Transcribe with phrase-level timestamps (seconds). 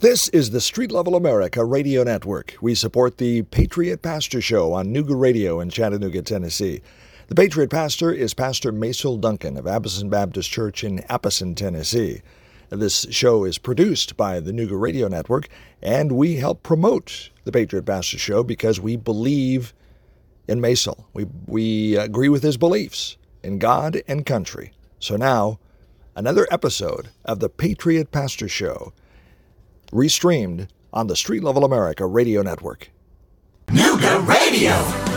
[0.00, 2.56] This is the Street Level America Radio Network.
[2.62, 6.80] We support the Patriot Pastor Show on Nooga Radio in Chattanooga, Tennessee.
[7.28, 12.22] The Patriot Pastor is Pastor Maysel Duncan of Abbison Baptist Church in Appleton, Tennessee.
[12.70, 15.48] This show is produced by the Nooga Radio Network,
[15.82, 19.74] and we help promote the Patriot Pastor Show because we believe
[20.48, 21.04] in Maysel.
[21.12, 24.72] We, we agree with his beliefs in God and country.
[24.98, 25.58] So now,
[26.16, 28.94] another episode of the Patriot Pastor Show
[29.90, 32.90] restreamed on the Street Level America Radio Network.
[33.68, 35.10] Nooga Radio.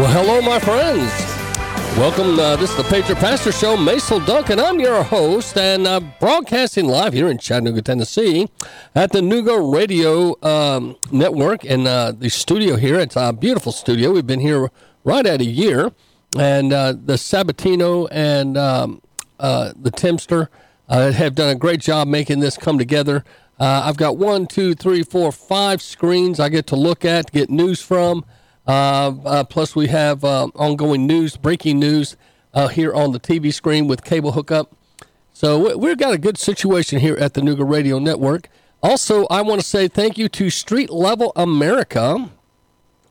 [0.00, 1.29] Well, hello, my friends.
[1.96, 2.38] Welcome.
[2.38, 3.76] Uh, this is the Patriot Pastor Show.
[3.76, 4.58] Maysel Duncan.
[4.58, 8.48] I'm your host and uh, broadcasting live here in Chattanooga, Tennessee,
[8.94, 12.98] at the Nooga Radio um, Network and uh, the studio here.
[12.98, 14.12] It's a beautiful studio.
[14.12, 14.70] We've been here
[15.04, 15.92] right at a year,
[16.38, 19.02] and uh, the Sabatino and um,
[19.38, 20.48] uh, the Timster
[20.88, 23.24] uh, have done a great job making this come together.
[23.58, 27.82] I've got one, two, three, four, five screens I get to look at, get news
[27.82, 28.24] from.
[28.70, 32.16] Uh, uh, plus, we have uh, ongoing news, breaking news
[32.54, 34.72] uh, here on the TV screen with cable hookup.
[35.32, 38.48] So we've got a good situation here at the Nooga Radio Network.
[38.80, 42.30] Also, I want to say thank you to Street Level America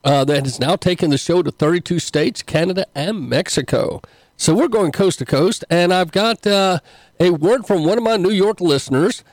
[0.05, 4.01] uh, that has now taken the show to 32 states, Canada, and Mexico.
[4.37, 5.65] So we're going coast to coast.
[5.69, 6.79] And I've got uh,
[7.19, 9.25] a word from one of my New York listeners.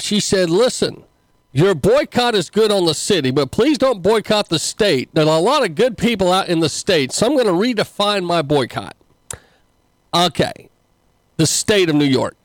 [0.00, 1.04] she said, listen,
[1.52, 5.08] your boycott is good on the city, but please don't boycott the state.
[5.14, 7.52] There are a lot of good people out in the state, so I'm going to
[7.52, 8.96] redefine my boycott.
[10.14, 10.68] Okay,
[11.36, 12.36] the state of New York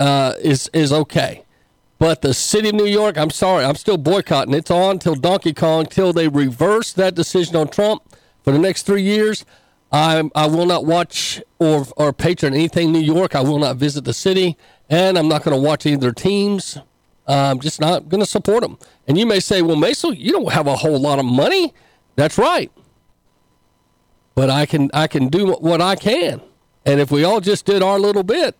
[0.00, 1.44] uh, is is okay,
[1.98, 4.54] but the city of New York, I'm sorry, I'm still boycotting.
[4.54, 8.02] It's on till Donkey Kong, till they reverse that decision on Trump
[8.42, 9.44] for the next three years.
[9.90, 13.34] I I will not watch or or patron anything New York.
[13.34, 14.58] I will not visit the city,
[14.90, 16.78] and I'm not going to watch either teams.
[17.34, 18.78] I'm just not going to support them.
[19.06, 21.72] And you may say, well, Maysel, you don't have a whole lot of money.
[22.16, 22.70] That's right.
[24.34, 26.40] But I can I can do what I can.
[26.84, 28.56] And if we all just did our little bit,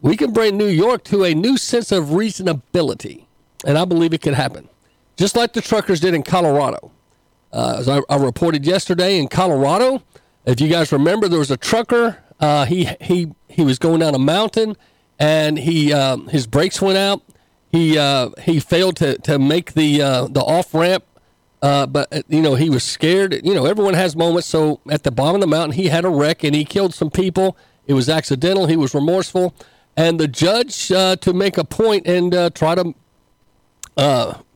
[0.00, 3.24] we can bring New York to a new sense of reasonability.
[3.66, 4.68] And I believe it could happen.
[5.16, 6.92] Just like the truckers did in Colorado.
[7.52, 10.02] Uh, as I, I, reported yesterday in Colorado,
[10.44, 12.18] if you guys remember, there was a trucker.
[12.38, 14.76] Uh, he he he was going down a mountain,
[15.18, 17.22] and he um, his brakes went out,
[17.70, 21.04] he uh, he failed to, to make the uh, the off ramp,
[21.60, 23.40] uh, but uh, you know he was scared.
[23.44, 24.48] You know everyone has moments.
[24.48, 27.10] So at the bottom of the mountain, he had a wreck and he killed some
[27.10, 27.56] people.
[27.86, 28.66] It was accidental.
[28.66, 29.54] He was remorseful,
[29.96, 32.94] and the judge uh, to make a point and uh, try to,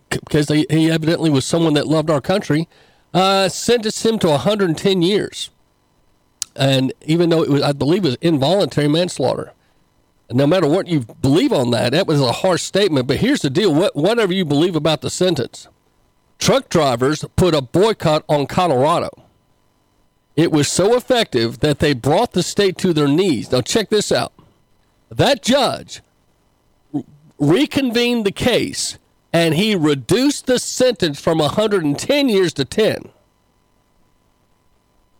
[0.09, 2.69] because he, he evidently was someone that loved our country,
[3.15, 5.50] sentenced him to 110 years.
[6.55, 9.55] And even though it was, I believe, it was involuntary manslaughter
[10.34, 13.06] no matter what you believe on that, that was a harsh statement.
[13.06, 15.69] But here's the deal what, whatever you believe about the sentence,
[16.38, 19.10] truck drivers put a boycott on Colorado.
[20.34, 23.53] It was so effective that they brought the state to their knees.
[23.53, 24.32] Now, check this out.
[25.10, 26.00] That judge
[27.38, 28.99] reconvened the case
[29.32, 33.10] and he reduced the sentence from 110 years to 10.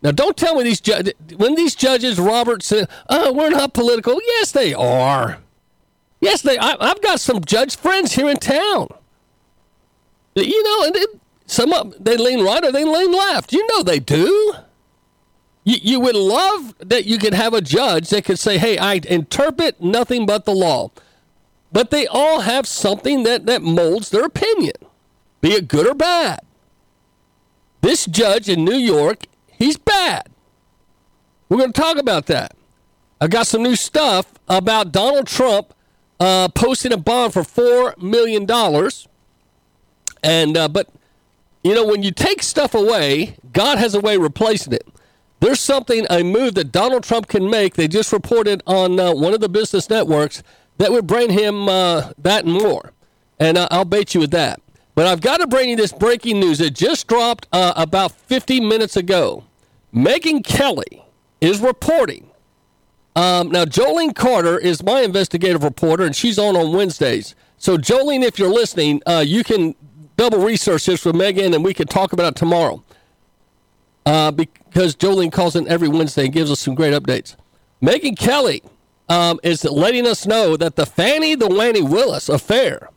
[0.03, 4.19] Now, don't tell me these judges, when these judges, Robert said, oh, we're not political.
[4.21, 5.37] Yes, they are.
[6.19, 8.89] Yes, they, I, have got some judge friends here in town.
[10.35, 11.05] You know, and they,
[11.45, 13.53] some of they lean right or they lean left.
[13.53, 14.53] You know they do.
[15.63, 18.99] You, you would love that you could have a judge that could say, hey, I
[19.07, 20.91] interpret nothing but the law.
[21.71, 24.75] But they all have something that, that molds their opinion,
[25.39, 26.41] be it good or bad.
[27.81, 29.25] This judge in New York
[29.63, 30.27] He's bad.
[31.47, 32.53] We're going to talk about that.
[33.21, 35.73] I got some new stuff about Donald Trump
[36.19, 39.07] uh, posting a bond for four million dollars.
[40.21, 40.89] And uh, but
[41.63, 44.85] you know when you take stuff away, God has a way of replacing it.
[45.39, 47.75] There's something a move that Donald Trump can make.
[47.75, 50.43] They just reported on uh, one of the business networks
[50.77, 52.91] that would bring him uh, that and more.
[53.39, 54.59] And uh, I'll bait you with that.
[54.93, 56.59] But I've got to bring you this breaking news.
[56.59, 59.45] It just dropped uh, about 50 minutes ago.
[59.95, 61.03] Megyn Kelly
[61.41, 62.29] is reporting.
[63.15, 67.35] Um, now, Jolene Carter is my investigative reporter, and she's on on Wednesdays.
[67.57, 69.75] So, Jolene, if you're listening, uh, you can
[70.17, 72.83] double research this with Megyn, and we can talk about it tomorrow.
[74.05, 77.35] uh, because Jolene calls in every Wednesday and gives us some great updates.
[77.81, 78.63] Megyn Kelly
[79.09, 82.89] um, is letting us know that the Fani the Wanny Willis affair.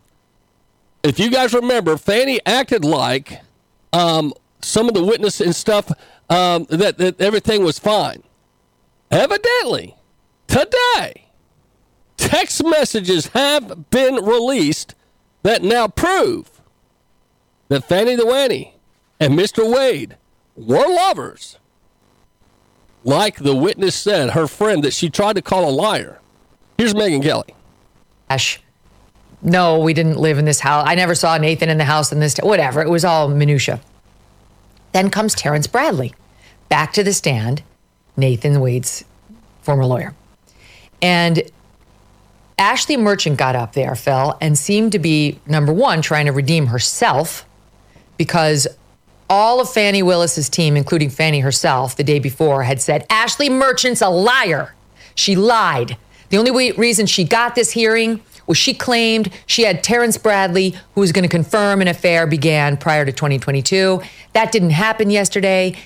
[1.05, 3.41] If you guys remember, Fani acted like
[3.93, 5.93] um, some of the witness and stuff
[6.29, 8.23] um, that, that everything was fine.
[9.11, 9.97] Evidently,
[10.47, 11.29] today,
[12.17, 14.95] text messages have been released
[15.43, 16.51] that now prove
[17.69, 18.75] that Fani the Wanny
[19.21, 19.73] and Mr.
[19.73, 20.17] Wade
[20.57, 21.59] were lovers.
[23.05, 26.19] Like the witness said, her friend that she tried to call a liar.
[26.77, 27.55] Here's Megyn Kelly.
[28.29, 28.61] Ash,
[29.43, 30.85] no, we didn't live in this house.
[30.87, 32.83] I never saw Nathan in the house in this, t- whatever.
[32.83, 33.81] It was all minutia.
[34.97, 36.15] Then comes Terrence Bradley
[36.71, 37.63] back to the stand,
[38.17, 39.05] Nathan Wade's
[39.61, 40.15] former lawyer.
[41.03, 41.43] And
[42.57, 46.69] Ashley Merchant got up there, Phil, and seemed to be, number one, trying to redeem
[46.69, 47.45] herself
[48.17, 48.67] because
[49.29, 54.01] all of Fani Willis's team, including Fani herself, the day before had said, Ashley Merchant's
[54.01, 54.75] a liar.
[55.15, 55.99] She lied.
[56.31, 60.77] The only way, reason she got this hearing was she claimed she had Terrence Bradley,
[60.95, 64.01] who was going to confirm an affair began prior to 2022.
[64.33, 65.77] That didn't happen yesterday.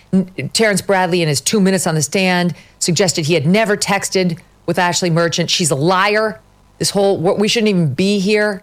[0.52, 4.78] Terrence Bradley, in his two minutes on the stand, suggested he had never texted with
[4.78, 5.50] Ashley Merchant.
[5.50, 6.40] She's a liar.
[6.78, 8.62] This whole, we shouldn't even be here.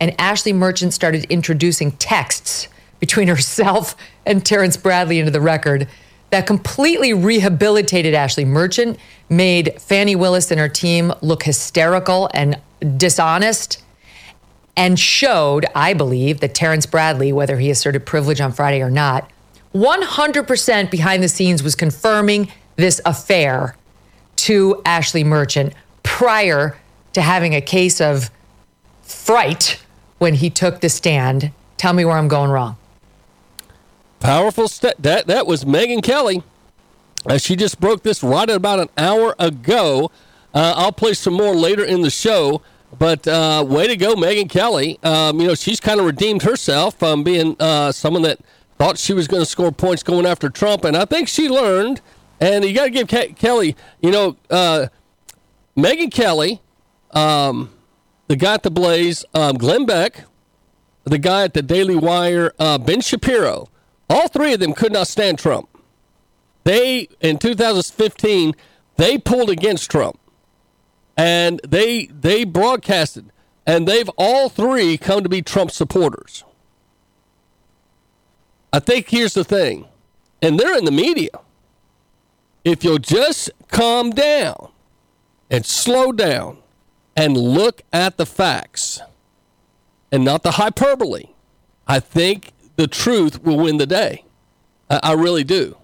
[0.00, 2.68] And Ashley Merchant started introducing texts
[3.00, 5.88] between herself and Terrence Bradley into the record
[6.30, 8.98] that completely rehabilitated Ashley Merchant,
[9.28, 12.60] made Fani Willis and her team look hysterical and
[12.96, 13.82] dishonest,
[14.76, 19.30] and showed, I believe, that Terrence Bradley, whether he asserted privilege on Friday or not,
[19.74, 23.76] 100% behind the scenes was confirming this affair
[24.36, 25.72] to Ashley Merchant
[26.02, 26.76] prior
[27.12, 28.30] to having a case of
[29.02, 29.80] fright
[30.18, 31.52] when he took the stand.
[31.76, 32.76] Tell me where I'm going wrong.
[34.20, 34.96] Powerful step.
[34.98, 36.42] That that was Megyn Kelly.
[37.26, 40.10] Uh, she just broke this right at about an hour ago.
[40.52, 42.62] Uh, I'll play some more later in the show.
[42.98, 44.98] But uh, way to go, Megyn Kelly.
[45.02, 48.38] Um, you know, she's kind of redeemed herself from being uh, someone that
[48.78, 50.84] thought she was going to score points going after Trump.
[50.84, 52.00] And I think she learned.
[52.40, 54.88] And you got to give Ke- Kelly, you know, uh,
[55.76, 56.60] Megyn Kelly,
[57.12, 57.72] um,
[58.28, 60.24] the guy at the Blaze, um, Glenn Beck,
[61.04, 63.68] the guy at the Daily Wire, uh, Ben Shapiro.
[64.08, 65.68] All three of them could not stand Trump.
[66.64, 68.54] They, in 2015,
[68.96, 70.18] they pulled against Trump.
[71.16, 73.30] And they they broadcasted.
[73.66, 76.44] And they've all three come to be Trump supporters.
[78.72, 79.86] I think here's the thing.
[80.42, 81.30] And they're in the media.
[82.64, 84.70] If you'll just calm down
[85.50, 86.58] and slow down
[87.16, 89.00] and look at the facts
[90.10, 91.26] and not the hyperbole,
[91.86, 94.24] I think the truth will win the day.
[94.90, 95.76] I, I really do.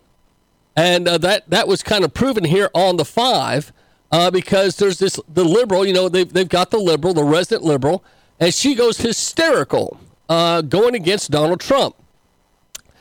[0.77, 3.73] And uh, that, that was kind of proven here on the five
[4.11, 7.65] uh, because there's this, the liberal, you know, they've, they've got the liberal, the resident
[7.65, 8.05] liberal,
[8.39, 11.97] and she goes hysterical uh, going against Donald Trump.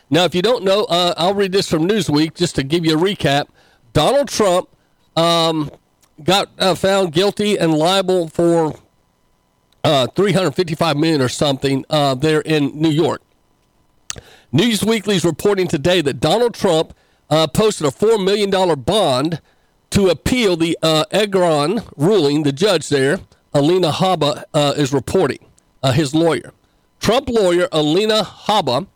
[0.09, 2.97] Now, if you don't know, uh, I'll read this from Newsweek just to give you
[2.97, 3.47] a recap.
[3.93, 4.69] Donald Trump
[5.15, 5.71] um,
[6.23, 8.75] got uh, found guilty and liable for
[9.83, 13.21] uh, 355 million or something uh, there in New York.
[14.53, 16.93] Newsweekly is reporting today that Donald Trump
[17.29, 18.49] uh, posted a $4 million
[18.81, 19.41] bond
[19.91, 22.43] to appeal the uh, Engoron ruling.
[22.43, 23.19] The judge there,
[23.53, 25.45] Alina Habba, uh, is reporting,
[25.83, 26.53] uh, his lawyer.
[26.99, 28.87] Trump lawyer Alina Habba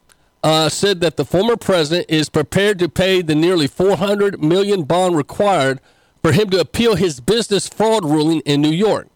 [0.43, 5.15] uh, said that the former president is prepared to pay the nearly 400 million bond
[5.15, 5.79] required
[6.21, 9.07] for him to appeal his business fraud ruling in New York.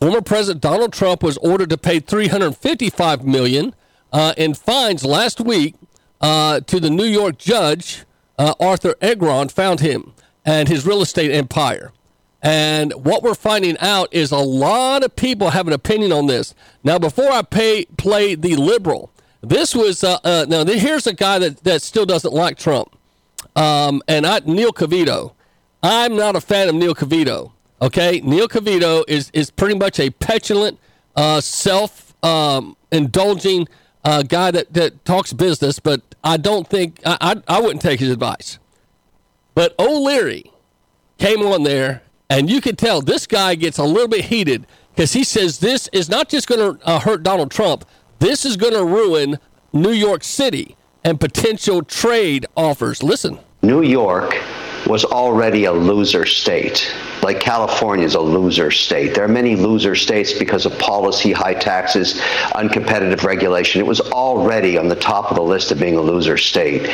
[0.00, 3.74] Former President Donald Trump was ordered to pay 355 million
[4.12, 5.74] uh, in fines last week
[6.20, 8.04] uh, to the New York judge,
[8.38, 10.12] uh, Arthur Engoron, found him
[10.44, 11.92] and his real estate empire.
[12.42, 16.54] And what we're finding out is a lot of people have an opinion on this.
[16.82, 19.10] Now, before I pay, play the liberal,
[19.42, 22.94] this was uh, uh, now here's a guy that, that still doesn't like Trump,
[23.56, 25.32] um, and I, Neil Cavuto.
[25.82, 27.52] I'm not a fan of Neil Cavuto.
[27.80, 30.78] Okay, Neil Cavuto is is pretty much a petulant,
[31.16, 33.66] uh, self um, indulging
[34.04, 38.00] a guy that, that talks business, but I don't think I, I, I wouldn't take
[38.00, 38.58] his advice.
[39.54, 40.50] But O'Leary
[41.18, 45.12] came on there, and you could tell this guy gets a little bit heated because
[45.12, 47.84] he says this is not just going to uh, hurt Donald Trump.
[48.18, 49.38] This is going to ruin
[49.72, 53.02] New York City and potential trade offers.
[53.02, 53.38] Listen.
[53.62, 54.34] New York
[54.86, 56.92] was already a loser state.
[57.22, 59.14] Like California is a loser state.
[59.14, 62.20] There are many loser states because of policy, high taxes,
[62.54, 63.80] uncompetitive regulation.
[63.80, 66.88] It was already on the top of the list of being a loser state.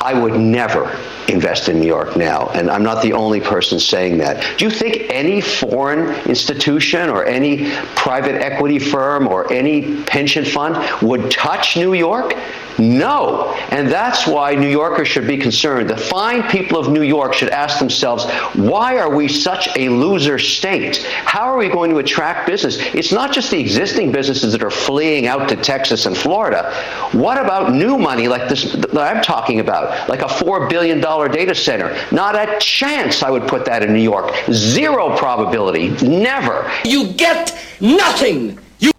[0.00, 4.18] I would never invest in New York now, and I'm not the only person saying
[4.18, 4.58] that.
[4.58, 10.76] Do you think any foreign institution or any private equity firm or any pension fund
[11.02, 12.34] would touch New York?
[12.78, 13.54] No.
[13.70, 15.88] And that's why New Yorkers should be concerned.
[15.88, 20.38] The fine people of New York should ask themselves, why are we such a loser
[20.38, 20.98] state?
[21.24, 22.78] How are we going to attract business?
[22.94, 26.72] It's not just the existing businesses that are fleeing out to Texas and Florida.
[27.12, 31.54] What about new money like this that I'm talking about, like a $4 billion data
[31.54, 31.96] center?
[32.12, 34.34] Not a chance I would put that in New York.
[34.50, 35.90] Zero probability.
[36.06, 36.70] Never.
[36.84, 38.58] You get nothing.
[38.78, 38.92] You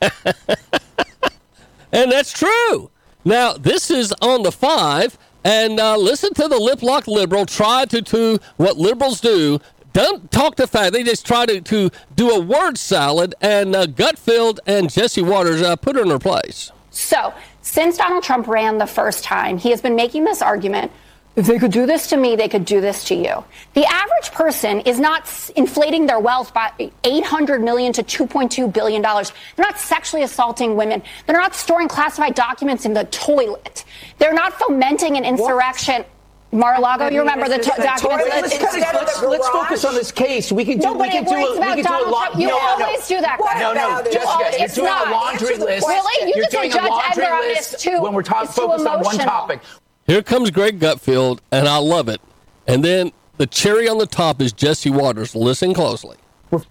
[1.92, 2.90] And that's true.
[3.24, 7.84] Now, this is on the five, and uh, listen to the lip lock liberal try
[7.86, 9.60] to do what liberals do.
[9.92, 10.94] Don't talk to fact.
[10.94, 15.60] They just try to, to do a word salad, and uh, Gutfeld and Jesse Watters
[15.60, 16.72] uh, put her in her place.
[16.90, 20.90] So, since Donald Trump ran the first time, he has been making this argument
[21.34, 23.44] if they could do this to me, they could do this to you.
[23.74, 26.72] The average person is not inflating their wealth by
[27.04, 29.32] 800 million to 2.2 billion dollars.
[29.56, 31.02] They're not sexually assaulting women.
[31.26, 33.84] They're not storing classified documents in the toilet.
[34.18, 36.02] They're not fomenting an insurrection.
[36.02, 36.08] What?
[36.54, 38.26] Mar-a-Lago, you remember the t- documents?
[38.28, 40.52] Let's, let's, let's, focus on this case.
[40.52, 40.84] We can do.
[40.84, 41.32] No, we can do.
[41.32, 42.38] A, we can do a lot.
[42.38, 43.16] You no, always no.
[43.16, 43.38] do that.
[43.58, 45.08] No, no, Jessica, you're doing not.
[45.08, 45.86] a laundry list.
[45.88, 46.28] Really?
[46.28, 48.02] You you're just doing Judge a laundry list too.
[48.02, 49.62] when we're talking focused on one topic.
[50.12, 52.20] Here comes Greg Gutfeld, and I love it.
[52.66, 55.34] And then the cherry on the top is Jesse Watters.
[55.34, 56.18] Listen closely.
[56.50, 56.68] Marsha,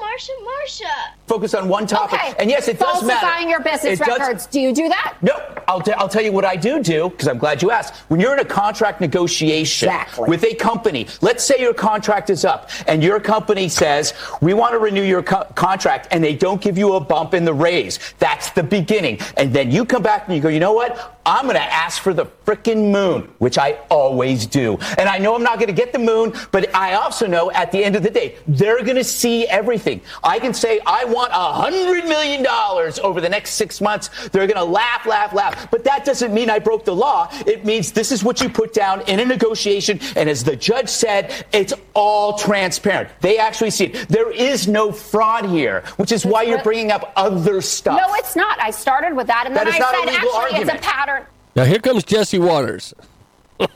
[0.00, 0.92] Marsha, Marsha.
[1.26, 2.20] Focus on one topic.
[2.20, 2.34] Okay.
[2.38, 3.26] And yes, it does Falsifying matter.
[3.26, 4.44] Falsifying your business it records.
[4.44, 5.16] Does, do you do that?
[5.22, 5.32] No.
[5.66, 7.96] I'll, t- I'll tell you what I do do, because I'm glad you asked.
[8.10, 10.28] When you're in a contract negotiation exactly.
[10.28, 14.72] with a company, let's say your contract is up, and your company says, we want
[14.72, 17.98] to renew your co- contract, and they don't give you a bump in the raise.
[18.20, 19.18] That's the beginning.
[19.36, 21.13] And then you come back and you go, you know what?
[21.26, 24.76] I'm going to ask for the frickin' moon, which I always do.
[24.98, 27.72] And I know I'm not going to get the moon, but I also know at
[27.72, 30.02] the end of the day, they're going to see everything.
[30.22, 34.10] I can say, I want a hundred million dollars over the next six months.
[34.28, 35.70] They're going to laugh, laugh, laugh.
[35.70, 37.28] But that doesn't mean I broke the law.
[37.46, 40.00] It means this is what you put down in a negotiation.
[40.16, 43.08] And as the judge said, it's all transparent.
[43.20, 44.08] They actually see it.
[44.08, 47.98] There is no fraud here, which is why you're bringing up other stuff.
[47.98, 48.60] No, it's not.
[48.60, 50.70] I started with that, and that then I said, actually, argument.
[50.70, 51.13] it's a pattern.
[51.56, 52.94] Now here comes Jesse Watters.
[53.60, 53.68] oh,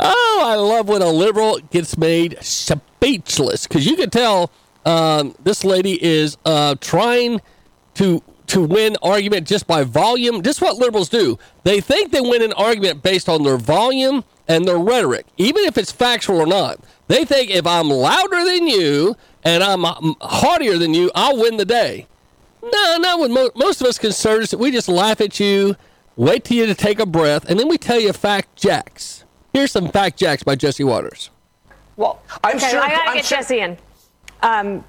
[0.00, 4.50] I love when a liberal gets made speechless because you can tell
[4.86, 7.40] um, this lady is uh, trying
[7.94, 10.42] to to win argument just by volume.
[10.42, 11.38] Just what liberals do.
[11.64, 15.78] They think they win an argument based on their volume and their rhetoric, even if
[15.78, 16.80] it's factual or not.
[17.08, 19.82] They think if I'm louder than you and I'm
[20.20, 22.06] haughtier than you, I'll win the day.
[22.62, 24.54] No, not with mo- most of us conservatives.
[24.54, 25.76] We just laugh at you,
[26.16, 29.24] wait till you to take a breath, and then we tell you fact jacks.
[29.52, 31.30] Here's some fact jacks by Jesse Watters.
[31.96, 32.80] Well, I'm okay, sure.
[32.80, 33.76] I gotta I'm get sure, Jesse in.
[34.42, 34.84] Um,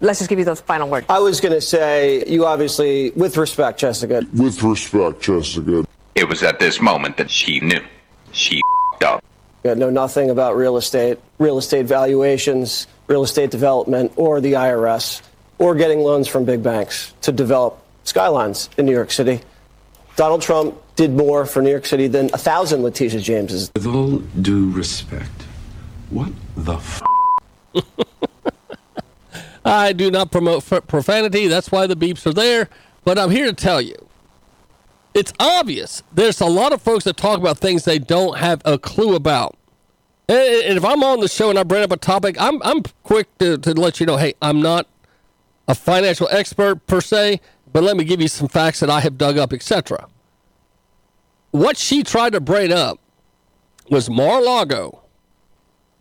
[0.00, 1.06] let's just give you those final words.
[1.08, 4.26] I was going to say, you obviously, with respect, Jessica.
[4.34, 5.84] With respect, Jessica.
[6.14, 7.80] It was at this moment that she knew.
[8.32, 8.60] She
[9.04, 9.24] up.
[9.64, 15.22] know nothing about real estate, real estate valuations, real estate development, or the IRS,
[15.60, 19.40] or getting loans from big banks to develop skylines in New York City.
[20.16, 23.70] Donald Trump did more for New York City than a thousand Letitia Jameses.
[23.74, 25.30] With all due respect,
[26.08, 27.02] what the f?
[29.64, 31.46] I do not promote profanity.
[31.46, 32.68] That's why the beeps are there.
[33.04, 34.08] But I'm here to tell you
[35.12, 38.78] it's obvious there's a lot of folks that talk about things they don't have a
[38.78, 39.56] clue about.
[40.28, 43.36] And if I'm on the show and I bring up a topic, I'm, I'm quick
[43.38, 44.86] to, to let you know hey, I'm not
[45.70, 47.40] a financial expert per se,
[47.72, 50.08] but let me give you some facts that I have dug up, etc.
[51.52, 52.98] What she tried to bring up
[53.88, 55.02] was Mar-a-Lago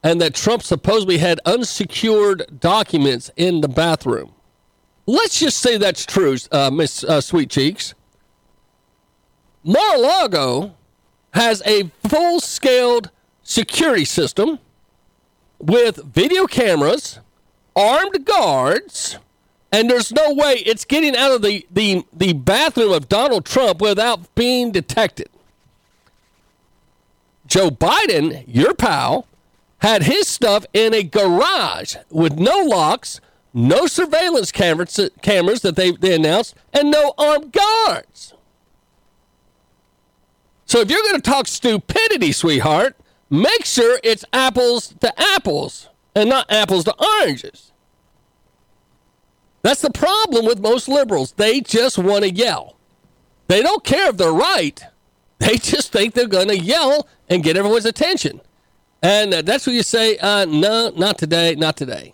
[0.02, 4.34] and that Trump supposedly had unsecured documents in the bathroom.
[5.06, 7.94] Let's just say that's true, uh, Miss uh, Sweet Cheeks.
[9.64, 10.74] Mar-a-Lago
[11.36, 13.12] has a full-scaled
[13.44, 14.58] security system
[15.60, 17.20] with video cameras,
[17.76, 19.20] armed guards,
[19.72, 23.82] and there's no way it's getting out of the, the, the bathroom of Donald Trump
[23.82, 25.30] without being detected.
[27.46, 29.28] Joe Biden, your pal,
[29.80, 33.22] had his stuff in a garage with no locks,
[33.54, 38.34] no surveillance cameras, cameras that they, they announced, and no armed guards.
[40.66, 42.96] So if you're going to talk stupidity, sweetheart,
[43.30, 47.69] make sure it's apples to apples and not apples to oranges.
[49.62, 51.34] That's the problem with most liberals.
[51.34, 52.78] They just want to yell.
[53.48, 54.82] They don't care if they're right.
[55.39, 58.42] They just think they're going to yell and get everyone's attention.
[59.01, 62.13] And uh, that's what you say, uh, no, not today, not today.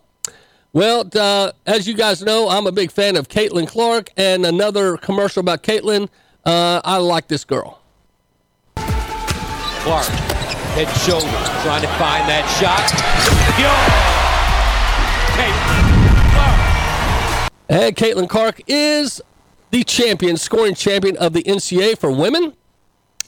[0.71, 4.97] Well, uh, as you guys know, I'm a big fan of Caitlin Clark, and another
[4.97, 6.09] commercial about Caitlin.
[6.43, 7.79] Uh, I like this girl.
[8.75, 10.05] Clark,
[10.75, 11.25] head shoulder,
[11.63, 12.91] trying to find that shot.
[13.57, 13.71] Yo!
[15.41, 15.84] Caitlin.
[17.67, 19.21] And Caitlin Clark is
[19.71, 22.53] the champion, scoring champion of the NCAA for women.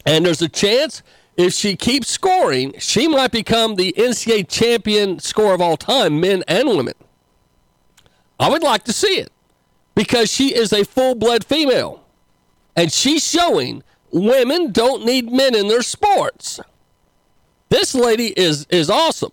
[0.06, 1.02] And there's a chance
[1.36, 6.44] if she keeps scoring, she might become the NCAA champion scorer of all time, men
[6.48, 6.96] and women.
[8.40, 9.32] I would like to see it
[9.96, 12.04] because she is a full blood female.
[12.76, 16.60] And she's showing women don't need men in their sports.
[17.70, 19.32] This lady is is awesome.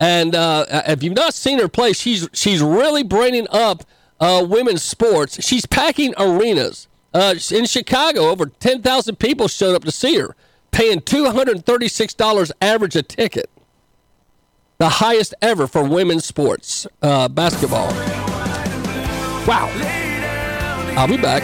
[0.00, 3.84] And uh, if you've not seen her play, she's she's really bringing up
[4.20, 5.44] uh, women's sports.
[5.44, 6.88] She's packing arenas.
[7.12, 10.34] Uh, in Chicago, over 10,000 people showed up to see her,
[10.72, 13.48] paying $236 average a ticket
[14.78, 17.88] the highest ever for women's sports uh, basketball.
[19.46, 19.70] Wow.
[20.96, 21.42] I'll be back.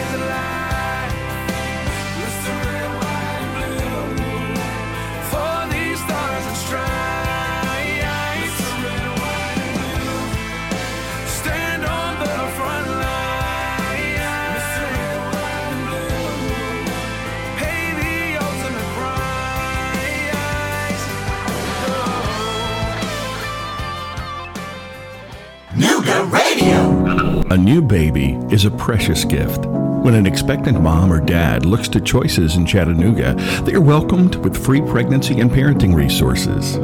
[25.75, 27.41] Nooga Radio.
[27.49, 29.65] A new baby is a precious gift.
[29.65, 34.61] When an expectant mom or dad looks to Choices in Chattanooga, they are welcomed with
[34.61, 36.75] free pregnancy and parenting resources.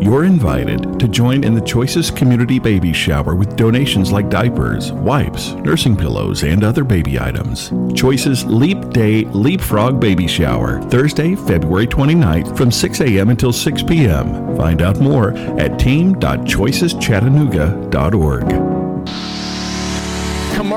[0.00, 5.52] You're invited to join in the Choices Community Baby Shower with donations like diapers, wipes,
[5.52, 7.72] nursing pillows, and other baby items.
[7.94, 13.30] Choices Leap Day Leapfrog Baby Shower, Thursday, February 29th from 6 a.m.
[13.30, 14.56] until 6 p.m.
[14.56, 18.71] Find out more at team.choiceschattanooga.org.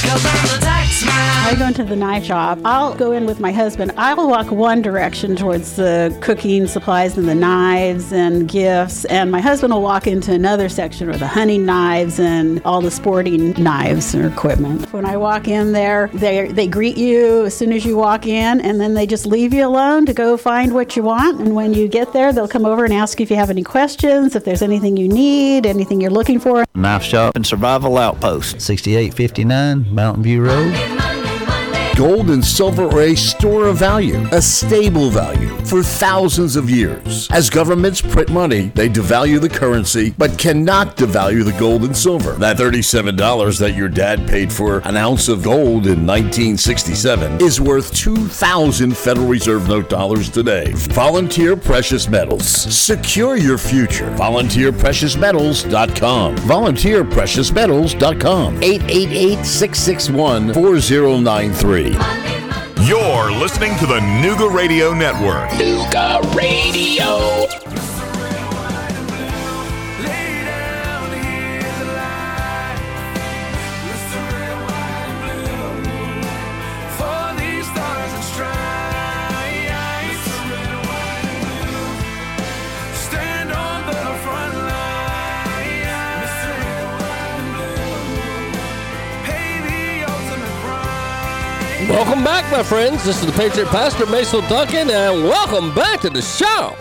[1.48, 2.58] I go into the knife shop.
[2.62, 3.92] I'll go in with my husband.
[3.96, 9.40] I'll walk one direction towards the cooking supplies and the knives and gifts, and my
[9.40, 14.12] husband will walk into another section with the hunting knives and all the sporting knives
[14.12, 14.92] and equipment.
[14.92, 18.61] When I walk in there, they they greet you as soon as you walk in,
[18.61, 21.40] and then they just leave you alone to go find what you want.
[21.40, 23.62] And when you get there, they'll come over and ask you if you have any
[23.64, 26.66] questions, if there's anything you need, anything you're looking for.
[26.74, 30.97] Knife Shop and Survival Outpost, 6859 Mountain View Road.
[31.98, 37.28] Gold and silver are a store of value, a stable value for thousands of years.
[37.32, 42.34] As governments print money, they devalue the currency, but cannot devalue the gold and silver.
[42.34, 47.92] That $37 that your dad paid for an ounce of gold in 1967 is worth
[47.96, 50.70] 2,000 Federal Reserve note dollars today.
[50.74, 52.46] Volunteer Precious Metals.
[52.46, 54.14] Secure your future.
[54.14, 56.37] VolunteerPreciousMetals.com.
[56.37, 58.62] VolunteerPreciousMetals.com.
[58.62, 61.88] 888 661 4093.
[62.87, 65.51] You're listening to the Nooga Radio Network.
[65.51, 67.97] Nooga Radio.
[91.88, 93.03] Welcome back, my friends.
[93.03, 96.77] This is the Patriot Pastor, Mason Duncan, and welcome back to the show.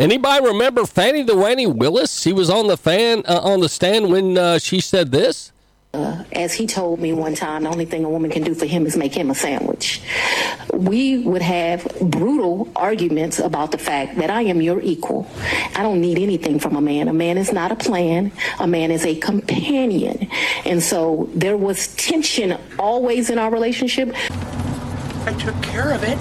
[0.00, 2.20] Anybody remember Fani the Wanny Willis?
[2.20, 5.51] She was on the fan uh, on the stand when uh, she said this.
[5.94, 8.64] Uh, as he told me one time, the only thing a woman can do for
[8.64, 10.00] him is make him a sandwich.
[10.72, 15.28] We would have brutal arguments about the fact that I am your equal.
[15.76, 17.08] I don't need anything from a man.
[17.08, 20.30] A man is not a plan, a man is a companion.
[20.64, 24.14] And so there was tension always in our relationship.
[25.26, 26.18] I took care of it.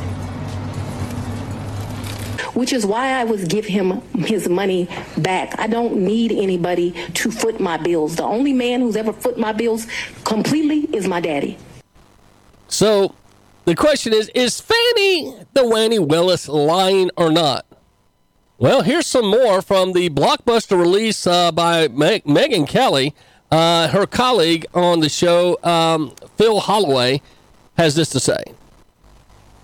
[2.54, 4.88] Which is why I would give him his money
[5.18, 5.58] back.
[5.60, 8.16] I don't need anybody to foot my bills.
[8.16, 9.88] The only man who's ever foot my bills
[10.24, 11.58] completely is my daddy.
[12.68, 13.16] So
[13.66, 17.66] the question is Is Fani the Wanny Willis lying or not?
[18.58, 23.16] Well, here's some more from the blockbuster release uh, by Meg- Megyn Kelly.
[23.50, 27.22] Uh, her colleague on the show, um, Phil Holloway,
[27.78, 28.44] has this to say.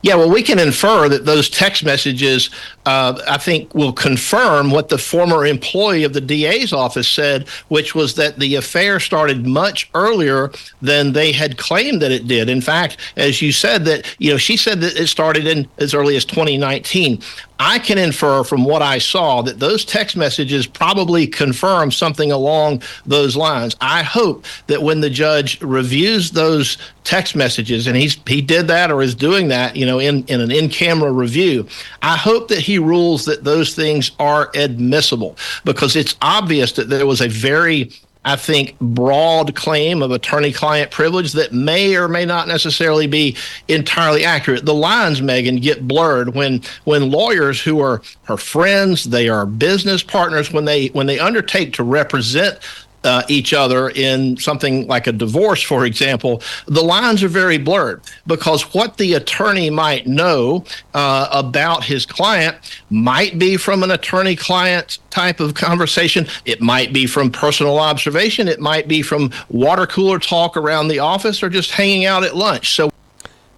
[0.07, 2.49] Yeah, well, we can infer that those text messages,
[2.85, 7.93] uh, I think, will confirm what the former employee of the DA's office said, which
[7.93, 10.49] was that the affair started much earlier
[10.81, 12.47] than they had claimed that it did.
[12.47, 15.93] In fact, as you said, that you know, she said that it started in as
[15.93, 17.21] early as 2019.
[17.59, 22.83] I can infer from what I saw that those text messages probably confirm something along
[23.05, 23.75] those lines.
[23.81, 28.91] I hope that when the judge reviews those text messages, and he's he did that
[28.91, 31.67] or is doing that, you know, in, in an in-camera review,
[32.01, 37.05] I hope that he rules that those things are admissible because it's obvious that there
[37.05, 37.91] was a very
[38.27, 43.37] I think, broad claim of attorney client privilege that may or may not necessarily be
[43.69, 44.65] entirely accurate.
[44.65, 50.03] The lines, Megyn, get blurred when when lawyers who are her friends, they are business
[50.03, 52.59] partners, when they when they undertake to represent
[53.03, 58.01] uh, each other in something like a divorce, for example, the lines are very blurred
[58.25, 62.57] because what the attorney might know uh, about his client
[62.89, 66.27] might be from an attorney client type of conversation.
[66.45, 68.47] It might be from personal observation.
[68.47, 72.35] It might be from water cooler talk around the office or just hanging out at
[72.35, 72.73] lunch.
[72.75, 72.89] So,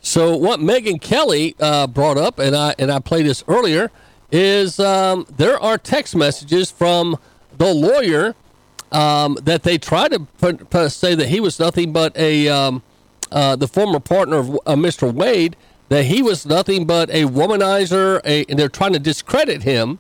[0.02, 3.92] so what Megyn Kelly uh, brought up, and I and I played this earlier,
[4.32, 7.18] is um, there are text messages from
[7.58, 8.36] the lawyer
[8.92, 12.82] um, that they tried to put, put, say that he was nothing but a um,
[13.32, 15.14] uh, the former partner of uh, Mr.
[15.14, 15.56] Wade,
[15.90, 20.00] that he was nothing but a womanizer, a, and they're trying to discredit him.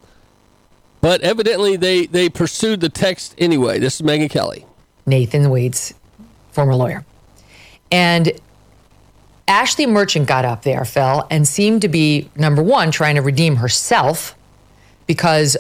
[1.01, 3.79] But evidently, they they pursued the text anyway.
[3.79, 4.65] This is Megyn Kelly,
[5.05, 5.93] Nathan Wade's
[6.51, 7.05] former lawyer,
[7.91, 8.31] and
[9.47, 13.57] Ashley Merchant got up there, Phil, and seemed to be number one trying to redeem
[13.57, 14.35] herself
[15.07, 15.57] because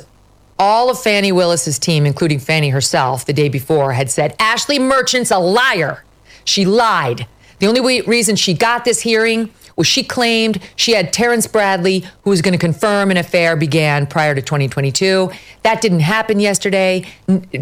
[0.59, 5.31] all of Fani Willis's team, including Fani herself, the day before had said Ashley Merchant's
[5.31, 6.03] a liar.
[6.43, 7.25] She lied.
[7.59, 12.05] The only way, reason she got this hearing was she claimed she had Terrence Bradley,
[12.23, 15.31] who was going to confirm an affair began prior to 2022.
[15.63, 17.05] That didn't happen yesterday.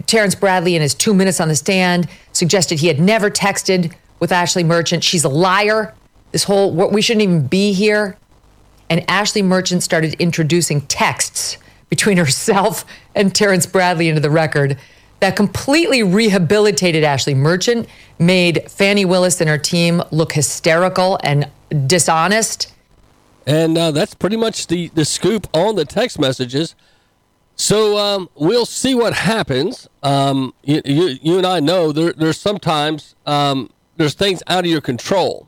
[0.08, 4.32] Terrence Bradley, in his two minutes on the stand, suggested he had never texted with
[4.32, 5.04] Ashley Merchant.
[5.04, 5.94] She's a liar.
[6.32, 8.18] This whole, we shouldn't even be here.
[8.90, 11.58] And Ashley Merchant started introducing texts
[11.90, 14.78] between herself and Terrence Bradley into the record
[15.20, 17.88] that completely rehabilitated Ashley Merchant,
[18.20, 21.50] made Fani Willis and her team look hysterical and
[21.88, 22.74] dishonest.
[23.46, 26.76] And uh, that's pretty much the, the scoop on the text messages.
[27.56, 29.88] So um, we'll see what happens.
[30.04, 34.70] Um, you, you, you, and I know there, there's sometimes um, there's things out of
[34.70, 35.48] your control.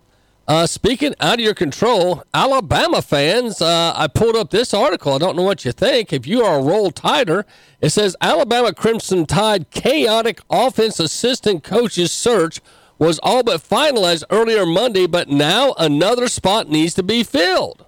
[0.49, 5.13] Uh, speaking out of your control, Alabama fans, uh, I pulled up this article.
[5.13, 6.11] I don't know what you think.
[6.11, 7.45] If you are a Roll Tider,
[7.81, 12.61] it says Alabama Crimson Tide chaotic offense assistant coach's search
[12.97, 17.85] was all but finalized earlier Monday, but now another spot needs to be filled.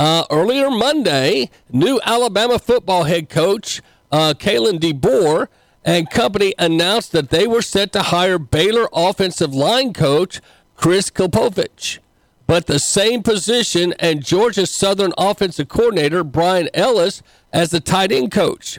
[0.00, 5.46] Uh, earlier Monday, new Alabama football head coach uh, Kalen DeBoer
[5.84, 10.40] and company announced that they were set to hire Baylor offensive line coach
[10.78, 11.98] Chris Kapilovic.
[12.46, 17.20] But the same position and Georgia's Southern offensive coordinator Brian Ellis
[17.52, 18.78] as the tight end coach.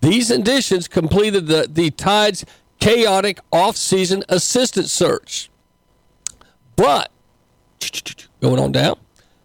[0.00, 2.44] These additions completed the, the Tide's
[2.80, 5.50] chaotic offseason assistant search.
[6.74, 7.12] But,
[8.40, 8.98] going on down.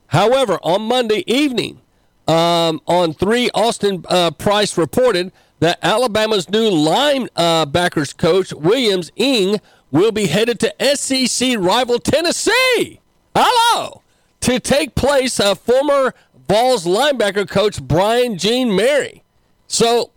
[0.07, 1.81] However, on Monday evening,
[2.27, 9.59] um, on 3, Austin uh, Price reported that Alabama's new linebackers coach, Williams Inge,
[9.91, 12.99] will be headed to SEC rival Tennessee.
[13.35, 14.01] Hello.
[14.41, 16.13] To take place of former
[16.47, 19.23] Vols linebacker coach Brian Jean-Mary.
[19.67, 20.11] So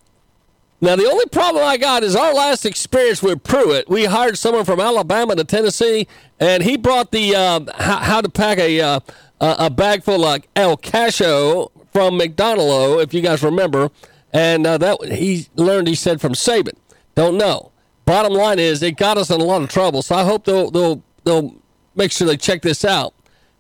[0.81, 3.89] Now, the only problem I got is our last experience with Pruitt.
[3.89, 6.07] We hired someone from Alabama to Tennessee,
[6.41, 9.01] and he brought the uh, how, to pack a uh,
[9.41, 13.91] a bag full of El Cacho from McDonald, if you guys remember,
[14.33, 15.89] and uh, that he learned.
[15.89, 16.77] He said from Saban.
[17.15, 17.71] Don't know.
[18.05, 20.03] Bottom line is, it got us in a lot of trouble.
[20.03, 21.55] So I hope they'll they'll they'll
[21.95, 23.15] make sure they check this out.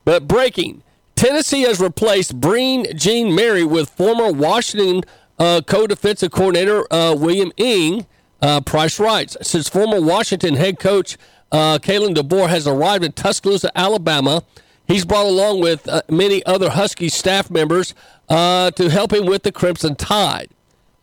[0.04, 0.82] But breaking.
[1.16, 5.02] Tennessee has replaced Breen Jean Mary with former Washington
[5.38, 8.04] uh, co-defensive coordinator uh, William Inge.
[8.42, 11.16] Uh, Price writes, since former Washington head coach
[11.50, 14.42] uh, Kalen DeBoer has arrived in Tuscaloosa, Alabama,
[14.86, 17.94] he's brought along with uh, many other Husky staff members
[18.28, 20.50] uh, to help him with the Crimson Tide.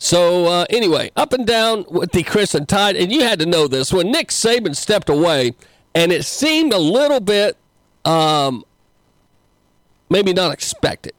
[0.03, 3.67] So uh, anyway, up and down with the Crimson Tide, and you had to know
[3.67, 5.53] this when Nick Saban stepped away,
[5.93, 7.55] and it seemed a little bit,
[8.03, 8.65] um,
[10.09, 11.13] maybe not expected.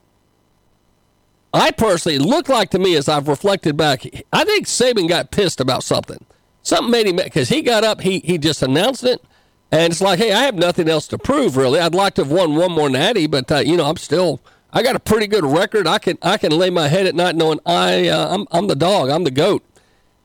[1.54, 4.04] I personally looked like to me as I've reflected back.
[4.32, 6.26] I think Saban got pissed about something.
[6.62, 8.00] Something made him because he got up.
[8.00, 9.22] He he just announced it,
[9.70, 11.78] and it's like, hey, I have nothing else to prove really.
[11.78, 14.40] I'd like to have won one more natty, but uh, you know, I'm still.
[14.72, 15.86] I got a pretty good record.
[15.86, 18.76] I can I can lay my head at night knowing I uh, I'm I'm the
[18.76, 19.10] dog.
[19.10, 19.64] I'm the goat.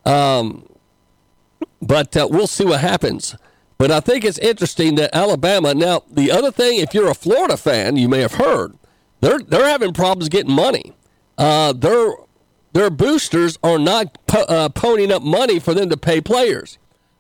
[0.06, 0.68] Um,
[1.82, 3.36] but uh, we'll see what happens.
[3.78, 5.74] But I think it's interesting that Alabama.
[5.76, 8.78] Now, the other thing, if you're a Florida fan, you may have heard
[9.22, 10.94] they're they're having problems getting money
[11.38, 12.14] uh, their
[12.74, 16.78] their boosters are not po- uh, ponying up money for them to pay players.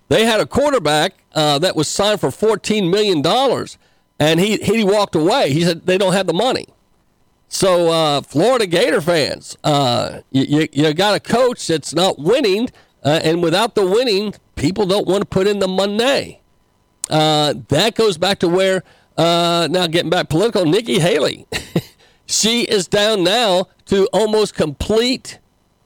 [0.09, 3.77] They had a quarterback uh, that was signed for fourteen million dollars,
[4.19, 5.51] and he he walked away.
[5.51, 6.67] He said they don't have the money.
[7.49, 12.69] So uh, Florida Gator fans, uh, you, you, got a coach that's not winning,
[13.03, 16.41] uh, and without the winning, people don't want to put in the money.
[17.09, 18.83] Uh, that goes back to where
[19.17, 20.65] uh, now getting back political.
[20.65, 21.47] Nikki Haley,
[22.25, 25.39] she is down now to almost complete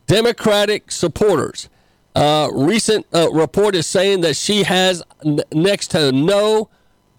[0.07, 1.69] Democratic supporters.
[2.15, 6.69] Uh, recent report is saying that she has n- next to no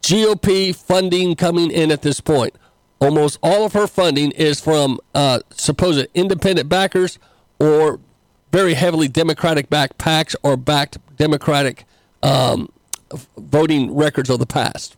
[0.02, 2.54] GOP funding coming in at this point.
[3.02, 7.18] Almost all of her funding is from uh, supposed independent backers
[7.58, 7.98] or
[8.52, 11.84] very heavily Democratic backed PACs or backed Democratic
[12.22, 12.70] um,
[13.36, 14.96] voting records of the past.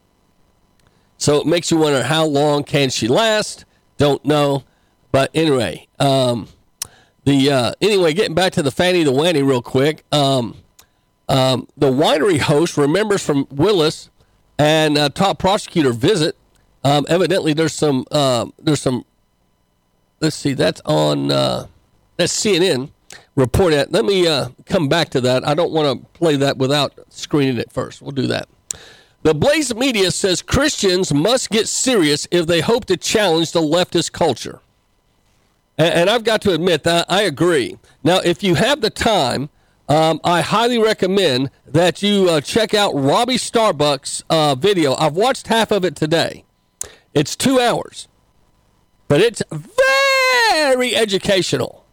[1.17, 3.65] So it makes you wonder how long can she last?
[3.97, 4.65] Don't know.
[5.11, 6.49] But anyway, um,
[7.25, 10.05] the uh, anyway, getting back to the Fani the Wanny real quick.
[10.13, 10.59] Um,
[11.31, 14.11] um, the winery host remembers from Willis
[14.59, 16.37] and uh, top prosecutor visit.
[16.85, 19.05] Um, evidently, there's some uh, there's some.
[20.21, 21.67] Let's see, that's on uh,
[22.17, 22.91] that's CNN
[23.35, 23.73] report.
[23.73, 25.47] At let me uh, come back to that.
[25.47, 28.03] I don't want to play that without screening it first.
[28.03, 28.49] We'll do that.
[29.23, 34.13] The Blaze Media says Christians must get serious if they hope to challenge the leftist
[34.13, 34.61] culture.
[35.79, 37.79] And, and I've got to admit that I agree.
[38.03, 39.49] Now, if you have the time,
[39.89, 44.95] um, I highly recommend that you uh, check out Robbie Starbuck's uh, video.
[44.97, 46.45] I've watched half of it today.
[47.15, 48.09] It's two hours,
[49.09, 51.85] but it's very educational.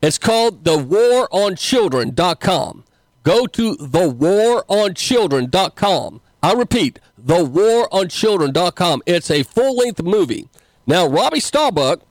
[0.00, 2.84] It's called thewaronchildren.com.
[3.22, 6.20] Go to thewaronchildren.com.
[6.42, 9.02] I repeat, thewaronchildren.com.
[9.06, 10.48] It's a full length movie.
[10.86, 12.02] Now, Robbie Starbuck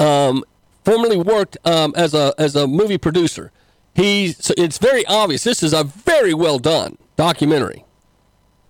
[0.00, 0.42] um,
[0.84, 3.52] formerly worked um, as a as a movie producer.
[3.94, 5.44] He's so it's very obvious.
[5.44, 7.84] This is a very well done documentary.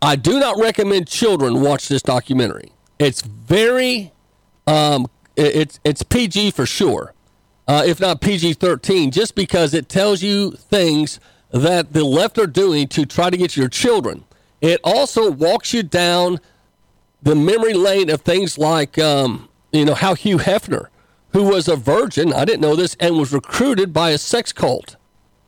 [0.02, 2.72] I do not recommend children watch this documentary.
[2.98, 4.12] It's very,
[4.66, 7.14] um, it's it's PG for sure,
[7.68, 12.46] uh, if not PG thirteen, just because it tells you things that the left are
[12.46, 14.24] doing to try to get your children.
[14.60, 16.40] It also walks you down
[17.22, 20.88] the memory lane of things like, um, you know, how Hugh Hefner
[21.32, 24.96] who was a virgin, I didn't know this, and was recruited by a sex cult.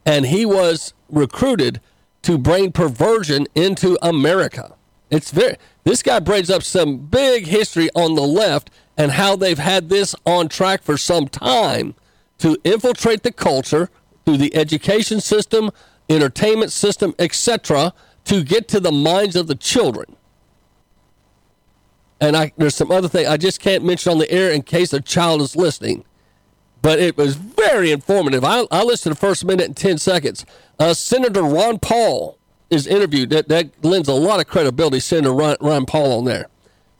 [0.07, 1.81] And he was recruited
[2.23, 4.75] to bring perversion into America.
[5.11, 9.59] It's very this guy brings up some big history on the left and how they've
[9.59, 11.95] had this on track for some time
[12.39, 13.91] to infiltrate the culture
[14.25, 15.71] through the education system,
[16.09, 17.93] entertainment system, etc.,
[18.25, 20.17] to get to the minds of the children
[22.23, 24.93] and I, there's some other thing I just can't mention on the air in case
[24.93, 26.05] a child is listening.
[26.83, 28.45] But it was very informative.
[28.45, 30.45] I, I listened to the first minute and 10 seconds.
[30.79, 32.39] Uh, Senator Ron Paul
[32.71, 33.31] is interviewed.
[33.31, 36.49] That, that lends a lot of credibility, Senator Ron, Ron Paul, on there.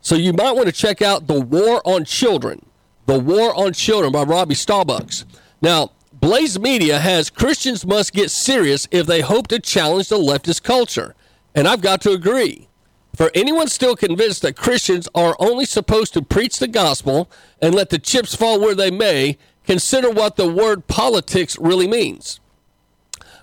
[0.01, 2.65] So you might want to check out The War on Children.
[3.07, 5.25] The War on Children by Robbie Starbucks.
[5.61, 10.63] Now, Blaze Media has Christians must get serious if they hope to challenge the leftist
[10.63, 11.17] culture.
[11.55, 12.69] And I've got to agree.
[13.17, 17.29] For anyone still convinced that Christians are only supposed to preach the gospel
[17.61, 22.41] and let the chips fall where they may, consider what the word politics really means.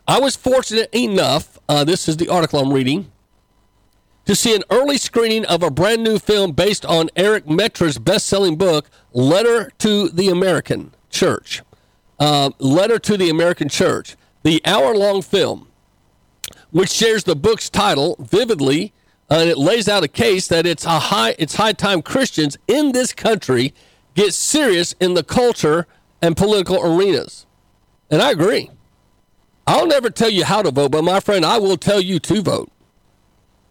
[0.07, 3.11] I was fortunate enough, uh, this is the article I'm reading,
[4.25, 8.27] to see an early screening of a brand new film based on Eric Metaxas's best
[8.27, 11.61] selling book, Letter to the American Church.
[12.19, 15.67] Uh, Letter to the American Church, the hour long film,
[16.71, 18.93] which shares the book's title vividly.
[19.31, 22.57] Uh, and it lays out a case that it's a high it's high time Christians
[22.67, 23.73] in this country
[24.15, 25.85] get serious in the culture
[26.21, 27.45] and political arenas.
[28.09, 28.69] And I agree.
[29.67, 32.41] I'll never tell you how to vote, but my friend, I will tell you to
[32.41, 32.71] vote.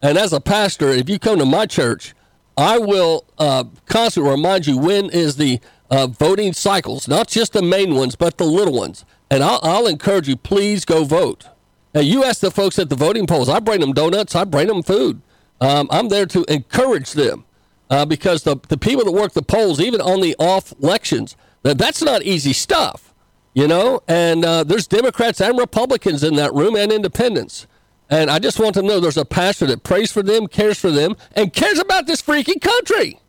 [0.00, 2.14] And as a pastor, if you come to my church,
[2.56, 7.62] I will uh, constantly remind you when is the uh, voting cycles, not just the
[7.62, 9.04] main ones, but the little ones.
[9.30, 11.48] And I'll, I'll encourage you, please go vote.
[11.94, 13.48] Now, you ask the folks at the voting polls.
[13.48, 14.34] I bring them donuts.
[14.34, 15.20] I bring them food.
[15.60, 17.44] Um, I'm there to encourage them
[17.90, 21.36] uh, because the, the people that work the polls, even on the off elections,
[21.68, 23.12] that, that's not easy stuff,
[23.52, 24.00] you know?
[24.08, 27.66] And uh, there's Democrats and Republicans in that room and independents.
[28.08, 30.90] And I just want to know there's a pastor that prays for them, cares for
[30.90, 33.20] them, and cares about this freaking country.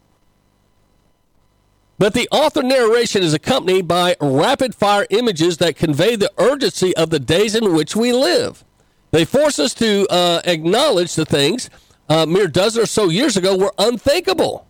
[1.97, 7.09] But the author narration is accompanied by rapid fire images that convey the urgency of
[7.09, 8.63] the days in which we live.
[9.11, 11.69] They force us to uh, acknowledge the things
[12.07, 14.65] uh, mere dozen or so years ago were unthinkable.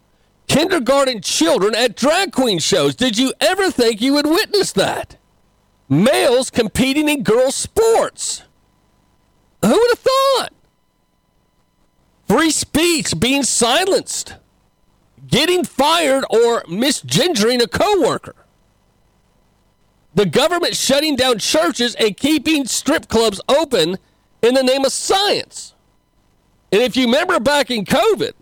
[0.50, 2.96] Kindergarten children at drag queen shows.
[2.96, 5.16] Did you ever think you would witness that?
[5.88, 8.44] Males competing in girls' sports.
[9.62, 10.50] Who would have thought?
[12.28, 14.36] Free speech being silenced
[15.30, 18.36] getting fired or misgendering a coworker.
[20.16, 23.98] The government shutting down churches and keeping strip clubs open
[24.42, 25.76] in the name of science.
[26.72, 28.34] And if you remember back in COVID,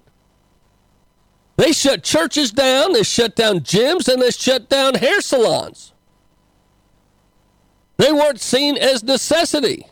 [1.58, 5.94] they shut churches down, they shut down gyms, and they shut down hair salons.
[7.98, 9.88] They weren't seen as necessity.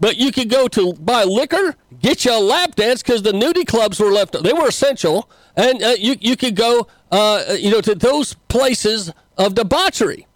[0.00, 3.66] But you could go to buy liquor, get you a lap dance because the nudie
[3.66, 4.40] clubs were left.
[4.42, 9.12] They were essential, and uh, you you could go, uh, you know, to those places
[9.36, 10.26] of debauchery,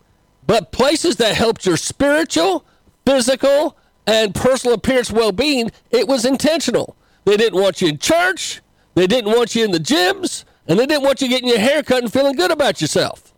[0.47, 2.65] but places that helped your spiritual,
[3.07, 5.71] physical, and personal appearance well-being.
[5.93, 6.97] It was intentional.
[7.25, 8.63] They didn't want you in church.
[8.95, 11.83] They didn't want you in the gyms, and they didn't want you getting your hair
[11.83, 13.33] cut and feeling good about yourself.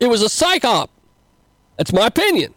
[0.00, 0.90] It was a psych op.
[1.76, 2.54] That's my opinion.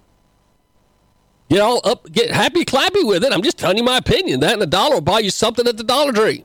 [1.49, 3.31] Get all up, get happy clappy with it.
[3.31, 4.39] I'm just telling you my opinion.
[4.39, 6.43] That and a dollar will buy you something at the Dollar Tree.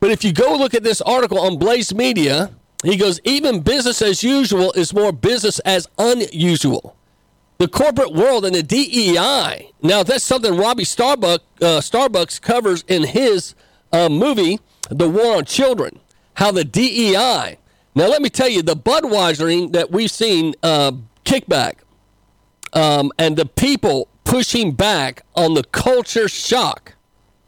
[0.00, 2.50] But if you go look at this article on Blaze Media,
[2.84, 6.96] he goes, even business as usual is more business as unusual.
[7.58, 9.70] The corporate world and the DEI.
[9.80, 13.54] Now, that's something Robbie Starbuck, uh, Starbucks covers in his
[13.94, 14.58] uh, movie,
[14.90, 16.00] The War on Children.
[16.34, 17.58] How the DEI.
[17.94, 20.92] Now, let me tell you, the Budweisering that we've seen uh,
[21.24, 21.74] kickback
[22.72, 26.96] um, and the people pushing back on the culture shock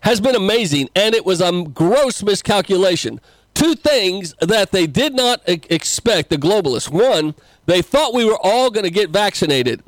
[0.01, 3.21] has been amazing, and it was a gross miscalculation.
[3.55, 6.89] Two things that they did not expect, the globalists.
[6.89, 9.83] One, they thought we were all going to get vaccinated.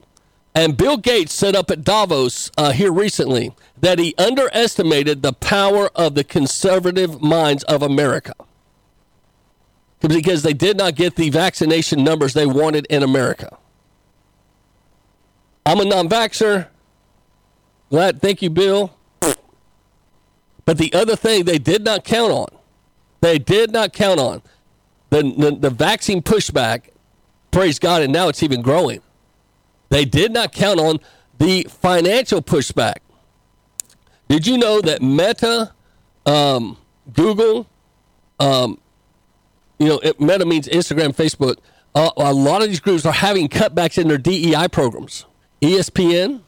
[0.59, 5.89] And Bill Gates said up at Davos uh, here recently that he underestimated the power
[5.95, 8.35] of the conservative minds of America
[10.01, 13.57] because they did not get the vaccination numbers they wanted in America.
[15.65, 16.67] I'm a non vaxxer.
[17.91, 18.93] Glad, thank you, Bill.
[20.65, 22.49] But the other thing they did not count on,
[23.21, 24.43] they did not count on
[25.11, 26.89] the, the, the vaccine pushback,
[27.53, 29.03] praise God, and now it's even growing.
[29.89, 31.01] They did not count on
[31.39, 32.99] the financial pushback.
[34.29, 35.73] Did you know that Meta,
[36.27, 36.77] um,
[37.13, 37.67] Google,
[38.39, 38.79] um,
[39.79, 41.57] you know, it, Meta means Instagram, Facebook,
[41.95, 45.25] uh, a lot of these groups are having cutbacks in their DEI programs.
[45.63, 46.43] ESPN.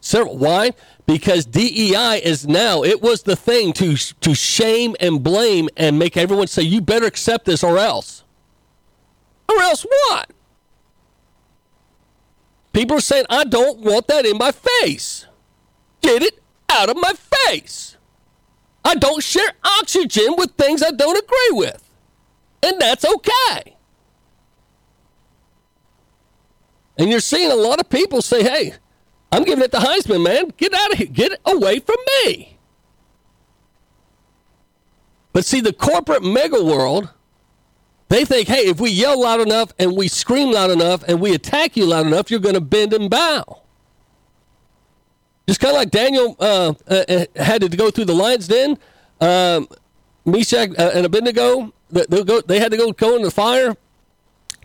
[0.00, 0.72] Several, why?
[1.06, 6.16] Because DEI is now, it was the thing to, to shame and blame and make
[6.16, 8.24] everyone say, you better accept this or else.
[9.48, 10.30] Or else what?
[12.72, 15.26] People are saying, I don't want that in my face.
[16.00, 17.96] Get it out of my face.
[18.84, 21.88] I don't share oxygen with things I don't agree with.
[22.62, 23.76] And that's okay.
[26.98, 28.74] And you're seeing a lot of people say, hey,
[29.30, 30.52] I'm giving it to Heisman, man.
[30.56, 31.06] Get out of here.
[31.06, 32.58] Get away from me.
[35.32, 37.10] But see, the corporate mega world,
[38.12, 41.34] they think, hey, if we yell loud enough and we scream loud enough and we
[41.34, 43.62] attack you loud enough, you're going to bend and bow.
[45.48, 48.78] Just kind of like Daniel uh, uh, uh, had to go through the lion's den.
[49.20, 49.66] Um,
[50.24, 53.76] Meshach uh, and Abednego, they, go, they had to go go in the fire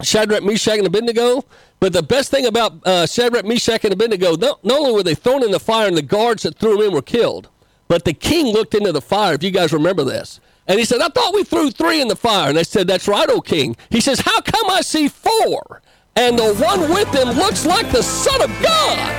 [0.03, 1.43] Shadrach, Meshach, and Abednego.
[1.79, 5.15] But the best thing about uh, Shadrach, Meshach, and Abednego, not, not only were they
[5.15, 7.49] thrown in the fire and the guards that threw them in were killed,
[7.87, 10.39] but the king looked into the fire, if you guys remember this.
[10.67, 12.49] And he said, I thought we threw three in the fire.
[12.49, 13.75] And they said, That's right, O king.
[13.89, 15.81] He says, How come I see four?
[16.15, 19.13] And the one with them looks like the Son of God.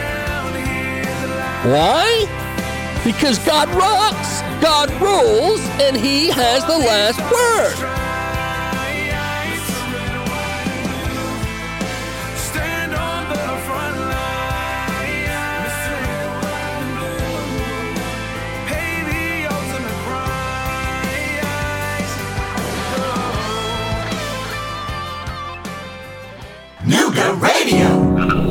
[1.64, 2.26] Why?
[3.04, 8.07] Because God rocks, God rules, and he has the last word.
[26.88, 27.87] Nooga Radio.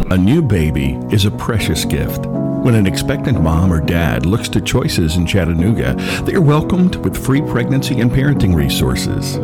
[0.09, 2.25] A new baby is a precious gift.
[2.27, 7.21] When an expectant mom or dad looks to choices in Chattanooga, they are welcomed with
[7.21, 9.35] free pregnancy and parenting resources.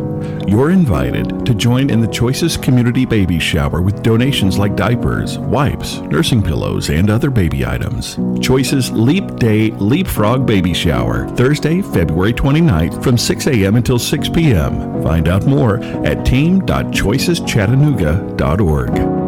[0.48, 5.98] You're invited to join in the Choices Community Baby Shower with donations like diapers, wipes,
[5.98, 8.18] nursing pillows, and other baby items.
[8.40, 13.76] Choices Leap Day Leapfrog Baby Shower, Thursday, February 29th from 6 a.m.
[13.76, 15.02] until 6 p.m.
[15.02, 19.23] Find out more at team.choiceschattanooga.org.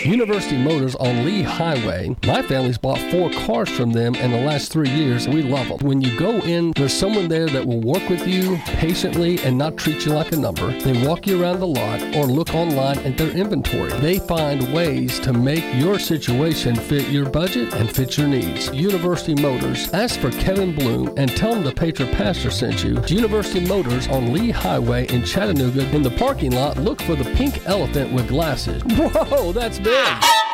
[0.07, 2.15] University Motors on Lee Highway.
[2.25, 5.79] My family's bought four cars from them in the last three years, we love them.
[5.79, 9.75] When you go in, there's someone there that will work with you patiently and not
[9.75, 10.71] treat you like a number.
[10.79, 13.91] They walk you around the lot or look online at their inventory.
[13.99, 18.73] They find ways to make your situation fit your budget and fit your needs.
[18.73, 19.91] University Motors.
[19.91, 23.03] Ask for Kevin Bloom and tell him the Patriot Pastor sent you.
[23.07, 25.93] University Motors on Lee Highway in Chattanooga.
[25.93, 28.81] In the parking lot, look for the pink elephant with glasses.
[28.91, 29.96] Whoa, that's big.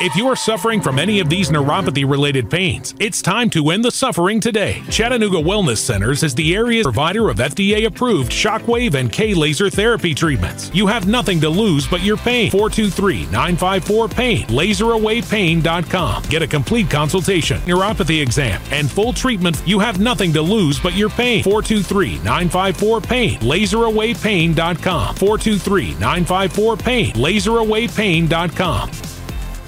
[0.00, 3.84] If you are suffering from any of these neuropathy related pains, it's time to end
[3.84, 4.82] the suffering today.
[4.90, 10.12] Chattanooga Wellness Centers is the area's provider of FDA approved shockwave and K laser therapy
[10.12, 10.70] treatments.
[10.74, 12.50] You have nothing to lose but your pain.
[12.50, 14.46] 423 954 PAIN.
[14.48, 16.22] LaserAwayPain.com.
[16.24, 19.62] Get a complete consultation, neuropathy exam, and full treatment.
[19.64, 21.44] You have nothing to lose but your pain.
[21.44, 23.40] 423 954 PAIN.
[23.40, 25.14] LaserAwayPain.com.
[25.14, 27.12] 423 954 PAIN.
[27.14, 29.13] LaserAwayPain.com.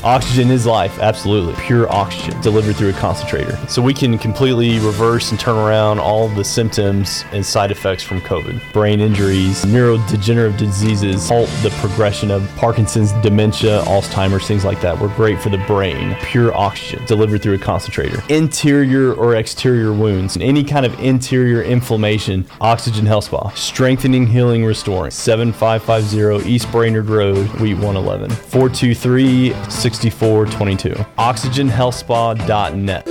[0.06, 1.52] Oxygen is life, absolutely.
[1.64, 3.56] Pure oxygen delivered through a concentrator.
[3.66, 8.20] So we can completely reverse and turn around all the symptoms and side effects from
[8.20, 8.72] COVID.
[8.72, 14.96] Brain injuries, neurodegenerative diseases, halt the progression of Parkinson's, dementia, Alzheimer's, things like that.
[14.96, 16.16] We're great for the brain.
[16.22, 18.22] Pure oxygen delivered through a concentrator.
[18.28, 23.50] Interior or exterior wounds, any kind of interior inflammation, Oxygen Health Spa.
[23.54, 25.10] Strengthening, healing, restoring.
[25.10, 28.30] 7550 East Brainerd Road, Suite 111.
[28.30, 29.52] 423
[30.00, 30.94] 6422.
[31.18, 33.06] OxygenHealthSpa.net.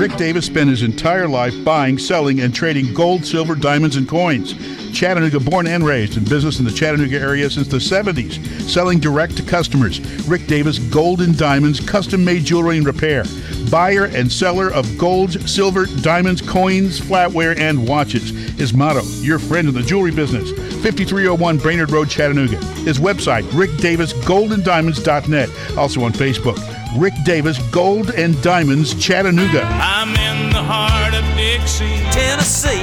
[0.00, 4.54] Rick Davis spent his entire life buying, selling, and trading gold, silver, diamonds, and coins.
[4.92, 9.36] Chattanooga born and raised in business in the Chattanooga area since the 70s, selling direct
[9.36, 10.00] to customers.
[10.26, 13.24] Rick Davis Gold and Diamonds, custom made jewelry and repair.
[13.70, 18.30] Buyer and seller of gold, silver, diamonds, coins, flatware, and watches.
[18.58, 20.50] His motto, your friend in the jewelry business.
[20.80, 22.56] 5301 Brainerd Road, Chattanooga.
[22.84, 25.50] His website, rickdavisgoldanddiamonds.net.
[25.76, 26.56] Also on Facebook,
[26.98, 29.62] Rick Davis Gold and Diamonds, Chattanooga.
[29.64, 32.82] I'm in the heart of Dixie, Tennessee.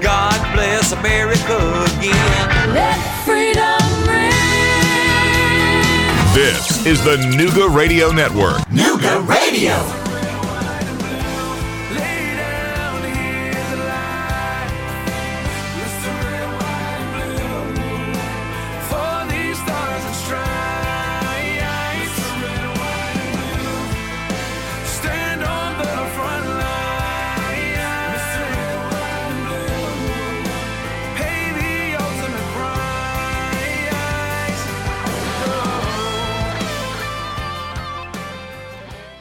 [0.00, 1.56] God bless America
[1.98, 2.74] again.
[2.74, 4.30] Let freedom ring.
[6.34, 8.56] This is the Nooga Radio Network.
[8.68, 9.99] Nooga Radio.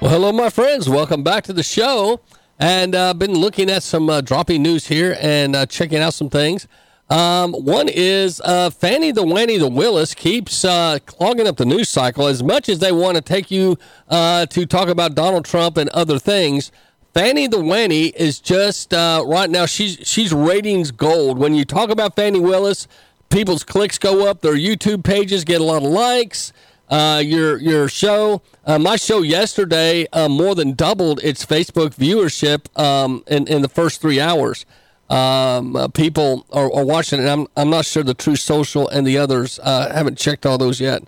[0.09, 0.89] Well, hello, my friends.
[0.89, 2.21] Welcome back to the show.
[2.57, 6.15] And I've uh, been looking at some uh, dropping news here and uh, checking out
[6.15, 6.67] some things.
[7.11, 11.89] Um, one is uh, Fanny the Wanny the Willis keeps uh, clogging up the news
[11.89, 15.77] cycle as much as they want to take you uh, to talk about Donald Trump
[15.77, 16.71] and other things.
[17.13, 19.67] Fanny the Wanny is just right now.
[19.67, 21.37] She's she's ratings gold.
[21.37, 22.87] When you talk about Fani Willis,
[23.29, 24.41] people's clicks go up.
[24.41, 26.51] Their YouTube pages get a lot of likes
[26.89, 28.41] uh, your your show.
[28.65, 33.69] Uh, my show yesterday uh, more than doubled its Facebook viewership um, in in the
[33.69, 34.65] first three hours.
[35.09, 37.27] Um, uh, people are, are, watching it.
[37.27, 40.79] I'm I'm not sure the True Social and the others uh, haven't checked all those
[40.79, 41.03] yet.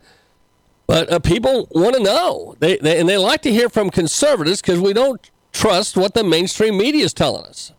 [0.88, 4.79] But people want to know, they, they and they like to hear from conservatives because
[4.79, 5.21] we don't
[5.53, 7.71] trust what the mainstream media is telling us.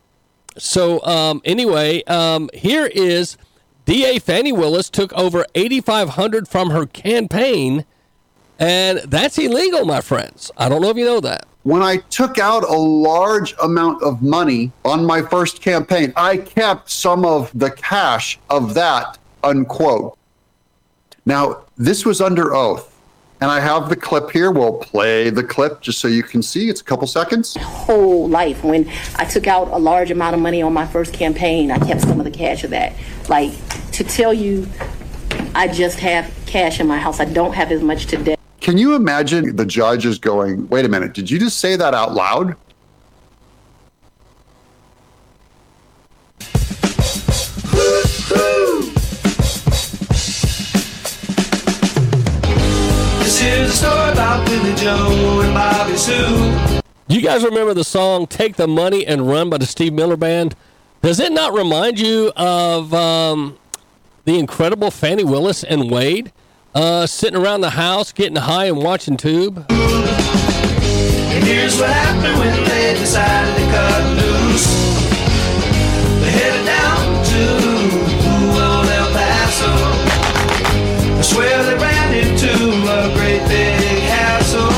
[0.56, 3.36] So um, anyway, um, here is
[3.84, 7.84] DA Fani Willis took over 8,500 from her campaign
[8.58, 10.50] and that's illegal, my friends.
[10.56, 11.46] I don't know if you know that.
[11.64, 16.90] When I took out a large amount of money on my first campaign, I kept
[16.90, 20.18] some of the cash of that, unquote.
[21.24, 22.88] Now, this was under oath.
[23.40, 24.52] And I have the clip here.
[24.52, 26.68] We'll play the clip just so you can see.
[26.68, 27.56] It's a couple seconds.
[27.56, 31.72] Whole life, when I took out a large amount of money on my first campaign,
[31.72, 32.92] I kept some of the cash of that.
[33.28, 33.50] Like
[33.94, 34.68] to tell you,
[35.56, 37.18] I just have cash in my house.
[37.18, 38.36] I don't have as much today.
[38.62, 41.94] Can you imagine the judge is going, wait a minute, did you just say that
[41.94, 42.54] out loud?
[53.18, 56.80] This is a story about Billy Joe and Bobby Sue.
[57.08, 60.54] You guys remember the song Take the Money and Run by the Steve Miller Band?
[61.00, 63.58] Does it not remind you of um,
[64.24, 66.30] the incredible Fani Willis and Wade?
[66.74, 69.64] Uh, sitting around the house, getting high and watching tube.
[69.70, 74.66] And here's what happened when they decided to cut loose.
[76.20, 77.42] They headed down to
[78.56, 79.72] old El Paso.
[81.18, 84.70] I swear they ran into a great big hassle.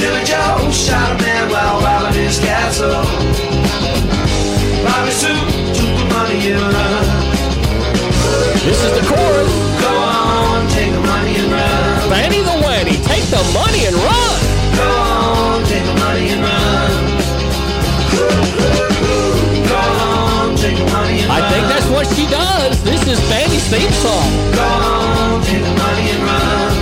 [0.00, 3.02] Billy Joe shot a man while robbing his castle.
[4.84, 5.40] Bobby Sue
[5.74, 7.26] took the money and run.
[8.64, 9.35] This is the chorus.
[13.26, 14.40] Take the money and run.
[14.76, 16.90] Go on, take the money and run.
[19.68, 22.82] Go on, take the money and I think that's what she does.
[22.84, 24.30] This is Fanny's theme song.
[24.54, 26.72] Go on, take the money and run.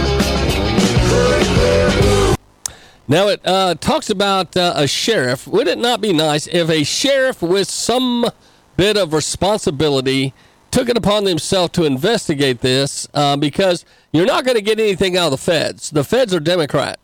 [3.06, 5.46] Now it uh, talks about uh, a sheriff.
[5.46, 8.30] Would it not be nice if a sheriff with some
[8.76, 10.34] bit of responsibility
[10.74, 13.06] took it upon themselves to investigate this?
[13.14, 15.90] Uh, because you're not going to get anything out of the feds.
[15.90, 16.98] The feds are Democrat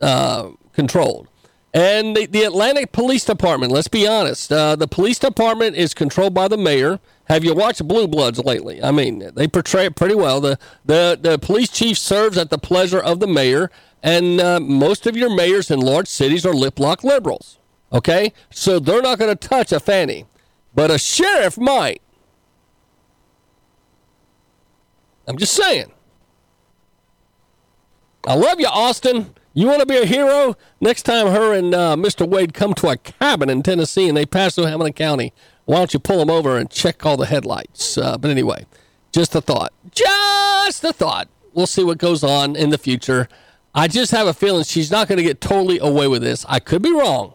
[0.00, 1.28] uh, controlled.
[1.72, 6.34] And the, the Atlanta Police Department, let's be honest, uh, the police department is controlled
[6.34, 6.98] by the mayor.
[7.26, 8.82] Have you watched Blue Bloods lately?
[8.82, 10.40] I mean, they portray it pretty well.
[10.40, 13.70] The, the, the police chief serves at the pleasure of the mayor,
[14.02, 17.58] and uh, most of your mayors in large cities are lip lock liberals.
[17.92, 18.32] Okay?
[18.50, 20.26] So they're not going to touch a fanny,
[20.74, 22.00] but a sheriff might.
[25.26, 25.90] I'm just saying.
[28.26, 29.34] I love you, Austin.
[29.52, 30.56] You want to be a hero?
[30.80, 32.28] Next time her and uh, Mr.
[32.28, 35.32] Wade come to a cabin in Tennessee and they pass through Hamilton County,
[35.64, 37.96] why don't you pull them over and check all the headlights?
[37.96, 38.66] Uh, but anyway,
[39.12, 39.72] just a thought.
[39.92, 41.28] Just a thought.
[41.52, 43.28] We'll see what goes on in the future.
[43.74, 46.44] I just have a feeling she's not going to get totally away with this.
[46.48, 47.34] I could be wrong.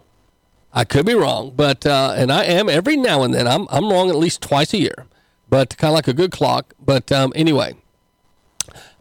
[0.74, 3.48] I could be wrong, but uh, and I am every now and then.
[3.48, 5.08] I'm I'm wrong at least twice a year,
[5.50, 6.74] but kind of like a good clock.
[6.84, 7.76] But um, anyway,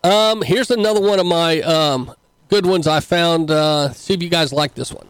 [0.03, 2.15] um, here's another one of my um,
[2.49, 3.51] good ones I found.
[3.51, 5.07] Uh, see if you guys like this one.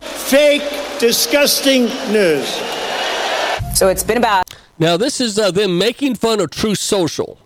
[0.00, 0.62] Fake,
[0.98, 2.48] disgusting news.
[3.74, 4.54] So it's been about.
[4.78, 7.38] Now, this is uh, them making fun of True Social,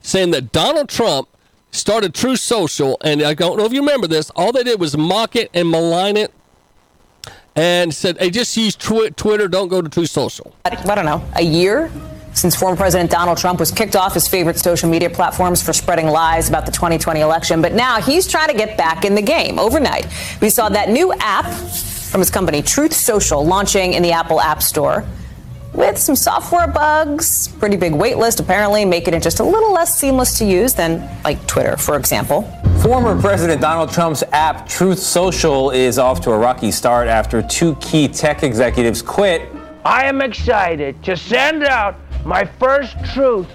[0.00, 1.28] saying that Donald Trump
[1.70, 4.30] started True Social, and I don't know if you remember this.
[4.30, 6.32] All they did was mock it and malign it,
[7.56, 9.48] and said, "Hey, just use twi- Twitter.
[9.48, 11.90] Don't go to True Social." I don't know, a year
[12.32, 16.06] since former President Donald Trump was kicked off his favorite social media platforms for spreading
[16.06, 17.60] lies about the 2020 election.
[17.60, 19.58] But now he's trying to get back in the game.
[19.58, 20.06] Overnight,
[20.40, 24.62] we saw that new app from his company, Truth Social, launching in the Apple App
[24.62, 25.04] Store
[25.72, 29.98] with some software bugs, pretty big wait list apparently, making it just a little less
[29.98, 32.42] seamless to use than like Twitter, for example.
[32.82, 37.76] Former President Donald Trump's app Truth Social is off to a rocky start after two
[37.76, 39.50] key tech executives quit.
[39.84, 43.46] I am excited to send out my first truth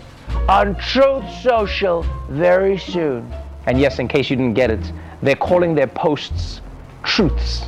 [0.47, 3.31] on Truth Social very soon.
[3.65, 4.91] And yes, in case you didn't get it,
[5.21, 6.61] they're calling their posts
[7.03, 7.65] truths,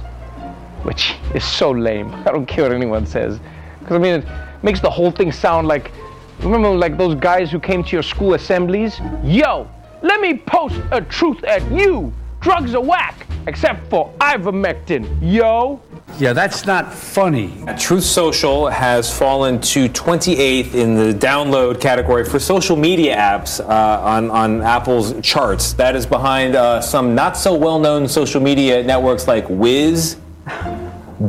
[0.83, 2.13] which is so lame.
[2.13, 3.39] I don't care what anyone says.
[3.87, 4.27] Because, I mean, it
[4.63, 5.93] makes the whole thing sound like
[6.41, 8.99] remember, like those guys who came to your school assemblies?
[9.23, 9.69] Yo,
[10.01, 12.11] let me post a truth at you.
[12.41, 15.07] Drugs are whack, except for ivermectin.
[15.21, 15.81] Yo.
[16.19, 17.63] Yeah, that's not funny.
[17.79, 24.01] Truth Social has fallen to 28th in the download category for social media apps uh,
[24.01, 25.71] on, on Apple's charts.
[25.73, 30.17] That is behind uh, some not so well known social media networks like Wiz,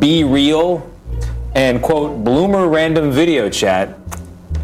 [0.01, 0.89] Be Real,
[1.55, 3.99] and quote, Bloomer Random Video Chat.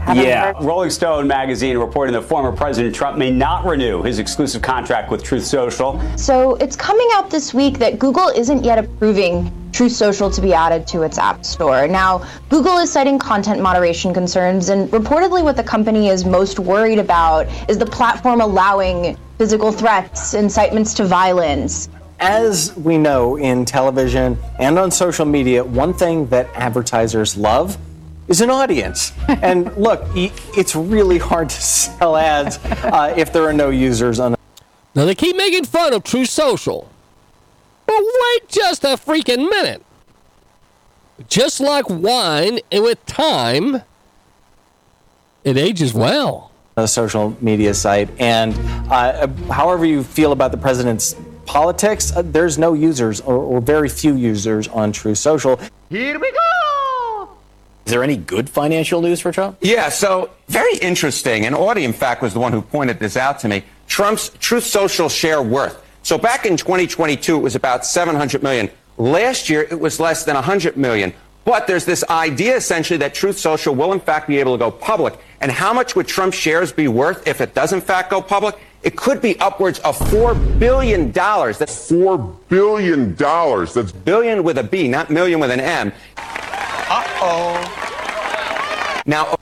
[0.06, 5.10] Yeah, Rolling Stone magazine reporting that former President Trump may not renew his exclusive contract
[5.10, 5.98] with Truth Social.
[6.18, 10.52] So it's coming out this week that Google isn't yet approving Truth Social to be
[10.52, 11.88] added to its App Store.
[11.88, 16.98] Now, Google is citing content moderation concerns, and reportedly, what the company is most worried
[16.98, 21.88] about is the platform allowing physical threats, incitements to violence.
[22.26, 27.76] As we know in television and on social media, one thing that advertisers love
[28.28, 29.12] is an audience.
[29.28, 34.36] and look, it's really hard to sell ads uh, if there are no users on.
[34.94, 36.90] Now they keep making fun of True Social.
[37.84, 39.84] But wait just a freaking minute.
[41.28, 43.82] Just like wine, and with time,
[45.44, 46.52] it ages well.
[46.78, 48.54] A social media site, and
[48.90, 51.14] uh, however you feel about the president's
[51.46, 55.58] politics, uh, there's no users or, or very few users on True Social.
[55.90, 57.28] Here we go.
[57.86, 59.58] Is there any good financial news for Trump?
[59.60, 61.44] Yeah, so very interesting.
[61.44, 63.62] And Audie, in fact, was the one who pointed this out to me.
[63.86, 65.82] Trump's Truth Social share worth.
[66.02, 68.70] So back in 2022, it was about 700 million.
[68.96, 71.12] Last year, it was less than 100 million.
[71.44, 74.70] But there's this idea essentially that Truth Social will in fact be able to go
[74.70, 75.18] public.
[75.40, 78.56] And how much would Trump shares be worth if it does in fact go public?
[78.84, 81.10] It could be upwards of $4 billion.
[81.10, 83.14] That's $4 billion.
[83.14, 85.90] That's billion with a B, not million with an M.
[86.18, 87.72] Uh-oh.
[89.06, 89.36] Now,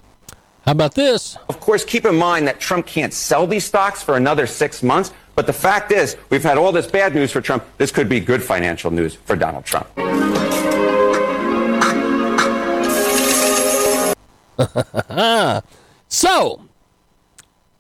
[0.65, 1.37] how about this?
[1.49, 5.13] Of course, keep in mind that Trump can't sell these stocks for another six months.
[5.35, 7.65] But the fact is, we've had all this bad news for Trump.
[7.79, 9.89] This could be good financial news for Donald Trump.
[16.09, 16.63] so,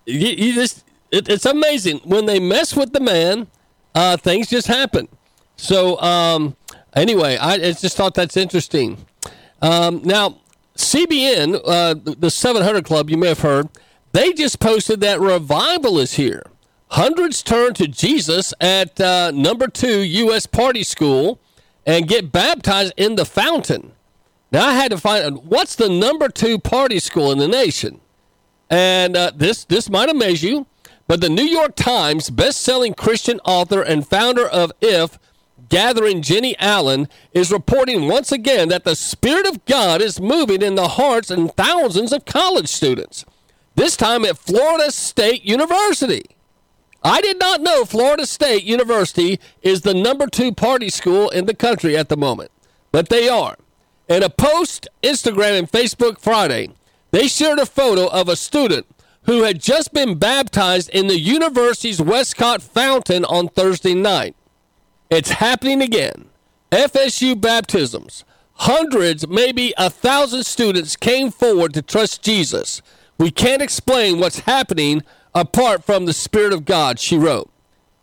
[0.06, 1.98] you, you just, it, it's amazing.
[2.04, 3.46] When they mess with the man,
[3.94, 5.08] uh, things just happen.
[5.56, 6.56] So, um,
[6.94, 8.98] anyway, I, I just thought that's interesting.
[9.60, 10.40] Um, now,
[10.76, 13.68] CBN, uh, the 700 Club, you may have heard,
[14.12, 16.42] they just posted that revival is here.
[16.88, 20.46] Hundreds turn to Jesus at uh, number two U.S.
[20.46, 21.38] Party School
[21.86, 23.92] and get baptized in the fountain.
[24.50, 28.00] Now I had to find what's the number two party school in the nation,
[28.68, 30.66] and uh, this this might amaze you,
[31.12, 35.18] But the New York Times best-selling Christian author and founder of If
[35.68, 40.74] Gathering Jennie Allen is reporting once again that the Spirit of God is moving in
[40.74, 43.26] the hearts and thousands of college students.
[43.74, 46.24] This time at Florida State University.
[47.04, 51.54] I did not know Florida State University is the number two party school in the
[51.54, 52.50] country at the moment,
[52.90, 53.58] but they are.
[54.08, 56.70] In a post, Instagram and Facebook Friday,
[57.10, 58.86] they shared a photo of a student
[59.24, 64.34] who had just been baptized in the university's Westcott fountain on Thursday night.
[65.10, 66.26] It's happening again.
[66.70, 68.24] FSU baptisms.
[68.54, 72.82] Hundreds, maybe a thousand students came forward to trust Jesus.
[73.18, 75.02] We can't explain what's happening
[75.34, 77.50] apart from the Spirit of God, she wrote.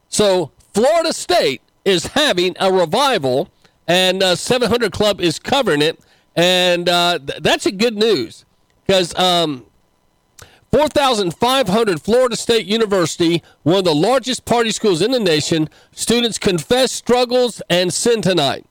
[0.08, 3.50] So, Florida State is having a revival,
[3.88, 6.00] and uh, 700 Club is covering it.
[6.36, 8.46] And uh, th- that's a good news
[8.86, 9.66] because um,
[10.72, 16.96] 4,500 Florida State University, one of the largest party schools in the nation, students confessed
[16.96, 18.66] struggles and sin tonight.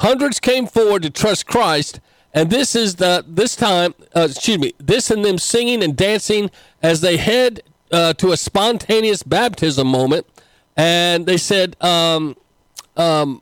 [0.00, 2.00] Hundreds came forward to trust Christ,
[2.34, 6.50] and this is the this time, uh, excuse me, this and them singing and dancing
[6.82, 10.26] as they head uh, to a spontaneous baptism moment.
[10.76, 12.36] And they said um,
[12.96, 13.40] um,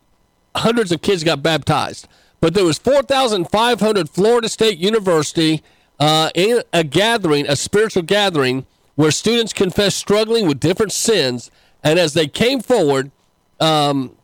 [0.54, 2.06] hundreds of kids got baptized,
[2.40, 5.62] but there was 4,500 Florida State University
[6.04, 11.50] uh, in a gathering, a spiritual gathering, where students confessed struggling with different sins.
[11.82, 13.10] And as they came forward,
[13.58, 14.14] um,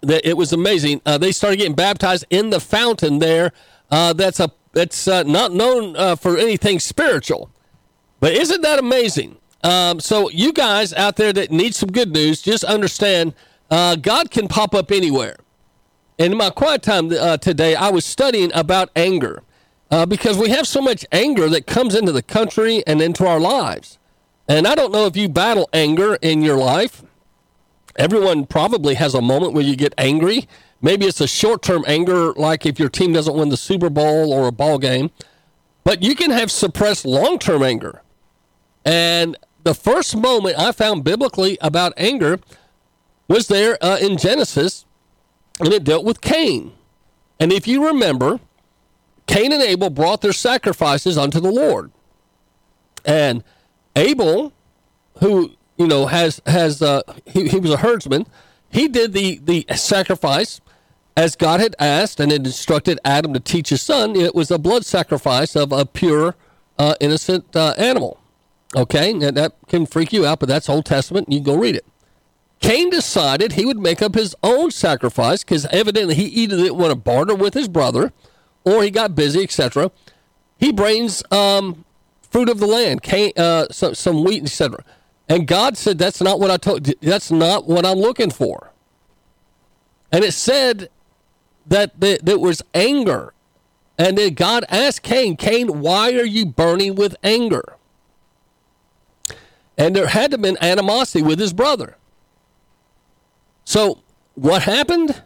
[0.00, 1.00] it was amazing.
[1.04, 3.50] Uh, they started getting baptized in the fountain there.
[3.90, 7.50] Uh, that's a that's uh, not known uh, for anything spiritual,
[8.20, 9.36] but isn't that amazing?
[9.64, 13.34] Um, so you guys out there that need some good news, just understand
[13.70, 15.36] uh, God can pop up anywhere.
[16.18, 19.42] And in my quiet time uh, today, I was studying about anger
[19.92, 23.38] uh, because we have so much anger that comes into the country and into our
[23.38, 23.98] lives.
[24.48, 27.02] And I don't know if you battle anger in your life.
[27.96, 30.48] Everyone probably has a moment where you get angry.
[30.80, 34.32] Maybe it's a short term anger, like if your team doesn't win the Super Bowl
[34.32, 35.10] or a ball game.
[35.84, 38.00] But you can have suppressed long term anger.
[38.86, 42.40] And the first moment I found biblically about anger
[43.28, 44.86] was there uh, in Genesis,
[45.60, 46.72] and it dealt with Cain.
[47.38, 48.40] And if you remember,
[49.32, 51.90] Cain and Abel brought their sacrifices unto the Lord.
[53.02, 53.42] And
[53.96, 54.52] Abel,
[55.20, 58.26] who, you know, has, has uh, he, he was a herdsman,
[58.68, 60.60] he did the, the sacrifice
[61.16, 64.16] as God had asked and had instructed Adam to teach his son.
[64.16, 66.34] It was a blood sacrifice of a pure,
[66.78, 68.20] uh, innocent uh, animal.
[68.76, 71.32] Okay, now that can freak you out, but that's Old Testament.
[71.32, 71.86] You can go read it.
[72.60, 76.90] Cain decided he would make up his own sacrifice because evidently he either didn't want
[76.90, 78.12] to barter with his brother
[78.64, 79.90] or he got busy, etc.
[80.58, 81.84] He brings um,
[82.30, 84.84] fruit of the land, Cain, uh, some, some wheat, etc.
[85.28, 86.84] And God said, "That's not what I told.
[87.00, 88.70] That's not what I'm looking for."
[90.10, 90.88] And it said
[91.66, 93.32] that there was anger,
[93.98, 97.76] and then God asked Cain, "Cain, why are you burning with anger?"
[99.78, 101.96] And there had to been animosity with his brother.
[103.64, 104.00] So
[104.34, 105.22] what happened?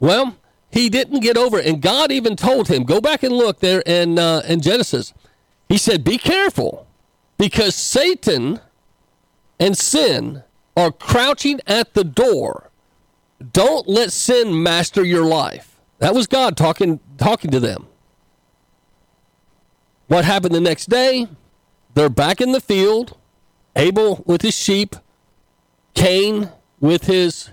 [0.00, 0.36] Well,
[0.74, 1.66] he didn't get over it.
[1.66, 5.14] And God even told him, go back and look there in, uh, in Genesis.
[5.68, 6.88] He said, be careful
[7.38, 8.58] because Satan
[9.60, 10.42] and sin
[10.76, 12.70] are crouching at the door.
[13.52, 15.76] Don't let sin master your life.
[16.00, 17.86] That was God talking, talking to them.
[20.08, 21.28] What happened the next day?
[21.94, 23.16] They're back in the field.
[23.76, 24.96] Abel with his sheep,
[25.94, 26.50] Cain
[26.80, 27.50] with his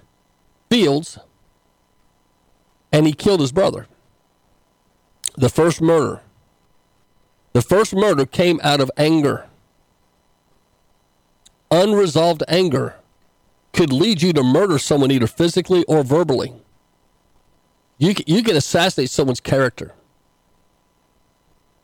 [0.72, 1.20] fields
[2.92, 3.88] and he killed his brother.
[5.38, 6.22] The first murder.
[7.54, 9.48] The first murder came out of anger.
[11.70, 12.96] Unresolved anger
[13.74, 16.54] could lead you to murder someone either physically or verbally.
[17.98, 19.94] You you can assassinate someone's character.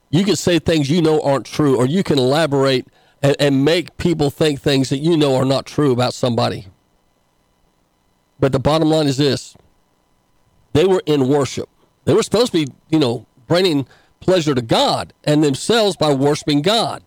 [0.09, 2.87] You can say things you know aren't true, or you can elaborate
[3.21, 6.67] and, and make people think things that you know are not true about somebody.
[8.39, 9.55] But the bottom line is this
[10.77, 11.67] they were in worship.
[12.05, 13.87] They were supposed to be, you know, bringing
[14.19, 17.03] pleasure to God and themselves by worshiping God.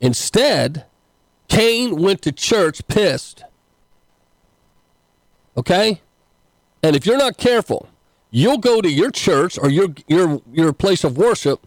[0.00, 0.84] Instead,
[1.46, 3.44] Cain went to church pissed.
[5.56, 6.00] Okay?
[6.82, 7.88] And if you're not careful,
[8.32, 11.64] you'll go to your church or your your your place of worship,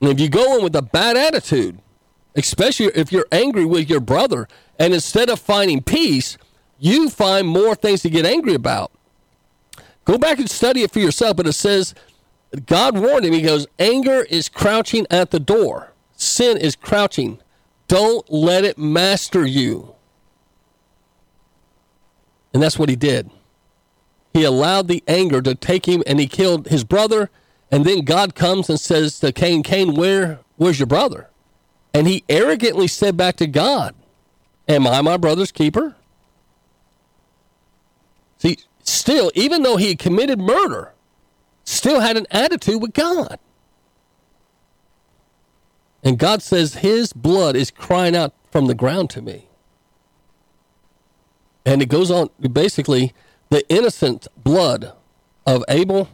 [0.00, 1.78] and if you go in with a bad attitude,
[2.34, 6.38] especially if you're angry with your brother, and instead of finding peace,
[6.78, 8.92] you find more things to get angry about.
[10.04, 11.36] Go back and study it for yourself.
[11.36, 11.94] But it says,
[12.66, 13.32] God warned him.
[13.32, 17.38] He goes, Anger is crouching at the door, sin is crouching.
[17.88, 19.94] Don't let it master you.
[22.54, 23.30] And that's what he did.
[24.32, 27.30] He allowed the anger to take him and he killed his brother.
[27.70, 31.28] And then God comes and says to Cain, Cain, where, where's your brother?
[31.94, 33.94] And he arrogantly said back to God,
[34.68, 35.96] Am I my brother's keeper?
[38.82, 40.92] Still, even though he had committed murder,
[41.64, 43.38] still had an attitude with God.
[46.02, 49.48] And God says, His blood is crying out from the ground to me.
[51.64, 53.14] And it goes on, basically,
[53.50, 54.92] the innocent blood
[55.46, 56.08] of Abel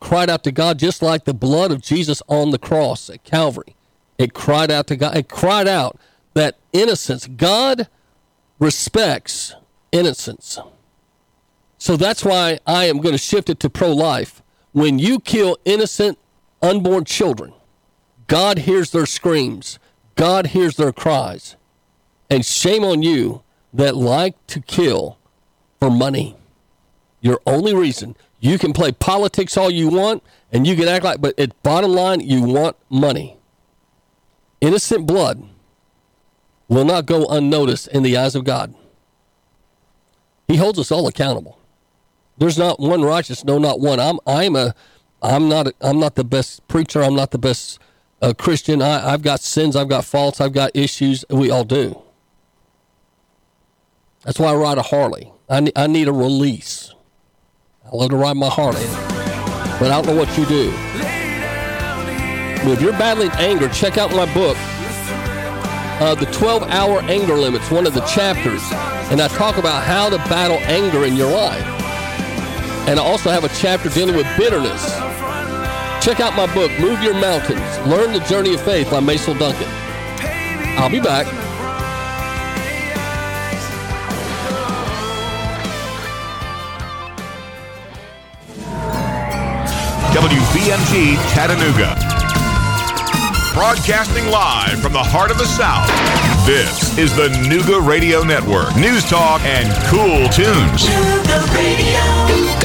[0.00, 3.74] cried out to God just like the blood of Jesus on the cross at Calvary.
[4.18, 5.16] It cried out to God.
[5.16, 5.98] It cried out
[6.34, 7.26] that innocence.
[7.26, 7.88] God
[8.58, 9.54] respects
[9.92, 10.58] innocence.
[11.84, 14.42] So that's why I am going to shift it to pro life.
[14.72, 16.18] When you kill innocent,
[16.62, 17.52] unborn children,
[18.26, 19.78] God hears their screams,
[20.14, 21.56] God hears their cries.
[22.30, 23.42] And shame on you
[23.74, 25.18] that like to kill
[25.78, 26.38] for money.
[27.20, 28.16] Your only reason.
[28.40, 30.22] You can play politics all you want
[30.52, 33.36] and you can act like, but at bottom line, you want money.
[34.62, 35.46] Innocent blood
[36.66, 38.74] will not go unnoticed in the eyes of God.
[40.48, 41.58] He holds us all accountable.
[42.38, 44.00] There's not one righteous, no, not one.
[44.00, 44.74] I'm, I'm a,
[45.22, 47.02] I'm not, a, I'm not the best preacher.
[47.02, 47.78] I'm not the best
[48.20, 48.82] uh, Christian.
[48.82, 49.76] I, I've got sins.
[49.76, 50.40] I've got faults.
[50.40, 51.24] I've got issues.
[51.30, 52.00] We all do.
[54.24, 55.30] That's why I ride a Harley.
[55.48, 56.92] I, ne- I need a release.
[57.84, 58.86] I love to ride my Harley,
[59.78, 60.72] but I don't know what you do.
[62.66, 64.56] If you're battling anger, check out my book,
[66.00, 68.62] uh, The 12 Hour Anger Limits, one of the chapters.
[69.12, 71.62] And I talk about how to battle anger in your life.
[72.86, 74.84] And I also have a chapter dealing with bitterness.
[76.04, 79.66] Check out my book, Move Your Mountains Learn the Journey of Faith by Maysel Duncan.
[80.76, 81.26] I'll be back.
[90.12, 91.94] WBMG Chattanooga.
[93.54, 95.88] Broadcasting live from the heart of the South.
[96.46, 98.76] This is the Nooga Radio Network.
[98.76, 100.84] News talk and cool tunes.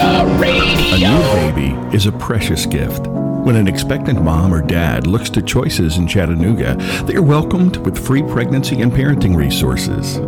[0.02, 3.06] A new baby is a precious gift.
[3.08, 7.98] When an expectant mom or dad looks to Choices in Chattanooga, they are welcomed with
[7.98, 10.22] free pregnancy and parenting resources.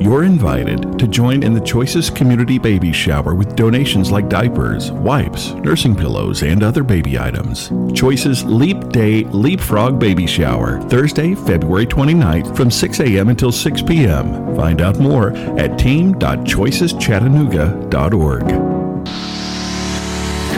[0.00, 5.50] You're invited to join in the Choices Community Baby Shower with donations like diapers, wipes,
[5.54, 7.70] nursing pillows, and other baby items.
[7.94, 13.28] Choices Leap Day Leapfrog Baby Shower, Thursday, February 29th from 6 a.m.
[13.28, 14.56] until 6 p.m.
[14.56, 18.77] Find out more at team.choiceschattanooga.org.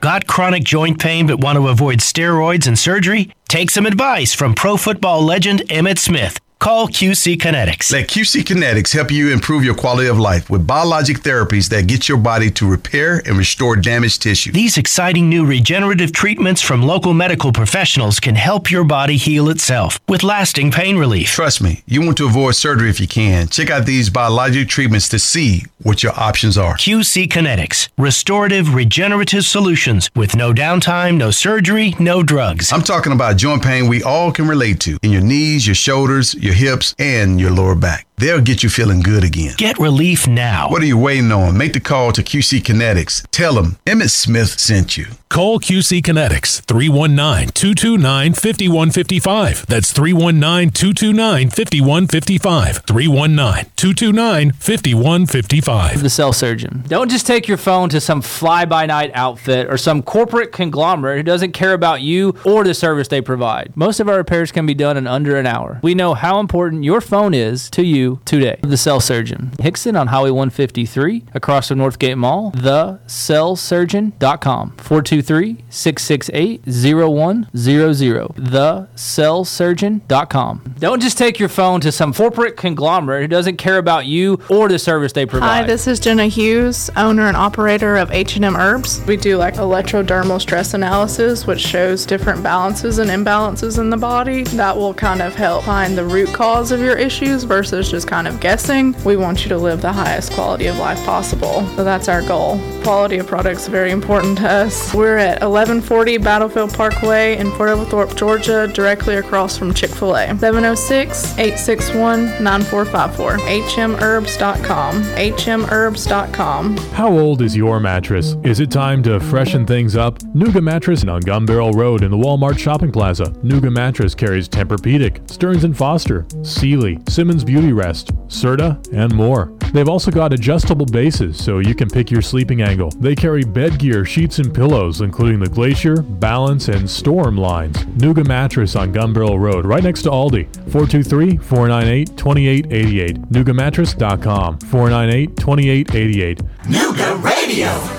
[0.00, 3.32] Got chronic joint pain but want to avoid steroids and surgery?
[3.48, 6.38] Take some advice from pro football legend Emmitt Smith.
[6.60, 7.92] Call QC Kinetics.
[7.92, 12.08] Let QC Kinetics help you improve your quality of life with biologic therapies that get
[12.08, 14.50] your body to repair and restore damaged tissue.
[14.50, 20.00] These exciting new regenerative treatments from local medical professionals can help your body heal itself
[20.08, 21.28] with lasting pain relief.
[21.28, 23.46] Trust me, you want to avoid surgery if you can.
[23.46, 26.74] Check out these biologic treatments to see what your options are.
[26.74, 32.72] QC Kinetics, restorative regenerative solutions with no downtime, no surgery, no drugs.
[32.72, 36.34] I'm talking about joint pain we all can relate to in your knees, your shoulders,
[36.34, 38.07] your hips, and your lower back.
[38.18, 39.54] They'll get you feeling good again.
[39.56, 40.68] Get relief now.
[40.70, 41.56] What are you waiting on?
[41.56, 43.24] Make the call to QC Kinetics.
[43.30, 45.06] Tell them Emmitt Smith sent you.
[45.28, 49.66] Call QC Kinetics 319 229 5155.
[49.66, 52.78] That's 319 229 5155.
[52.86, 56.02] 319 229 5155.
[56.02, 56.82] The cell surgeon.
[56.88, 61.18] Don't just take your phone to some fly by night outfit or some corporate conglomerate
[61.18, 63.76] who doesn't care about you or the service they provide.
[63.76, 65.78] Most of our repairs can be done in under an hour.
[65.82, 68.58] We know how important your phone is to you today.
[68.62, 69.50] The Cell Surgeon.
[69.58, 72.52] Hixson on Highway 153 across from Northgate Mall.
[72.52, 74.70] TheCellSurgeon.com.
[74.76, 78.28] 423 668 0100.
[78.28, 80.74] TheCellSurgeon.com.
[80.78, 84.68] Don't just take your phone to some corporate conglomerate who doesn't care about you or
[84.68, 85.62] the service they provide.
[85.62, 89.00] Hi, this is Jenna Hughes, owner and operator of H&M Herbs.
[89.06, 94.42] We do like electrodermal stress analysis, which shows different balances and imbalances in the body.
[94.44, 98.28] That will kind of help find the root cause of your issues versus just kind
[98.28, 98.94] of guessing.
[99.04, 101.66] We want you to live the highest quality of life possible.
[101.76, 102.58] So that's our goal.
[102.82, 104.94] Quality of products very important to us.
[104.94, 110.28] We're at 1140 Battlefield Parkway in Fort Oglethorpe, Georgia, directly across from Chick-fil-A.
[110.38, 113.38] 706-861-9454.
[113.38, 115.02] hmherbs.com.
[115.02, 116.76] hmherbs.com.
[116.76, 118.36] How old is your mattress?
[118.42, 120.18] Is it time to freshen things up?
[120.34, 123.26] Nooga Mattress on Gun Barrel Road in the Walmart Shopping Plaza.
[123.44, 129.52] Nooga Mattress carries Tempur-Pedic, Stearns & Foster, Sealy, Simmons Beauty Rest, Serta, and more.
[129.72, 132.90] They've also got adjustable bases so you can pick your sleeping angle.
[132.98, 137.76] They carry bed gear, sheets, and pillows, including the Glacier, Balance, and Storm lines.
[137.96, 140.48] Nooga Mattress on Gun Barrel Road, right next to Aldi.
[140.70, 143.18] 423-498-2888.
[143.30, 144.58] NoogaMattress.com.
[144.58, 146.40] 498-2888.
[146.64, 147.97] Nooga Radio.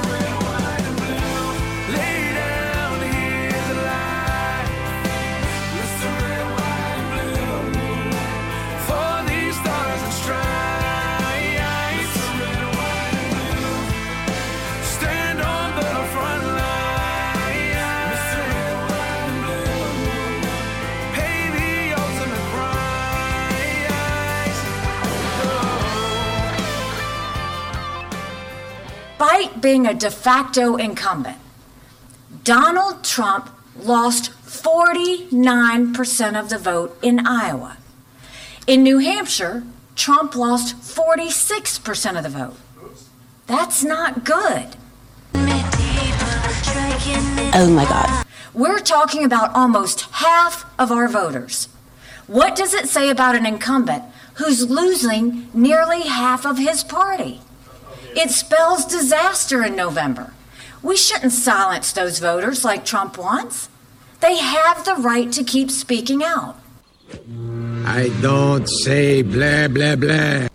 [29.19, 31.35] Despite being a de facto incumbent,
[32.45, 37.75] Donald Trump lost 49% of the vote in Iowa.
[38.65, 39.63] In New Hampshire,
[39.97, 42.55] Trump lost 46% of the vote.
[43.45, 44.77] That's not good.
[47.53, 48.25] Oh my God.
[48.53, 51.67] We're talking about almost half of our voters.
[52.27, 54.05] What does it say about an incumbent
[54.35, 57.41] who's losing nearly half of his party?
[58.15, 60.33] It spells disaster in November.
[60.81, 63.69] We shouldn't silence those voters like Trump wants.
[64.21, 66.57] They have the right to keep speaking out.
[67.85, 70.47] I don't say blah, blah, blah.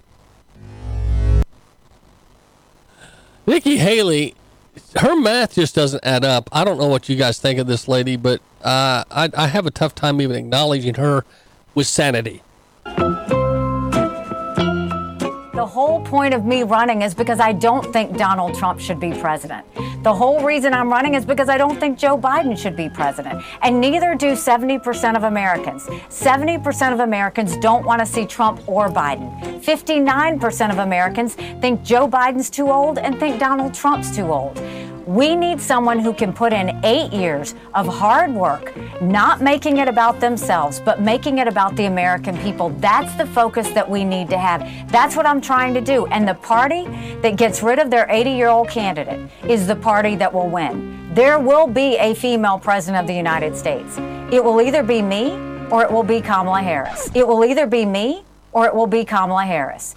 [3.47, 4.35] Nikki Haley,
[4.97, 6.49] her math just doesn't add up.
[6.53, 9.67] I don't know what you guys think of this lady, but uh, I, I have
[9.67, 11.25] a tough time even acknowledging her
[11.75, 12.43] with sanity.
[15.55, 19.13] The whole point of me running is because I don't think Donald Trump should be
[19.13, 19.65] president.
[20.03, 23.41] The whole reason I'm running is because I don't think Joe Biden should be president.
[23.63, 25.85] And neither do 70% of Americans.
[25.85, 29.31] 70% of Americans don't want to see Trump or Biden.
[29.63, 34.61] 59% of Americans think Joe Biden's too old and think Donald Trump's too old.
[35.07, 39.87] We need someone who can put in eight years of hard work, not making it
[39.87, 42.71] about themselves, but making it about the American people.
[42.79, 44.67] That's the focus that we need to have.
[44.91, 46.07] That's what I'm trying to do.
[46.07, 46.85] And the party
[47.23, 51.15] that gets rid of their 80 year old candidate is the party that will win.
[51.15, 53.97] There will be a female president of the United States.
[54.33, 55.33] It will either be me
[55.71, 57.11] or it will be Kamala Harris.
[57.15, 59.95] It will either be me or it will be Kamala Harris.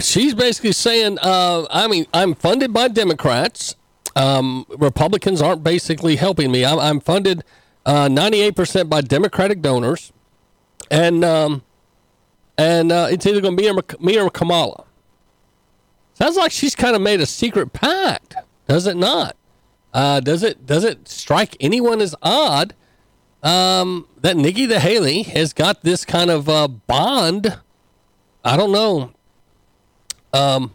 [0.00, 3.76] She's basically saying, uh, I mean, I'm funded by Democrats.
[4.16, 6.64] Um, Republicans aren't basically helping me.
[6.64, 7.44] I'm, I'm funded
[7.86, 10.12] uh, 98% by Democratic donors,
[10.90, 11.62] and um,
[12.58, 14.84] and uh, it's either going to be me me or Kamala.
[16.14, 18.34] Sounds like she's kind of made a secret pact,
[18.68, 19.36] does it not?
[19.92, 22.74] Uh, does it does it strike anyone as odd
[23.42, 27.58] um, that Nikki the Haley has got this kind of uh, bond?
[28.44, 29.12] I don't know.
[30.32, 30.72] Um,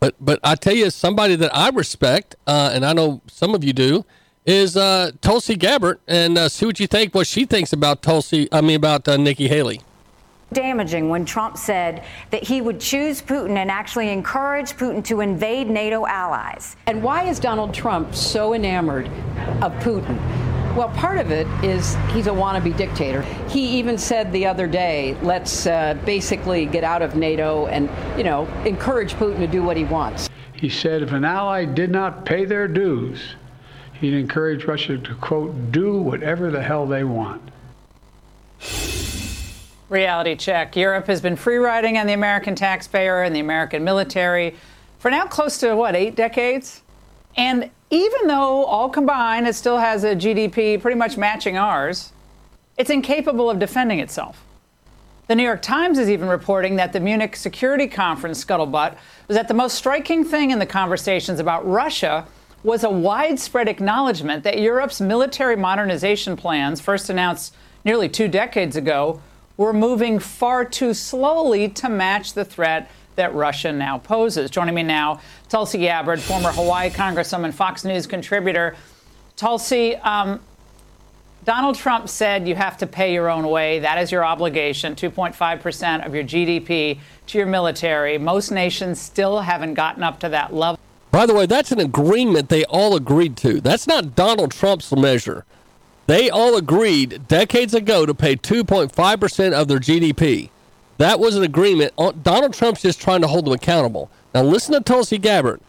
[0.00, 3.64] but but I tell you, somebody that I respect, uh, and I know some of
[3.64, 4.04] you do,
[4.48, 7.14] is uh, Tulsi Gabbard, and uh, see what you think.
[7.14, 8.48] What she thinks about Tulsi.
[8.50, 9.82] I mean about uh, Nikki Haley.
[10.54, 15.68] Damaging when Trump said that he would choose Putin and actually encourage Putin to invade
[15.68, 16.76] NATO allies.
[16.86, 19.08] And why is Donald Trump so enamored
[19.60, 20.16] of Putin?
[20.74, 23.20] Well, part of it is he's a wannabe dictator.
[23.50, 28.24] He even said the other day, let's uh, basically get out of NATO and, you
[28.24, 30.30] know, encourage Putin to do what he wants.
[30.54, 33.34] He said if an ally did not pay their dues,
[34.00, 37.42] he'd encourage Russia to, quote, do whatever the hell they want.
[39.88, 40.76] Reality check.
[40.76, 44.54] Europe has been free riding on the American taxpayer and the American military
[44.98, 46.82] for now close to, what, eight decades?
[47.36, 52.12] And even though all combined it still has a GDP pretty much matching ours,
[52.76, 54.44] it's incapable of defending itself.
[55.28, 58.96] The New York Times is even reporting that the Munich Security Conference scuttlebutt
[59.26, 62.26] was that the most striking thing in the conversations about Russia
[62.62, 67.54] was a widespread acknowledgement that Europe's military modernization plans, first announced
[67.84, 69.20] nearly two decades ago,
[69.56, 74.50] were moving far too slowly to match the threat that Russia now poses.
[74.50, 78.76] Joining me now, Tulsi Gabbard, former Hawaii Congresswoman, Fox News contributor.
[79.36, 80.40] Tulsi, um,
[81.44, 83.80] Donald Trump said you have to pay your own way.
[83.80, 86.98] That is your obligation, 2.5% of your GDP
[87.28, 88.18] to your military.
[88.18, 90.78] Most nations still haven't gotten up to that level.
[91.10, 93.60] By the way, that's an agreement they all agreed to.
[93.60, 95.44] That's not Donald Trump's measure.
[96.06, 100.50] They all agreed decades ago to pay 2.5% of their GDP.
[100.98, 101.94] That was an agreement.
[102.22, 104.10] Donald Trump's just trying to hold them accountable.
[104.34, 105.60] Now, listen to Tulsi Gabbard,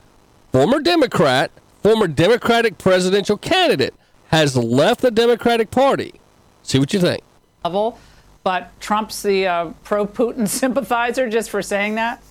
[0.52, 3.94] former Democrat, former Democratic presidential candidate,
[4.30, 6.20] has left the Democratic Party.
[6.64, 7.24] See what you think.
[8.44, 12.24] But Trump's the uh, pro Putin sympathizer just for saying that?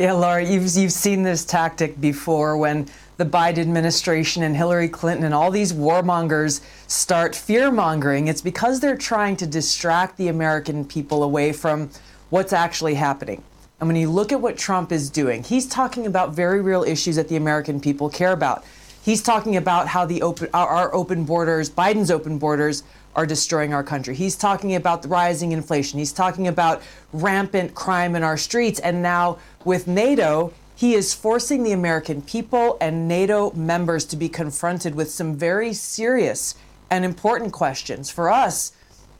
[0.00, 2.88] Yeah, Laura, you've, you've seen this tactic before when
[3.18, 8.26] the Biden administration and Hillary Clinton and all these warmongers start fear mongering.
[8.26, 11.90] It's because they're trying to distract the American people away from
[12.30, 13.42] what's actually happening.
[13.78, 17.16] And when you look at what Trump is doing, he's talking about very real issues
[17.16, 18.64] that the American people care about.
[19.02, 22.84] He's talking about how the open, our, our open borders, Biden's open borders,
[23.16, 24.14] are destroying our country.
[24.14, 25.98] He's talking about the rising inflation.
[25.98, 26.82] He's talking about
[27.12, 28.78] rampant crime in our streets.
[28.80, 34.28] And now with NATO, he is forcing the American people and NATO members to be
[34.28, 36.54] confronted with some very serious
[36.88, 38.10] and important questions.
[38.10, 38.72] For us,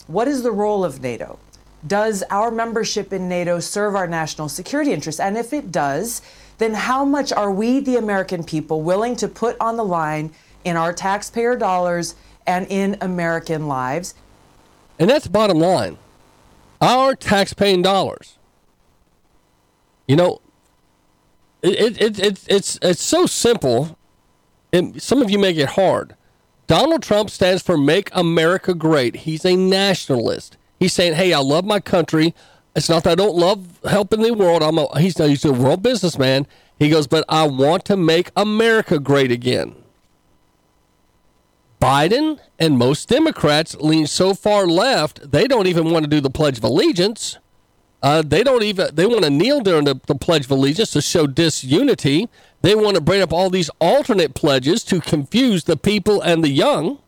[0.07, 1.39] what is the role of NATO?
[1.87, 5.21] Does our membership in NATO serve our national security interests?
[5.21, 6.23] And if it does,
[6.59, 10.33] then how much are we, the American people, willing to put on the line
[10.65, 12.15] in our taxpayer dollars
[12.51, 14.15] and in American lives?
[14.99, 15.97] And that's bottom line
[16.81, 18.39] our taxpaying dollars.
[20.09, 20.41] You know,
[21.63, 23.99] it, it, it, it's, it's so simple.
[24.73, 26.15] And some of you make it hard.
[26.67, 29.17] Donald Trump stands for Make America Great.
[29.17, 30.57] He's a nationalist.
[30.79, 32.35] He's saying, hey, I love my country.
[32.75, 34.63] It's not that I don't love helping the world.
[34.63, 36.47] I'm a, he's, he's a world businessman.
[36.79, 39.75] He goes, but I want to make America great again.
[41.81, 46.31] Biden and most Democrats lean so far left, they don't even want to do the
[46.31, 47.39] Pledge of Allegiance.
[48.03, 51.01] Uh, they don't even they want to kneel during the, the Pledge of Allegiance to
[51.01, 52.29] show disunity.
[52.63, 56.51] They want to bring up all these alternate pledges to confuse the people and the
[56.51, 56.99] young.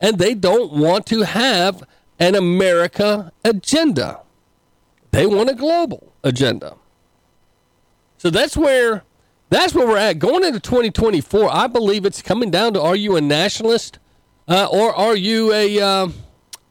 [0.00, 1.82] And they don't want to have
[2.18, 4.20] an America agenda.
[5.10, 6.76] They want a global agenda.
[8.18, 9.04] So that's where
[9.50, 11.50] that's where we're at going into 2024.
[11.50, 13.98] I believe it's coming down to: Are you a nationalist,
[14.46, 16.08] uh, or are you a uh,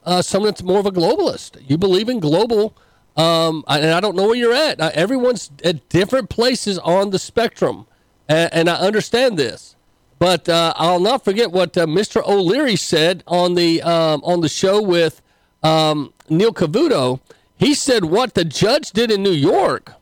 [0.03, 1.57] uh, someone that's more of a globalist?
[1.67, 2.75] You believe in global
[3.17, 4.79] um, and I don't know where you're at.
[4.79, 7.87] Uh, everyone's at different places on the spectrum,
[8.29, 9.75] and, and I understand this.
[10.19, 12.25] But uh, I'll not forget what uh, Mr.
[12.25, 15.21] O'Leary said on the um, on the show with
[15.63, 17.19] um, Neil Cavuto.
[17.55, 19.93] He said what the judge did in New York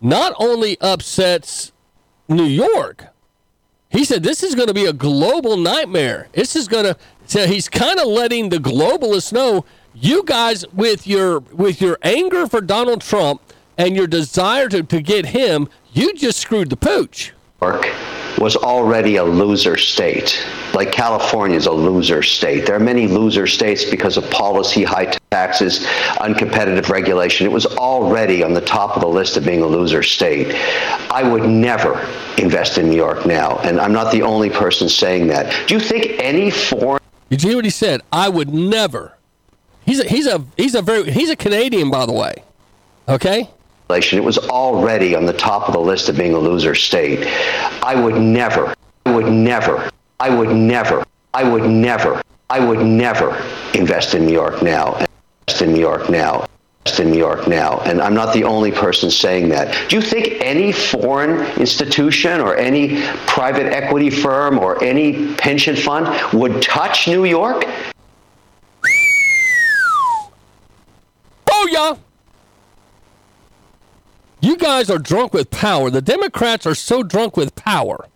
[0.00, 1.72] not only upsets
[2.30, 3.06] New York.
[3.90, 6.28] He said this is going to be a global nightmare.
[6.32, 6.96] This is going to.
[7.26, 9.64] So he's kind of letting the globalists know
[9.94, 13.42] you guys with your with your anger for Donald Trump
[13.76, 17.32] and your desire to, to get him, you just screwed the pooch.
[17.58, 22.66] York was already a loser state, like California is a loser state.
[22.66, 25.86] There are many loser states because of policy, high taxes,
[26.16, 27.46] uncompetitive regulation.
[27.46, 30.54] It was already on the top of the list of being a loser state.
[31.10, 32.00] I would never
[32.38, 35.68] invest in New York now, and I'm not the only person saying that.
[35.68, 37.00] Do you think any foreign?
[37.28, 38.00] You hear what he said?
[38.10, 39.16] I would never
[39.90, 42.44] He's a, he's a he's a very he's a Canadian, by the way.
[43.08, 43.50] Okay.
[43.90, 47.26] It was already on the top of the list of being a loser state.
[47.82, 51.04] I would never, I would never, I would never,
[51.34, 53.36] I would never, I would never
[53.74, 55.04] invest in New York now.
[55.48, 56.46] Invest in New York now.
[56.86, 59.88] Invest in New York now, and I'm not the only person saying that.
[59.90, 66.08] Do you think any foreign institution or any private equity firm or any pension fund
[66.32, 67.64] would touch New York?
[71.52, 71.96] Oh, yeah.
[74.40, 75.90] You guys are drunk with power.
[75.90, 78.06] The Democrats are so drunk with power.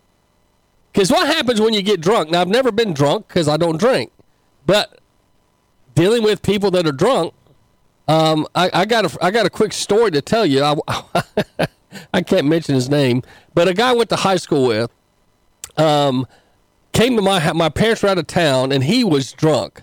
[0.91, 2.29] Because what happens when you get drunk?
[2.31, 4.11] Now, I've never been drunk because I don't drink.
[4.65, 4.99] But
[5.93, 7.33] dealing with people that are drunk,
[8.07, 10.63] um, I, I, got a, I got a quick story to tell you.
[10.63, 10.75] I,
[12.13, 13.23] I can't mention his name,
[13.53, 14.91] but a guy I went to high school with
[15.77, 16.27] um,
[16.93, 19.81] came to my my parents were out of town, and he was drunk.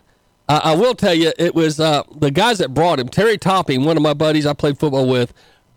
[0.49, 3.09] I will tell you, it was uh, the guys that brought him.
[3.09, 5.33] Terry Topping, one of my buddies I played football with,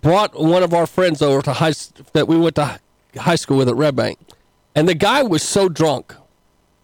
[0.06, 1.73] brought one of our friends over to high
[2.14, 2.80] that we went to
[3.18, 4.19] high school with at Red Bank,
[4.76, 6.14] and the guy was so drunk,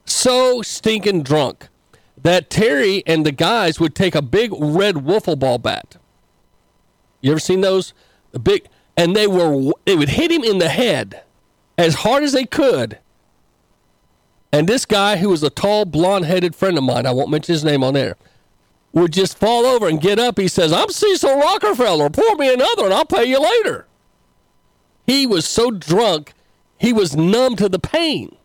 [0.06, 1.68] so stinking drunk,
[2.20, 5.98] that Terry and the guys would take a big red wiffle ball bat.
[7.22, 7.94] You ever seen those?
[8.32, 8.68] The big,
[8.98, 11.22] and they were they would hit him in the head
[11.78, 12.98] as hard as they could.
[14.52, 17.64] And this guy, who was a tall, blonde-headed friend of mine, I won't mention his
[17.64, 18.16] name on there,
[18.94, 20.38] would just fall over and get up.
[20.40, 22.10] He says, "I'm Cecil Rockefeller.
[22.10, 23.88] Pour me another, and I'll pay you later."
[25.06, 26.34] He was so drunk,
[26.78, 28.36] he was numb to the pain,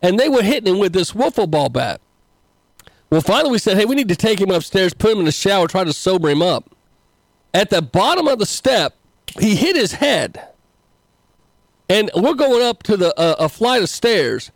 [0.00, 2.00] and they were hitting him with this wiffle ball bat.
[3.10, 5.32] Well, finally, we said, hey, we need to take him upstairs, put him in the
[5.32, 6.70] shower, try to sober him up.
[7.52, 8.94] At the bottom of the step,
[9.38, 10.40] he hit his head.
[11.88, 14.52] And we're going up to the uh, a flight of stairs.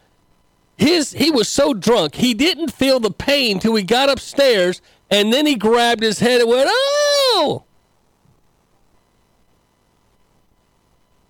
[0.77, 4.81] His he was so drunk he didn't feel the pain till he got upstairs,
[5.11, 7.65] and then he grabbed his head and went, "Oh!"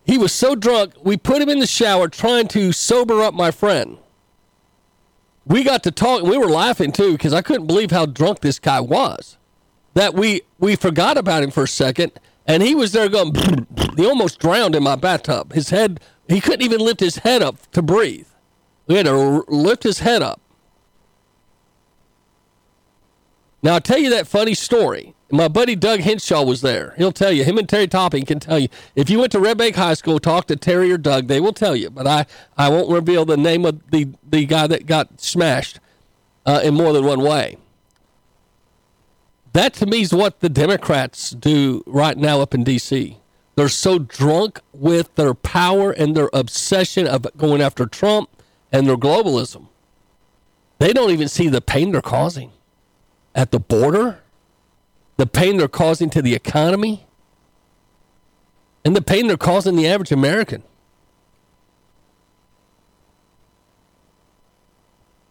[0.05, 3.51] He was so drunk, we put him in the shower trying to sober up my
[3.51, 3.99] friend
[5.47, 6.23] we got to talk.
[6.23, 9.37] We were laughing too because I couldn't believe how drunk this guy was.
[9.95, 12.12] That we we forgot about him for a second,
[12.47, 13.35] and he was there going.
[13.97, 15.53] he almost drowned in my bathtub.
[15.53, 16.01] His head.
[16.29, 18.27] He couldn't even lift his head up to breathe.
[18.86, 20.40] We had to lift his head up.
[23.62, 25.15] Now I'll tell you that funny story.
[25.31, 26.94] My buddy Doug Henshaw was there.
[26.98, 27.44] He'll tell you.
[27.44, 28.69] Him and Terry Topping can tell you.
[28.94, 31.55] If you went to Red Bank High School, talk to Terry or Doug, they will
[31.55, 31.89] tell you.
[31.89, 32.27] But I,
[32.59, 35.81] I won't reveal the name of the, the guy that got smashed
[36.44, 37.56] uh, in more than one way.
[39.55, 43.19] That to me is what the Democrats do right now up in D.C.
[43.56, 48.28] They're so drunk with their power and their obsession of going after Trump
[48.75, 49.69] and their globalism.
[50.79, 52.53] They don't even see the pain they're causing
[53.35, 54.19] at the border
[55.17, 57.07] the pain they're causing to the economy,
[58.85, 60.63] and the pain they're causing the average American.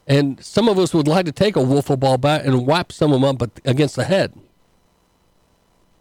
[0.08, 3.14] And some of us would like to take a wiffle ball bat and whap some
[3.14, 4.34] of them up against the head.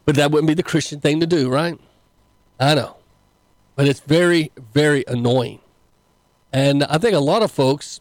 [0.05, 1.78] But that wouldn't be the Christian thing to do, right?
[2.59, 2.97] I know.
[3.77, 5.60] But it's very, very annoying.
[6.52, 8.00] And I think a lot of folks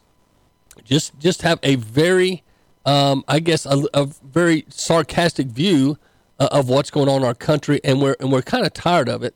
[0.84, 2.42] just just have a very
[2.84, 5.98] um, I guess, a, a, very sarcastic view
[6.40, 9.08] uh, of what's going on in our country, and we're and we're kind of tired
[9.08, 9.34] of it.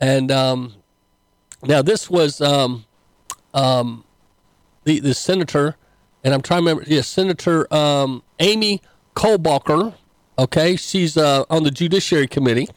[0.00, 0.74] And um,
[1.62, 2.86] now this was um,
[3.52, 4.04] um,
[4.84, 5.76] the the senator,
[6.24, 6.84] and I'm trying to remember.
[6.90, 8.80] Yes, Senator um, Amy
[9.14, 9.94] Klobuchar.
[10.38, 12.68] Okay, she's uh, on the Judiciary Committee.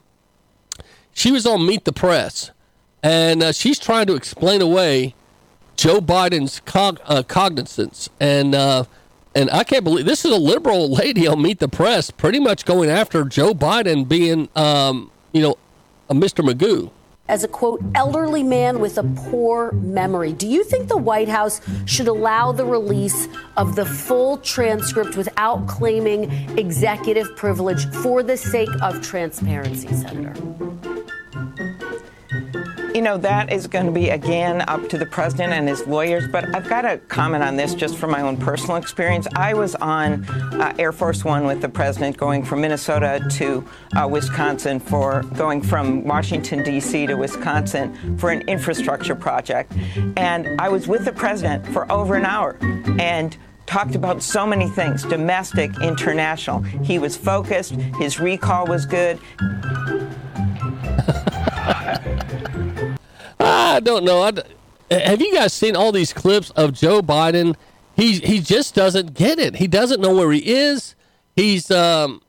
[1.14, 2.52] She was on Meet the Press,
[3.04, 5.16] and uh, she's trying to explain away
[5.76, 8.84] Joe Biden's cog- uh, cognizance and uh,
[9.34, 12.66] and I can't believe this is a liberal lady on Meet the Press, pretty much
[12.66, 15.56] going after Joe Biden being, um, you know,
[16.10, 16.46] a Mr.
[16.46, 16.92] Magoo.
[17.30, 20.34] As a quote, elderly man with a poor memory.
[20.34, 25.66] Do you think the White House should allow the release of the full transcript without
[25.66, 30.34] claiming executive privilege for the sake of transparency, Senator?
[32.94, 36.28] You know, that is going to be, again, up to the president and his lawyers.
[36.28, 39.28] But I've got to comment on this just from my own personal experience.
[39.34, 43.66] I was on uh, Air Force One with the president going from Minnesota to
[43.96, 47.08] uh, Wisconsin for going from Washington, D.C.
[47.08, 49.72] to Wisconsin for an infrastructure project.
[50.18, 52.58] And I was with the president for over an hour.
[53.00, 53.38] And
[53.68, 56.62] talked about so many things domestic, international.
[56.62, 59.18] He was focused, his recall was good.
[63.42, 64.24] I don't know.
[64.24, 64.32] I,
[64.94, 67.56] have you guys seen all these clips of Joe Biden?
[67.96, 69.56] He he just doesn't get it.
[69.56, 70.96] He doesn't know where he is.
[71.36, 72.22] He's um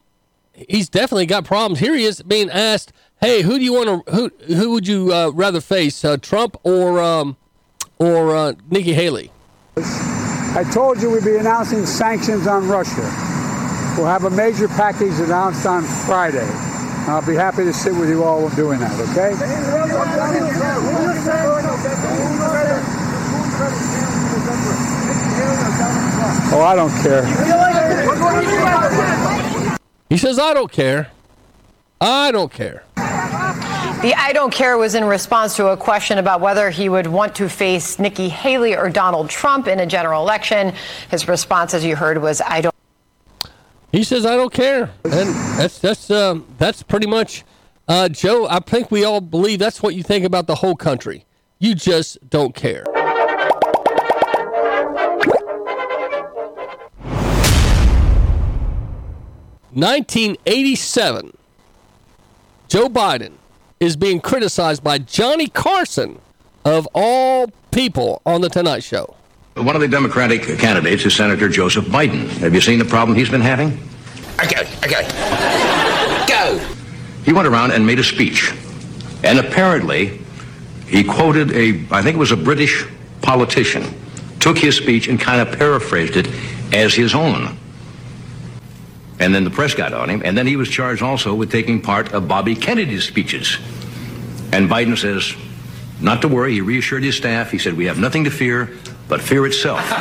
[0.53, 1.79] he's definitely got problems.
[1.79, 5.13] Here he is being asked, "Hey, who do you want to who who would you
[5.13, 7.37] uh, rather face, uh, Trump or um
[7.99, 9.31] or uh, Nikki Haley?"
[9.77, 13.01] I told you we'd be announcing sanctions on Russia.
[13.97, 16.72] We'll have a major package announced on Friday.
[17.09, 19.35] I'll be happy to sit with you all doing that, okay?
[26.55, 27.25] Oh, I don't care.
[30.09, 31.11] He says, I don't care.
[32.01, 32.85] I don't care.
[34.03, 37.37] The I don't care was in response to a question about whether he would want
[37.37, 40.75] to face Nikki Haley or Donald Trump in a general election.
[41.11, 42.72] His response, as you heard, was I don't.
[43.93, 44.91] He says, I don't care.
[45.05, 45.29] And
[45.59, 47.45] that's, that's, um, that's pretty much,
[47.87, 51.27] uh, Joe, I think we all believe that's what you think about the whole country.
[51.59, 52.85] You just don't care.
[59.75, 61.37] Nineteen eighty-seven.
[62.69, 63.33] Joe Biden
[63.81, 66.19] is being criticized by Johnny Carson,
[66.65, 69.17] of all people, on the Tonight Show.
[69.55, 72.27] One of the Democratic candidates is Senator Joseph Biden.
[72.39, 73.79] Have you seen the problem he's been having?
[74.43, 75.07] Okay, okay.
[76.27, 76.59] Go.
[77.23, 78.55] He went around and made a speech.
[79.23, 80.21] And apparently,
[80.87, 82.87] he quoted a, I think it was a British
[83.21, 83.85] politician,
[84.41, 86.29] took his speech and kind of paraphrased it
[86.73, 87.59] as his own.
[89.21, 90.23] And then the press got on him.
[90.25, 93.59] And then he was charged also with taking part of Bobby Kennedy's speeches.
[94.51, 95.35] And Biden says,
[96.01, 96.55] not to worry.
[96.55, 97.51] He reassured his staff.
[97.51, 98.77] He said, we have nothing to fear
[99.09, 99.81] but fear itself.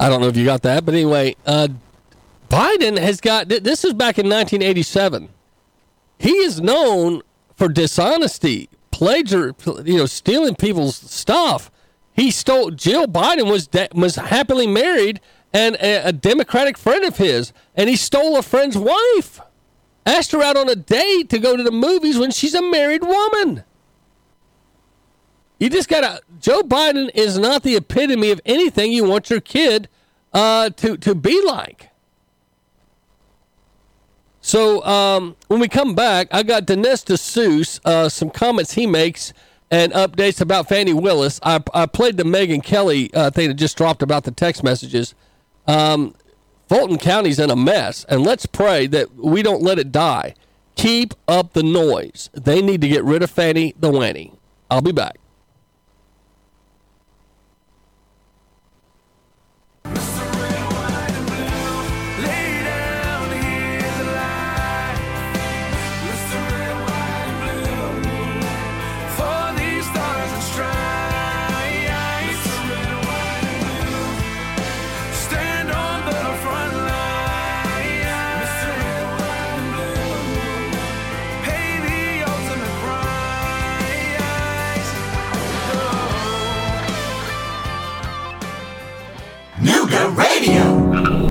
[0.00, 1.68] I don't know if you got that, but anyway, uh,
[2.48, 5.28] Biden has got this is back in 1987.
[6.18, 7.22] He is known
[7.56, 9.54] for dishonesty, plagiar,
[9.86, 11.70] you know, stealing people's stuff.
[12.12, 12.70] He stole.
[12.70, 15.20] Jill Biden was de- was happily married
[15.52, 19.40] and a, a Democratic friend of his, and he stole a friend's wife.
[20.08, 23.02] Asked her out on a date to go to the movies when she's a married
[23.02, 23.62] woman.
[25.60, 26.22] You just gotta.
[26.40, 29.86] Joe Biden is not the epitome of anything you want your kid
[30.32, 31.90] uh, to to be like.
[34.40, 39.34] So um, when we come back, I got Dinesh D'Souza, uh, some comments he makes
[39.70, 41.38] and updates about Fani Willis.
[41.42, 45.14] I, I played the Megyn Kelly uh, thing that just dropped about the text messages.
[45.66, 46.14] Um,
[46.68, 50.34] Fulton County's in a mess, and let's pray that we don't let it die.
[50.76, 52.28] Keep up the noise.
[52.34, 54.34] They need to get rid of Fani the Wanny.
[54.70, 55.18] I'll be back.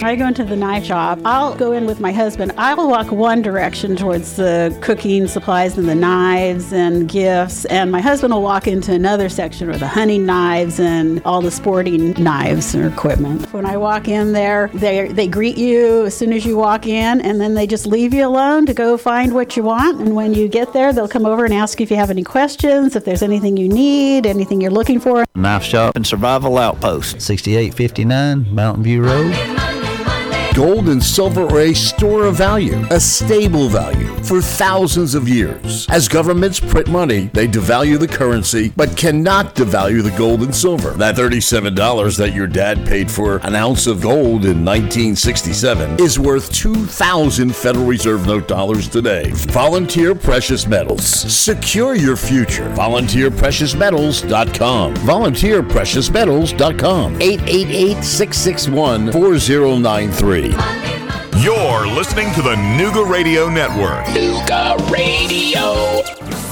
[0.03, 1.19] I go into the knife shop.
[1.26, 2.51] I'll go in with my husband.
[2.57, 8.01] I'll walk one direction towards the cooking supplies and the knives and gifts, and my
[8.01, 12.73] husband will walk into another section with the hunting knives and all the sporting knives
[12.76, 13.51] and equipment.
[13.53, 17.22] When I walk in there, they they greet you as soon as you walk in,
[17.22, 19.99] and then they just leave you alone to go find what you want.
[19.99, 22.23] And when you get there, they'll come over and ask you if you have any
[22.23, 25.26] questions, if there's anything you need, anything you're looking for.
[25.35, 29.65] Knife Shop and Survival Outpost, 6859 Mountain View Road.
[30.56, 35.86] Gold and silver are a store of value, a stable value for thousands of years.
[35.90, 40.91] As governments print money, they devalue the currency, but cannot devalue the gold and silver.
[40.91, 46.49] That $37 that your dad paid for an ounce of gold in 1967 is worth
[46.53, 49.32] 2,000 Federal Reserve note dollars today.
[49.32, 51.06] Volunteer Precious Metals.
[51.06, 52.69] Secure your future.
[52.76, 54.94] VolunteerPreciousMetals.com.
[54.95, 57.22] VolunteerPreciousMetals.com.
[57.22, 60.44] 888 661 4093.
[61.41, 64.05] You're listening to the Nooga Radio Network.
[64.05, 66.44] Nooga Radio.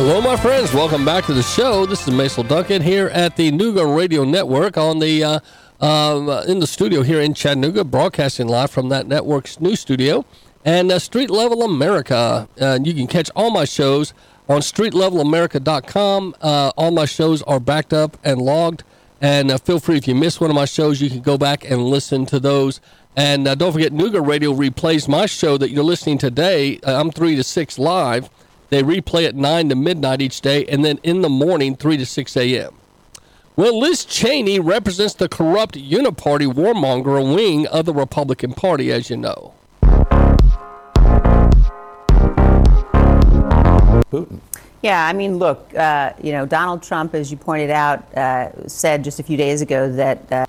[0.00, 0.72] Hello, my friends.
[0.72, 1.84] Welcome back to the show.
[1.84, 5.40] This is Mason Duncan here at the Nooga Radio Network on the uh,
[5.80, 10.24] um, uh, in the studio here in Chattanooga, broadcasting live from that network's new studio
[10.64, 12.48] and uh, Street Level America.
[12.60, 14.14] Uh, you can catch all my shows
[14.48, 16.36] on StreetLevelAmerica.com.
[16.40, 18.84] Uh, all my shows are backed up and logged.
[19.20, 21.68] And uh, feel free if you miss one of my shows, you can go back
[21.68, 22.80] and listen to those.
[23.16, 26.78] And uh, don't forget, Nooga Radio replays my show that you're listening today.
[26.86, 28.30] Uh, I'm three to six live.
[28.70, 32.04] They replay at 9 to midnight each day, and then in the morning, 3 to
[32.06, 32.74] 6 a.m.
[33.56, 39.16] Well, Liz Cheney represents the corrupt uniparty warmonger wing of the Republican Party, as you
[39.16, 39.54] know.
[44.12, 44.40] Putin.
[44.82, 49.02] Yeah, I mean, look, uh, you know, Donald Trump, as you pointed out, uh, said
[49.02, 50.30] just a few days ago that.
[50.30, 50.44] Uh,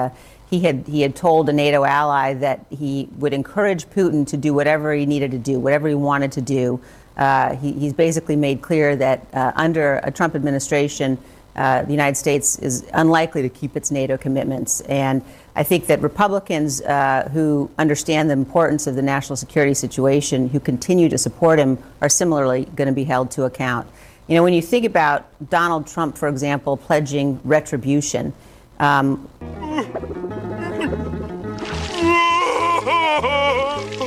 [0.00, 0.08] Uh,
[0.50, 4.52] he had he had told a NATO ally that he would encourage Putin to do
[4.52, 6.80] whatever he needed to do, whatever he wanted to do.
[7.16, 11.18] Uh, he, he's basically made clear that uh, under a Trump administration,
[11.54, 14.80] uh, the United States is unlikely to keep its NATO commitments.
[14.82, 15.22] And
[15.54, 20.58] I think that Republicans uh, who understand the importance of the national security situation, who
[20.58, 23.86] continue to support him, are similarly going to be held to account.
[24.26, 28.32] You know, when you think about Donald Trump, for example, pledging retribution,
[28.80, 29.16] um,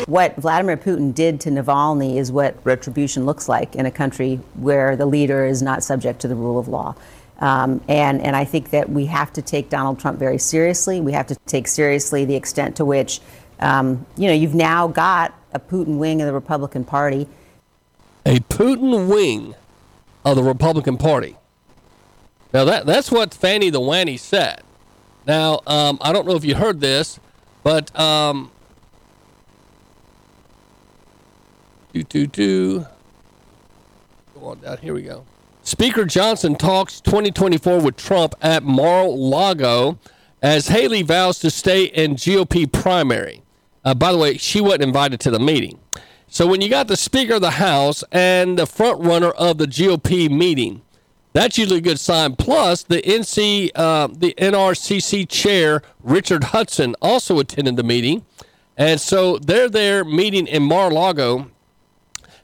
[0.07, 4.95] what Vladimir Putin did to Navalny is what retribution looks like in a country where
[4.95, 6.95] the leader is not subject to the rule of law.
[7.39, 11.01] Um, and, and I think that we have to take Donald Trump very seriously.
[11.01, 13.21] We have to take seriously the extent to which,
[13.59, 17.27] um, you know, you've now got a Putin wing of the Republican Party.
[18.25, 19.55] A Putin wing
[20.25, 21.35] of the Republican Party.
[22.53, 24.61] Now that that's what Fani the Wanny said.
[25.25, 27.19] Now um, I don't know if you heard this,
[27.63, 28.51] but um,
[31.93, 32.85] do do do.
[34.35, 34.77] Go on down.
[34.77, 35.25] Here we go.
[35.63, 39.97] Speaker Johnson talks 2024 with Trump at Mar-a-Lago
[40.41, 43.43] as Haley vows to stay in GOP primary.
[43.85, 45.79] Uh, by the way, she wasn't invited to the meeting.
[46.27, 49.65] So when you got the Speaker of the House and the front runner of the
[49.65, 50.81] GOP meeting,
[51.33, 52.35] that's usually a good sign.
[52.35, 58.25] Plus, the NC, uh, the NRCC chair Richard Hudson also attended the meeting,
[58.77, 61.49] and so they're there meeting in Mar-a-Lago.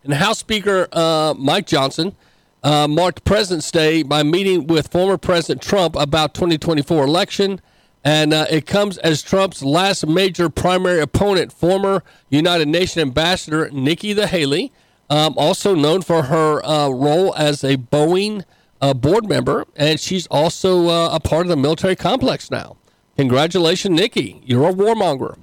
[0.03, 2.15] And House Speaker uh, Mike Johnson
[2.63, 7.61] uh, marked President's Day by meeting with former President Trump about 2024 election.
[8.03, 14.13] And uh, it comes as Trump's last major primary opponent, former United Nations Ambassador Nikki
[14.13, 14.71] the Haley,
[15.09, 18.45] um, also known for her uh, role as a Boeing
[18.81, 22.77] uh, board member, and she's also uh, a part of the military complex now.
[23.17, 24.41] Congratulations, Nikki!
[24.45, 25.37] You're a warmonger.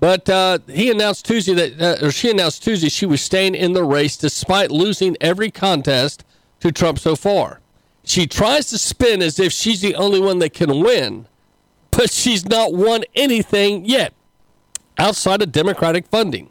[0.00, 3.74] But uh, he announced Tuesday that, uh, or she announced Tuesday, she was staying in
[3.74, 6.24] the race despite losing every contest
[6.60, 7.60] to Trump so far.
[8.02, 11.26] She tries to spin as if she's the only one that can win,
[11.90, 14.14] but she's not won anything yet
[14.96, 16.50] outside of Democratic funding.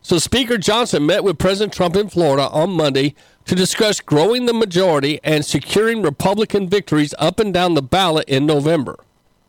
[0.00, 3.14] So Speaker Johnson met with President Trump in Florida on Monday
[3.46, 8.46] to discuss growing the majority and securing Republican victories up and down the ballot in
[8.46, 8.96] November.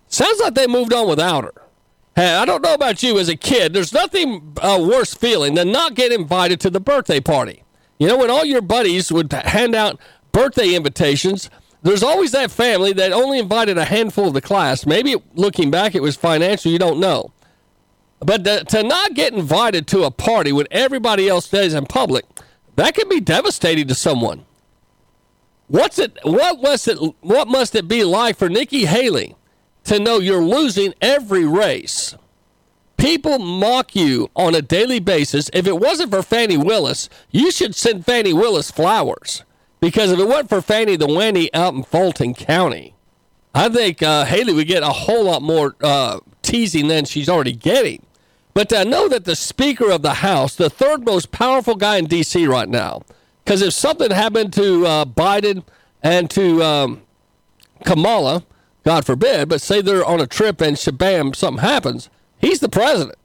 [0.08, 1.54] Sounds like they moved on without her.
[2.16, 3.74] Hey, I don't know about you as a kid.
[3.74, 7.64] There's nothing uh, worse feeling than not getting invited to the birthday party.
[7.98, 10.00] You know, when all your buddies would hand out
[10.32, 11.50] birthday invitations,
[11.82, 14.86] there's always that family that only invited a handful of the class.
[14.86, 16.72] Maybe looking back, it was financial.
[16.72, 17.32] You don't know.
[18.20, 22.26] But to, to not get invited to a party when everybody else does in public,
[22.76, 24.46] that can be devastating to someone.
[25.68, 26.18] What's it?
[26.24, 26.98] What must it?
[27.22, 29.36] What must it be like for Nikki Haley
[29.86, 32.16] to know you're losing every race?
[32.98, 35.50] People mock you on a daily basis.
[35.52, 39.44] If it wasn't for Fani Willis, you should send Fani Willis flowers.
[39.80, 42.96] Because if it wasn't for Fani the Wanny out in Fulton County,
[43.54, 47.52] I think uh, Haley would get a whole lot more uh, teasing than she's already
[47.54, 48.06] getting.
[48.54, 52.06] But I know that the Speaker of the House, the third most powerful guy in
[52.06, 52.46] D.C.
[52.48, 53.02] right now,
[53.44, 55.64] because if something happened to uh, Biden
[56.04, 57.02] and to um,
[57.84, 58.46] Kamala,
[58.84, 63.18] God forbid, but say they're on a trip and shabam, something happens, he's the president.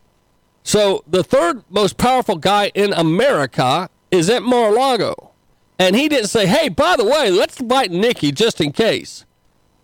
[0.62, 5.30] So the third most powerful guy in America is at Mar-a-Lago.
[5.78, 9.24] And he didn't say, hey, by the way, let's invite Nikki just in case.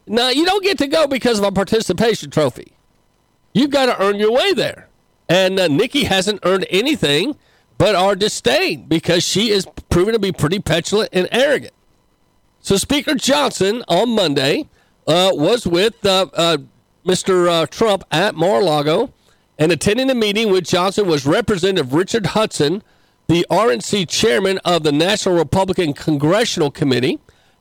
[0.06, 2.72] Now, you don't get to go because of a participation trophy.
[3.52, 4.88] You've got to earn your way there.
[5.28, 7.36] And uh, Nikki hasn't earned anything
[7.78, 11.72] but our disdain because she is proven to be pretty petulant and arrogant.
[12.60, 14.68] So Speaker Johnson on Monday
[15.06, 16.58] uh, was with uh, uh
[17.04, 17.48] Mr.
[17.48, 19.12] Uh, Trump at Mar-a-Lago
[19.58, 22.82] and attending the meeting with Johnson was Representative Richard Hudson,
[23.28, 27.18] the RNC chairman of the National Republican Congressional Committee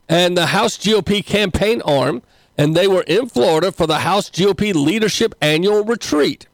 [0.08, 2.22] and the House GOP campaign arm,
[2.56, 6.46] and they were in Florida for the House GOP Leadership Annual Retreat.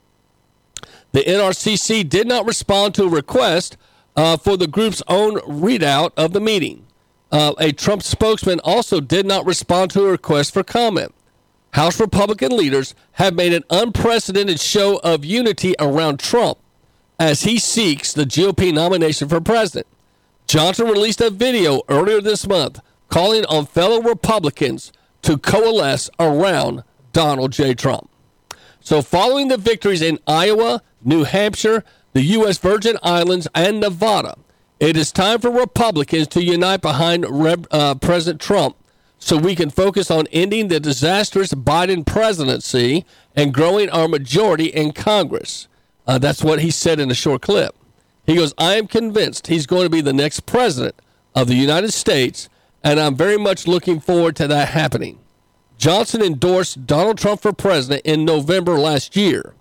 [1.12, 3.76] The NRCC did not respond to a request
[4.16, 6.86] uh, for the group's own readout of the meeting.
[7.32, 11.14] Uh, a Trump spokesman also did not respond to a request for comment.
[11.72, 16.58] House Republican leaders have made an unprecedented show of unity around Trump
[17.18, 19.86] as he seeks the GOP nomination for president.
[20.48, 24.92] Johnson released a video earlier this month calling on fellow Republicans
[25.22, 26.82] to coalesce around
[27.12, 27.74] Donald J.
[27.74, 28.09] Trump.
[28.90, 32.58] So, following the victories in Iowa, New Hampshire, the U.S.
[32.58, 34.36] Virgin Islands, and Nevada,
[34.80, 38.74] it is time for Republicans to unite behind uh, President Trump
[39.20, 43.04] so we can focus on ending the disastrous Biden presidency
[43.36, 45.68] and growing our majority in Congress.
[46.04, 47.76] Uh, that's what he said in a short clip.
[48.26, 50.96] He goes, I am convinced he's going to be the next president
[51.36, 52.48] of the United States,
[52.82, 55.20] and I'm very much looking forward to that happening.
[55.80, 59.54] Johnson endorsed Donald Trump for president in November last year,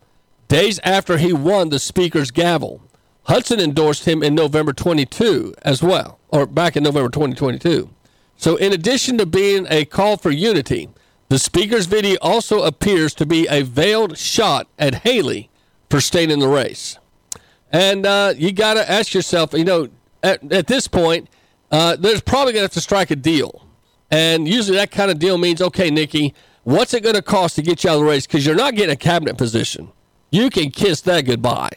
[0.49, 2.81] days after he won the Speaker's gavel.
[3.23, 7.89] Hudson endorsed him in November 22 as well, or back in November 2022.
[8.35, 10.89] So, in addition to being a call for unity,
[11.29, 15.49] the Speaker's video also appears to be a veiled shot at Haley
[15.89, 16.99] for staying in the race.
[17.71, 19.87] And uh, you got to ask yourself, you know,
[20.21, 21.29] at, at this point,
[21.71, 23.68] uh, there's probably going to have to strike a deal.
[24.11, 26.33] And usually that kind of deal means, okay, Nikki,
[26.63, 28.25] what's it going to cost to get you out of the race?
[28.25, 29.91] Because you're not getting a cabinet position.
[30.31, 31.71] You can kiss that goodbye.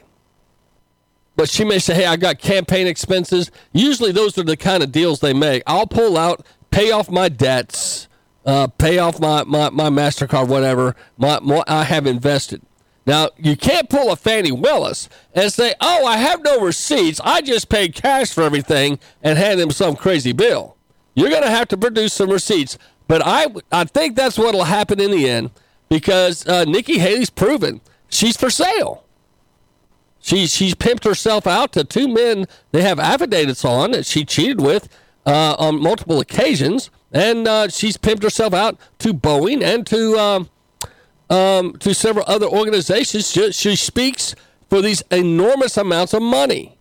[1.36, 3.50] But she may say, hey, I got campaign expenses.
[3.72, 5.62] Usually those are the kind of deals they make.
[5.66, 8.08] I'll pull out, pay off my debts,
[8.44, 12.62] uh, pay off my, my, my MasterCard, whatever my, my, I have invested.
[13.06, 17.20] Now, you can't pull a Fani Willis and say, oh, I have no receipts.
[17.24, 20.76] I just paid cash for everything and hand them some crazy bill.
[21.14, 22.78] You're going to have to produce some receipts.
[23.08, 25.50] But I, I think that's what will happen in the end
[25.88, 29.04] because uh, Nikki Haley's proven she's for sale.
[30.20, 34.60] She, she's pimped herself out to two men they have affidavits on that she cheated
[34.60, 34.88] with
[35.26, 36.90] uh, on multiple occasions.
[37.12, 40.48] And uh, she's pimped herself out to Boeing and to um,
[41.28, 43.30] um, to several other organizations.
[43.30, 44.34] She, she speaks
[44.68, 46.78] for these enormous amounts of money.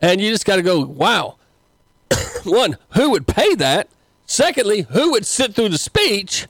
[0.00, 1.36] And you just got to go, wow.
[2.44, 3.88] One, who would pay that?
[4.26, 6.46] Secondly, who would sit through the speech?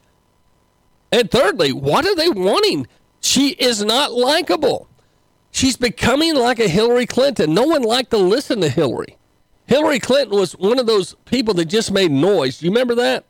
[1.13, 2.87] And thirdly, what are they wanting?
[3.21, 4.89] She is not likable.
[5.51, 7.55] She's becoming like a Hillary Clinton.
[7.55, 9.17] No one liked to listen to Hillary.
[9.67, 12.63] Hillary Clinton was one of those people that just made noise.
[12.63, 13.25] You remember that?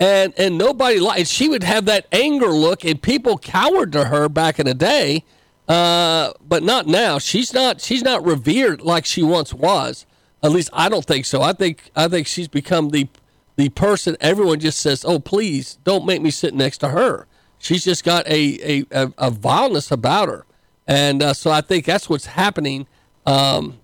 [0.00, 1.28] And and nobody liked.
[1.28, 5.24] She would have that anger look, and people cowered to her back in the day.
[5.68, 7.18] Uh, but not now.
[7.18, 7.80] She's not.
[7.80, 10.06] She's not revered like she once was.
[10.42, 11.42] At least I don't think so.
[11.42, 13.08] I think I think she's become the
[13.56, 17.26] the person everyone just says, "Oh, please don't make me sit next to her."
[17.58, 20.46] She's just got a a, a, vileness about her,
[20.86, 22.86] and uh, so I think that's what's happening
[23.28, 23.78] um,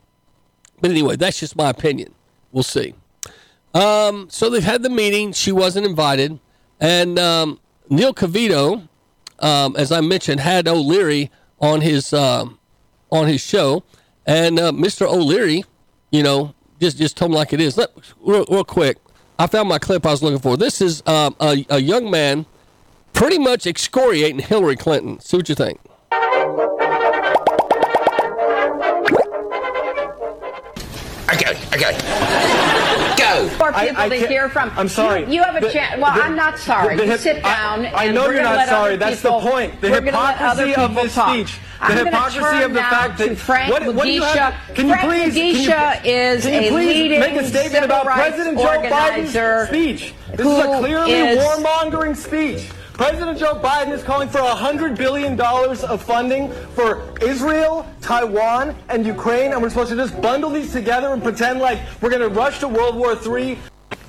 [0.80, 2.14] But anyway, that's just my opinion.
[2.50, 2.94] We'll see.
[3.74, 5.32] Um, so they've had the meeting.
[5.32, 6.38] She wasn't invited.
[6.80, 7.60] And um,
[7.90, 8.88] Neil Cavuto,
[9.40, 12.58] um, as I mentioned, had O'Leary on his um,
[13.10, 13.84] on his show,
[14.26, 15.06] and uh, Mr.
[15.06, 15.64] O'Leary,
[16.14, 17.76] you know, just just told him like it is.
[17.76, 18.98] Let, real, real quick,
[19.36, 20.56] I found my clip I was looking for.
[20.56, 22.46] This is um, a, a young man
[23.12, 25.18] pretty much excoriating Hillary Clinton.
[25.18, 25.80] See what you think.
[31.32, 32.53] Okay, okay.
[33.58, 34.70] For people to hear from.
[34.76, 35.22] I'm sorry.
[35.24, 36.00] You, you have a chance.
[36.00, 36.96] Well, the- I'm not sorry.
[36.96, 37.86] the- the you sit I- down.
[37.86, 38.96] I and know you're not sorry.
[38.96, 39.80] That's the point.
[39.80, 41.28] The we're gonna let other hypocrisy of this talk.
[41.30, 41.58] speech.
[41.80, 44.94] The I'm hypocrisy of the fact that- Frank what- what do you have- can you
[44.94, 49.68] Frank please- can you- is can you please make a statement about President Joe Biden's
[49.68, 50.14] speech?
[50.34, 52.68] This is a clearly warmongering speech.
[52.94, 59.52] President Joe Biden is calling for $100 billion of funding for Israel, Taiwan, and Ukraine,
[59.52, 62.60] and we're supposed to just bundle these together and pretend like we're going to rush
[62.60, 63.58] to World War III.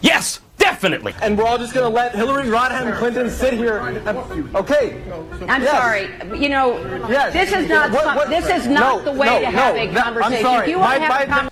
[0.02, 1.16] Yes, definitely.
[1.24, 3.80] And we're all just going to let Hillary Rodham Clinton sit here.
[3.80, 4.07] And,
[4.56, 5.02] okay.
[5.48, 5.72] I'm Yes.
[5.72, 6.40] sorry.
[6.40, 6.78] You know,
[7.10, 7.34] Yes.
[7.34, 9.82] this is not What- what- this is not No, the way no, to have no,
[9.82, 10.44] a that- I'm conversation.
[10.45, 10.64] sorry.
[10.66, 11.52] If you want My- to have my- a conversation.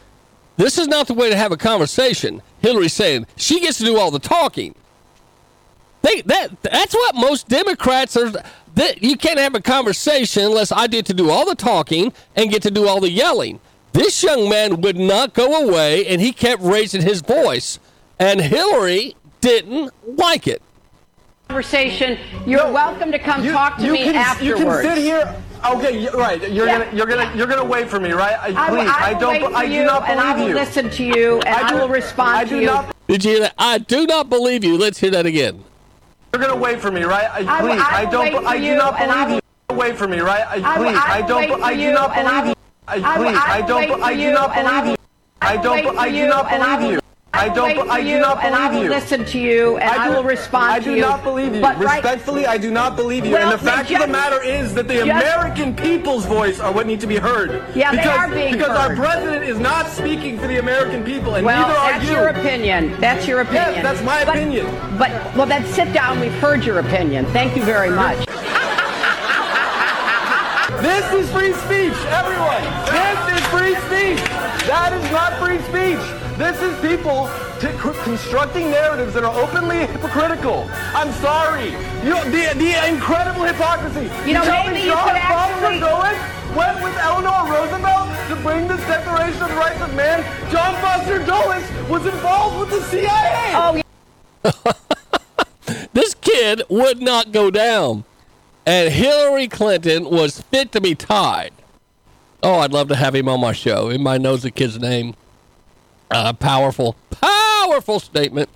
[0.58, 2.44] This is not the way to have a conversation.
[2.62, 4.76] Hillary's saying she gets to do all the talking.
[6.04, 8.32] They that that's what most Democrats are.
[8.76, 12.50] That you can't have a conversation unless I get to do all the talking and
[12.52, 13.60] get to do all the yelling.
[13.94, 17.78] This young man would not go away, and he kept raising his voice,
[18.20, 20.62] and Hillary didn't like it.
[21.48, 22.18] conversation.
[22.48, 24.60] You're welcome to come talk to you me can, afterwards.
[24.60, 25.36] You can sit here.
[25.70, 26.42] Okay, right.
[26.52, 28.34] You're Yeah, gonna you're gonna you're gonna wait for me, right?
[28.42, 29.34] I, I will- please, I don't.
[29.34, 30.56] wait for I do you, not and I believe will you.
[30.56, 32.66] listen to you, and I do- will respond I to you.
[32.66, 33.54] Not, Did you hear that?
[33.60, 34.78] I do not believe you.
[34.78, 35.64] Let's hear that again.
[36.34, 37.30] You're gonna wait for me, right?
[37.32, 38.46] I, please, I I, don't.
[38.46, 39.40] I do not believe
[39.70, 39.76] you.
[39.76, 40.44] Wait for me, right?
[40.48, 41.62] I, please, I don't.
[41.62, 42.56] I do not believe you.
[42.88, 43.78] Please, I don't.
[43.78, 44.98] wait be- for I do not believe you.
[45.42, 45.76] I don't.
[45.76, 47.00] wait be- for I do not believe you.
[47.36, 47.90] I I don't.
[47.90, 48.90] I do you, not and I believe will you.
[48.92, 51.02] listen to you, and I, do- will respond I to do you.
[51.02, 51.62] not believe you.
[51.62, 53.32] But right- Respectfully, I do not believe you.
[53.34, 56.60] Well, and the fact just- of the matter is that the just- American people's voice
[56.60, 57.64] are what need to be heard.
[57.76, 61.34] Yeah, they because, are being because our president is not speaking for the American people,
[61.34, 62.00] and well, neither are you.
[62.00, 63.00] that's your opinion.
[63.00, 63.74] That's your opinion.
[63.74, 64.68] Yes, that's my But- opinion.
[65.00, 66.20] But well, then sit down.
[66.20, 67.26] We've heard your opinion.
[67.34, 68.28] Thank you very much.
[70.84, 72.60] This is free speech, everyone.
[72.92, 74.20] This is free speech.
[74.68, 76.04] That is not free speech.
[76.38, 77.32] This is people
[77.64, 80.68] t- c- constructing narratives that are openly hypocritical.
[80.92, 81.72] I'm sorry.
[82.04, 84.12] You, the, the incredible hypocrisy.
[84.28, 86.20] You know, tell maybe me you John could Foster actually- Dulles
[86.58, 90.20] went with Eleanor Roosevelt to bring this Declaration of the Rights of Man.
[90.52, 93.56] John Foster Dulles was involved with the CIA.
[93.56, 94.52] Oh, yeah.
[95.94, 98.04] This kid would not go down.
[98.66, 101.52] And Hillary Clinton was fit to be tied.
[102.42, 103.86] Oh, I'd love to have him on my show.
[103.88, 105.16] Everybody knows the kid's name.
[106.12, 108.50] Uh, powerful, powerful statement.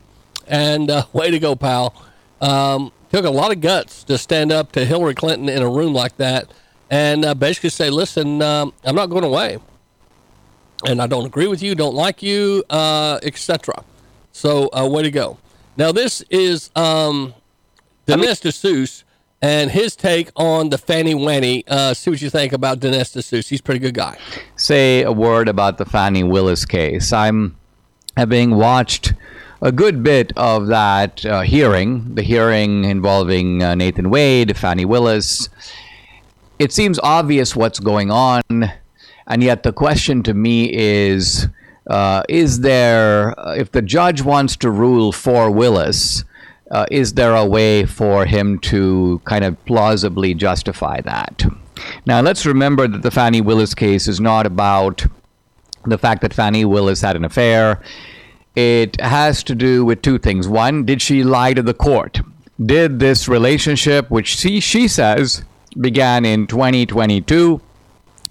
[0.47, 1.93] And uh, way to go, pal.
[2.39, 5.93] Um, took a lot of guts to stand up to Hillary Clinton in a room
[5.93, 6.51] like that
[6.89, 9.57] and uh, basically say, listen, um, I'm not going away.
[10.85, 13.83] And I don't agree with you, don't like you, uh, etc.
[14.31, 15.37] So, uh, way to go.
[15.75, 17.33] Now, this is um,
[18.05, 19.03] Dinesh D'Souza
[19.41, 21.63] and his take on the Fanny Wanny.
[21.67, 23.49] Uh, see what you think about Dinesh D'Souza.
[23.49, 24.17] He's a pretty good guy.
[24.55, 27.13] say a word about the Fani Willis case.
[27.13, 27.55] I'm
[28.15, 29.13] having watched
[29.61, 35.49] a good bit of that uh, hearing, the hearing involving uh, Nathan Wade, Fannie Willis.
[36.59, 38.41] It seems obvious what's going on,
[39.27, 41.47] and yet the question to me is
[41.87, 46.23] uh, is there, uh, if the judge wants to rule for Willis,
[46.71, 51.45] uh, is there a way for him to kind of plausibly justify that?
[52.05, 55.05] Now, let's remember that the Fani Willis case is not about
[55.85, 57.81] the fact that Fani Willis had an affair.
[58.55, 60.47] It has to do with two things.
[60.47, 62.19] One, did she lie to the court?
[62.63, 65.43] Did this relationship, which she, she says
[65.79, 67.61] began in 2022,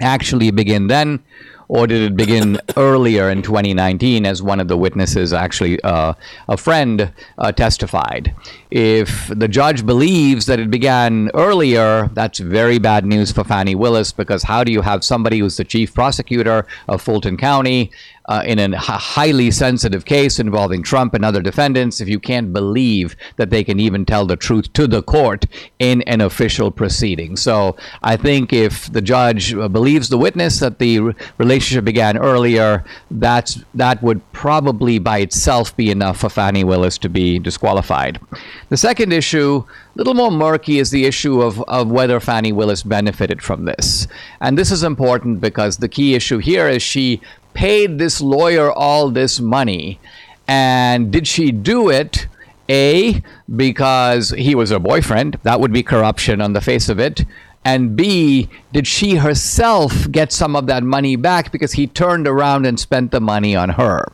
[0.01, 1.23] actually begin then?
[1.69, 6.15] Or did it begin earlier in 2019, as one of the witnesses, actually uh,
[6.49, 8.35] a friend, uh, testified?
[8.71, 14.13] If the judge believes that it began earlier, that's very bad news for Fani Willis
[14.13, 17.91] because how do you have somebody who's the chief prosecutor of Fulton County
[18.29, 23.17] uh, in a highly sensitive case involving Trump and other defendants if you can't believe
[23.37, 25.47] that they can even tell the truth to the court
[25.79, 27.37] in an official proceeding?
[27.37, 32.85] So I think if the judge uh, believes the witness that the relationship began earlier,
[33.11, 38.21] that's that would probably by itself be enough for Fani Willis to be disqualified.
[38.69, 42.83] The second issue, a little more murky, is the issue of, of whether Fani Willis
[42.83, 44.07] benefited from this.
[44.41, 47.21] And this is important because the key issue here is she
[47.57, 49.99] paid this lawyer all this money?
[50.47, 52.29] And did she do it?
[52.69, 53.23] A,
[53.55, 55.39] because he was her boyfriend.
[55.43, 57.25] That would be corruption on the face of it.
[57.65, 62.67] And B, did she herself get some of that money back because he turned around
[62.67, 64.13] and spent the money on her?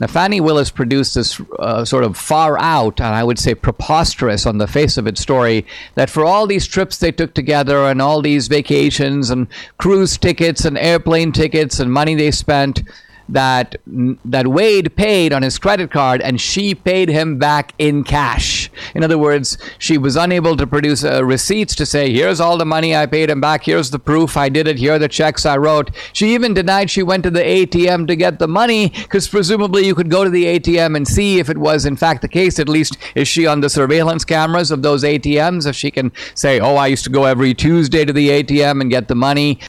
[0.00, 4.46] Now, Fani Willis produced this uh, sort of far out, and I would say preposterous
[4.46, 8.00] on the face of it story that for all these trips they took together and
[8.00, 9.46] all these vacations and
[9.76, 12.82] cruise tickets and airplane tickets and money they spent,
[13.30, 13.76] that
[14.24, 18.70] that Wade paid on his credit card and she paid him back in cash.
[18.94, 22.66] In other words, she was unable to produce uh, receipts to say, "Here's all the
[22.66, 23.64] money I paid him back.
[23.64, 24.78] Here's the proof I did it.
[24.78, 28.16] Here are the checks I wrote." She even denied she went to the ATM to
[28.16, 31.58] get the money because presumably you could go to the ATM and see if it
[31.58, 32.58] was in fact the case.
[32.58, 35.66] At least is she on the surveillance cameras of those ATMs?
[35.66, 38.90] If she can say, "Oh, I used to go every Tuesday to the ATM and
[38.90, 39.60] get the money."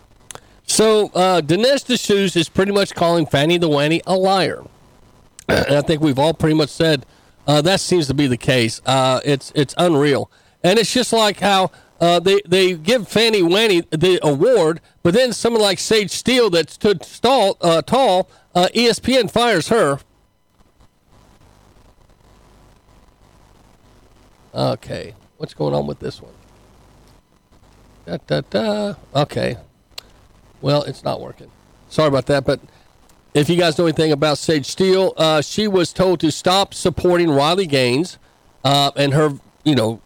[0.72, 4.64] So uh, Dinesh D'Souza is pretty much calling Fanny the Wanny a liar,
[5.50, 7.06] and I think we've all pretty much said
[7.46, 8.82] uh, that seems to be the case.
[8.86, 10.32] Uh, it's it's unreal,
[10.64, 15.34] and it's just like how uh, they they give Fanny Wanny the award, but then
[15.34, 20.00] someone like Sage Steele that stood stall, uh, tall, uh, ESPN fires her.
[24.56, 26.34] Okay, what's going on with this one?
[28.06, 28.94] Da, da, da.
[29.14, 29.58] Okay,
[30.62, 31.52] well, it's not working.
[31.90, 32.46] Sorry about that.
[32.46, 32.60] But
[33.34, 37.30] if you guys know anything about Sage Steele, uh, she was told to stop supporting
[37.30, 38.18] Riley Gaines
[38.64, 39.34] uh, and her,
[39.64, 40.02] you know,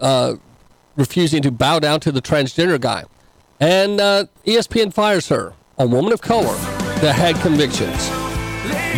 [0.00, 0.36] uh,
[0.96, 3.04] refusing to bow down to the transgender guy.
[3.60, 6.54] And uh, ESPN fires her, a woman of color
[7.00, 8.08] that had convictions.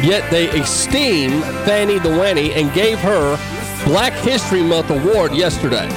[0.04, 3.36] Yet they esteem Fanny the Wanny and gave her
[3.84, 5.88] Black History Month award yesterday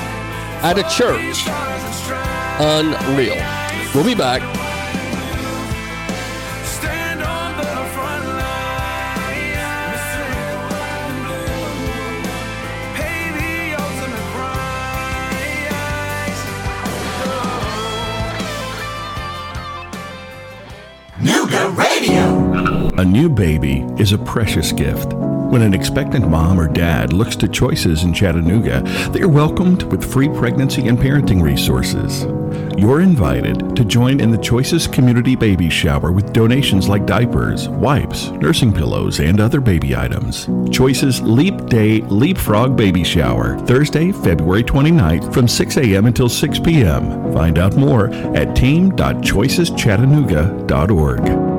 [0.64, 1.44] at a church.
[2.60, 3.36] Unreal.
[3.94, 4.71] We'll be back.
[21.22, 22.90] Nooga Radio.
[22.98, 25.14] A new baby is a precious gift.
[25.52, 30.10] When an expectant mom or dad looks to choices in Chattanooga, they are welcomed with
[30.10, 32.24] free pregnancy and parenting resources.
[32.78, 38.30] You're invited to join in the Choices Community Baby Shower with donations like diapers, wipes,
[38.30, 40.48] nursing pillows, and other baby items.
[40.74, 46.06] Choices Leap Day Leapfrog Baby Shower, Thursday, February 29th from 6 a.m.
[46.06, 47.34] until 6 p.m.
[47.34, 48.08] Find out more
[48.38, 51.51] at team.choiceschattanooga.org.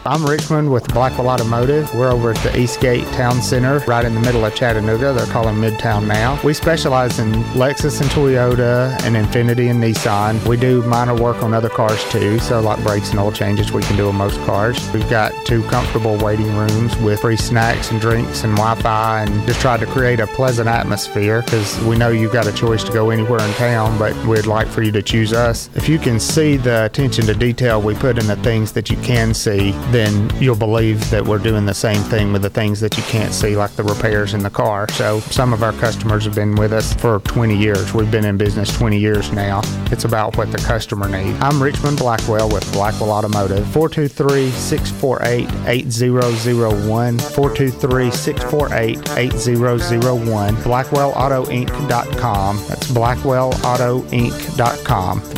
[0.06, 1.92] I'm Richmond with Blackwell Automotive.
[1.96, 5.14] We're over at the Eastgate Town Center, right in the middle of Chattanooga.
[5.14, 6.40] They're calling Midtown now.
[6.44, 10.46] We specialize in Lexus and Toyota and Infiniti and Nissan.
[10.48, 13.82] We do minor work on other cars too, so like brakes and oil changes we
[13.82, 14.78] can do on most cars.
[14.94, 19.62] We've got two comfortable waiting rooms with free snacks and drinks and Wi-Fi and just
[19.62, 23.10] try to create a pleasant atmosphere because we know you've got a choice to go
[23.10, 25.70] anywhere in town, but we'd like for you to choose us.
[25.76, 28.98] If you can see the attention to detail we put in the things that you
[28.98, 32.98] can see, then you'll believe that we're doing the same thing with the things that
[32.98, 34.90] you can't see, like the repairs in the car.
[34.92, 37.94] So some of our customers have been with us for 20 years.
[37.94, 39.62] We've been in business 20 years now.
[39.92, 41.40] It's about what the customer needs.
[41.42, 43.66] I'm Richmond Blackwell with Blackwell Automotive.
[43.72, 47.20] 423 648 8001.
[47.20, 50.56] 423 648 8001.
[50.58, 52.58] BlackwellAutoInc.com.
[52.68, 54.73] That's BlackwellAutoInc.com.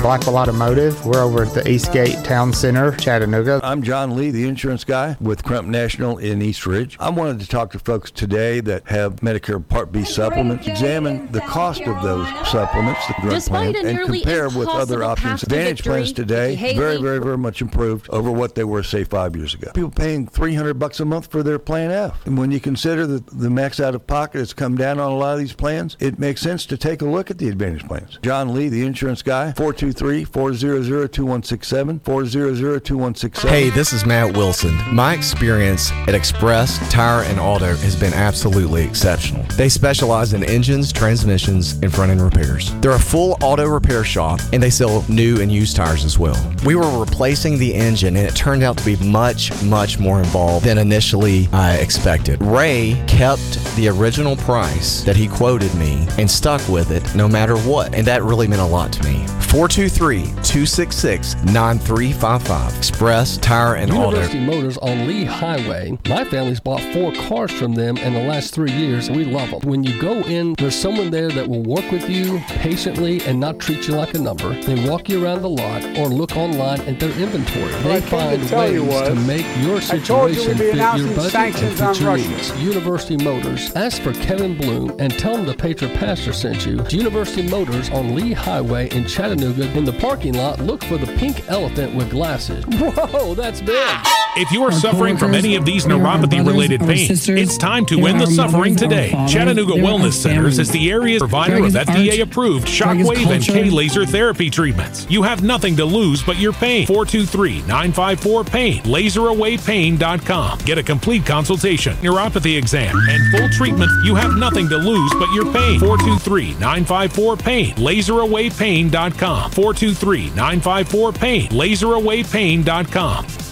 [0.05, 1.05] Blackwell Automotive.
[1.05, 3.59] We're over at the Eastgate Town Center, Chattanooga.
[3.63, 6.95] I'm John Lee, the insurance guy with Crump National in East Ridge.
[7.01, 11.41] I wanted to talk to folks today that have Medicare Part B supplements, examine the
[11.41, 15.43] cost of those supplements, the drug Despite plan, a and compare with other options.
[15.43, 19.35] Advantage victory, plans today, very, very, very much improved over what they were, say, five
[19.35, 19.71] years ago.
[19.73, 22.25] People paying 300 bucks a month for their Plan F.
[22.25, 25.15] And when you consider the, the max out of pocket has come down on a
[25.15, 28.17] lot of these plans, it makes sense to take a look at the Advantage plans.
[28.21, 33.49] John Lee, the insurance guy, 423-400-2167, 400-2167.
[33.49, 34.77] Hey, this is Matt Wilson.
[34.93, 39.41] My experience at Express Tire and Auto has been absolutely exceptional.
[39.57, 42.71] They specialize in engines, transmissions, and front end repairs.
[42.81, 46.39] They're a full auto repair shop and they sell new and used tires as well.
[46.63, 50.67] We were replacing the engine and it turned out to be much, much more involved
[50.67, 52.39] than initially I expected.
[52.43, 57.57] Ray kept the original price that he quoted me and stuck with it no matter
[57.57, 59.14] what, and that really meant a lot to me.
[59.55, 62.77] 423 266 9355.
[62.77, 64.09] Express Tire and Auto.
[64.09, 65.97] University Motors on Lee Highway.
[66.07, 69.09] My family's bought four cars from them in the last three years.
[69.09, 69.61] We love them.
[69.61, 73.59] When you go in, there's someone there that will work with you patiently and not
[73.59, 74.59] treat you like a number.
[74.61, 77.71] They walk you around the lot or look online at their inventory.
[77.83, 81.15] They I to find ways was, to make your I told you situation fit your
[81.15, 82.61] budget and sanctions fit your needs.
[82.61, 83.73] University Motors.
[83.75, 86.83] Ask for Kevin Bloom and tell him the Patriot Pastor sent you.
[86.89, 89.71] University Motors on Lee Highway in Chattanooga.
[89.77, 92.63] In the parking lot, look for the pink elephant with glasses.
[92.67, 93.97] Whoa, that's big.
[94.37, 98.19] If you are suffering from any of these neuropathy related pains, it's time to end
[98.19, 99.11] the suffering today.
[99.29, 104.49] Chattanooga Wellness Centers is the area's provider of FDA approved shockwave and K laser therapy
[104.49, 105.07] treatments.
[105.09, 106.85] You have nothing to lose but your pain.
[106.85, 108.83] 423 954 PAIN.
[108.83, 110.59] LaserAwayPain.com.
[110.59, 113.89] Get a complete consultation, neuropathy exam, and full treatment.
[114.03, 115.79] You have nothing to lose but your pain.
[115.79, 117.75] 423 954 PAIN.
[117.75, 118.94] LaserAwayPain.com.
[118.95, 121.49] 423 954 PAIN.
[121.49, 123.44] LaserAwayPain.com.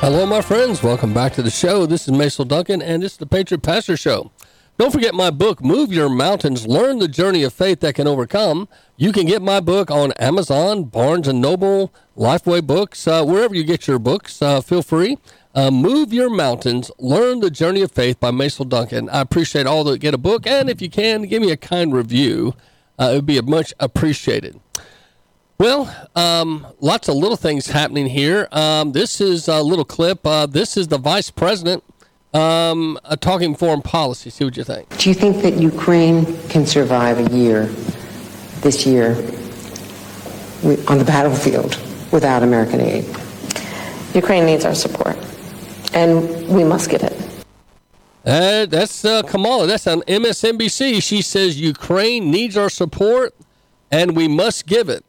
[0.06, 0.84] Hello, my friends.
[0.84, 1.84] Welcome back to the show.
[1.84, 4.30] This is Maisel Duncan, and this is the Patriot Pastor Show.
[4.78, 8.68] Don't forget my book, Move Your Mountains, Learn the Journey of Faith That Can Overcome.
[8.96, 13.64] You can get my book on Amazon, Barnes & Noble, Lifeway Books, uh, wherever you
[13.64, 14.40] get your books.
[14.40, 15.18] Uh, feel free.
[15.56, 19.08] Uh, Move Your Mountains, Learn the Journey of Faith by Maisel Duncan.
[19.08, 21.92] I appreciate all that get a book, and if you can, give me a kind
[21.92, 22.54] review.
[22.96, 24.60] Uh, it would be much appreciated.
[25.58, 28.46] Well, um, lots of little things happening here.
[28.52, 30.26] Um, this is a little clip.
[30.26, 31.82] Uh, this is the vice president
[32.34, 34.28] um, uh, talking foreign policy.
[34.28, 34.94] See what you think.
[34.98, 37.66] Do you think that Ukraine can survive a year,
[38.60, 39.12] this year,
[40.88, 41.80] on the battlefield
[42.12, 43.06] without American aid?
[44.14, 45.16] Ukraine needs our support,
[45.94, 47.14] and we must give it.
[48.26, 49.66] Uh, that's uh, Kamala.
[49.66, 51.02] That's on MSNBC.
[51.02, 53.34] She says Ukraine needs our support,
[53.90, 55.05] and we must give it.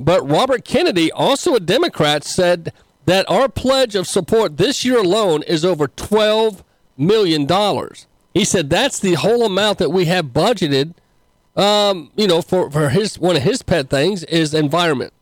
[0.00, 2.72] But Robert Kennedy, also a Democrat, said
[3.06, 6.62] that our pledge of support this year alone is over $12
[6.96, 7.46] million.
[8.34, 10.94] He said that's the whole amount that we have budgeted,
[11.56, 15.12] um, you know, for, for his one of his pet things is environment.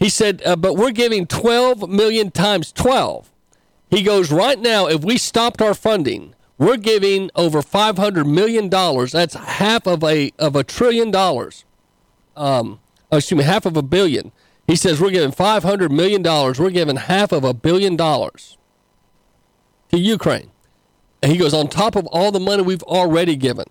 [0.00, 3.30] He said, uh, but we're giving 12 million times 12.
[3.90, 9.12] He goes, right now, if we stopped our funding, we're giving over 500 million dollars.
[9.12, 11.64] That's half of a of a trillion dollars.
[12.36, 12.80] Um,
[13.12, 14.32] oh, excuse me, half of a billion.
[14.66, 16.58] He says we're giving 500 million dollars.
[16.60, 18.56] We're giving half of a billion dollars
[19.90, 20.50] to Ukraine.
[21.22, 23.66] And he goes on top of all the money we've already given.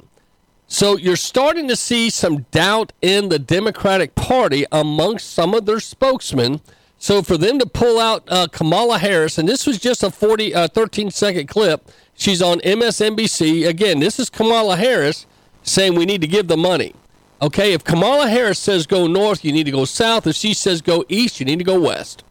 [0.67, 5.79] So you're starting to see some doubt in the Democratic Party amongst some of their
[5.79, 6.61] spokesmen.
[6.99, 10.53] So for them to pull out uh, Kamala Harris, and this was just a 40,
[10.53, 11.89] uh, 13 second clip.
[12.13, 13.67] She's on MSNBC.
[13.67, 15.25] Again, this is Kamala Harris
[15.63, 16.93] saying we need to give the money.
[17.41, 20.27] Okay, if Kamala Harris says go north, you need to go south.
[20.27, 22.23] If she says go east, you need to go west.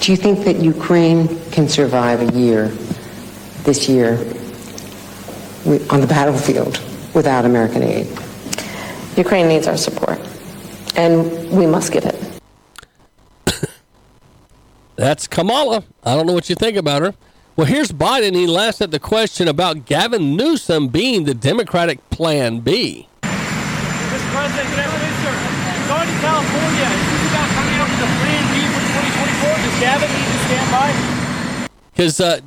[0.00, 2.68] Do you think that Ukraine can survive a year,
[3.62, 4.14] this year,
[5.90, 6.82] on the battlefield
[7.14, 8.08] without American aid?
[9.16, 10.18] Ukraine needs our support,
[10.96, 12.40] and we must give it.
[14.96, 15.84] That's Kamala.
[16.02, 17.14] I don't know what you think about her.
[17.54, 18.34] Well, here's Biden.
[18.34, 23.08] He laughs at the question about Gavin Newsom being the Democratic Plan B.
[24.38, 24.54] Mr.
[24.54, 25.34] President, good afternoon, sir.
[25.88, 29.56] Going to California, is this about coming up with a plan B for 2024?
[29.58, 31.68] Does Gavin need to stand by?
[31.90, 32.40] Because uh,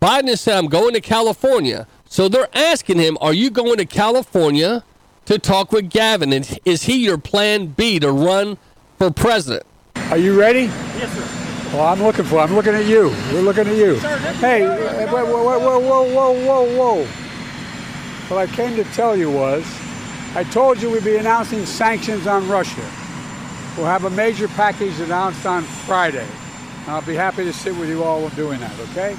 [0.00, 1.88] Biden has said, I'm going to California.
[2.04, 4.84] So they're asking him, Are you going to California
[5.24, 6.32] to talk with Gavin?
[6.32, 8.56] And is he your plan B to run
[8.98, 9.64] for president?
[9.96, 10.64] Are you ready?
[10.96, 11.76] Yes, sir.
[11.76, 12.38] Well, I'm looking for.
[12.38, 13.08] I'm looking at you.
[13.32, 13.96] We're looking at you.
[14.38, 17.06] Hey, uh, whoa, whoa, whoa, whoa, whoa, whoa, whoa.
[18.28, 19.64] What I came to tell you was,
[20.34, 22.80] I told you we'd be announcing sanctions on Russia.
[23.76, 26.26] We'll have a major package announced on Friday.
[26.82, 28.72] And I'll be happy to sit with you all doing that.
[28.80, 29.14] Okay?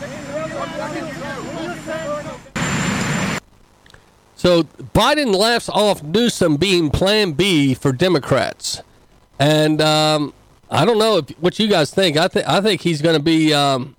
[4.35, 8.81] So Biden laughs off Newsom being Plan B for Democrats,
[9.39, 10.33] and um,
[10.69, 12.17] I don't know if, what you guys think.
[12.17, 13.95] I think I think he's going to be um,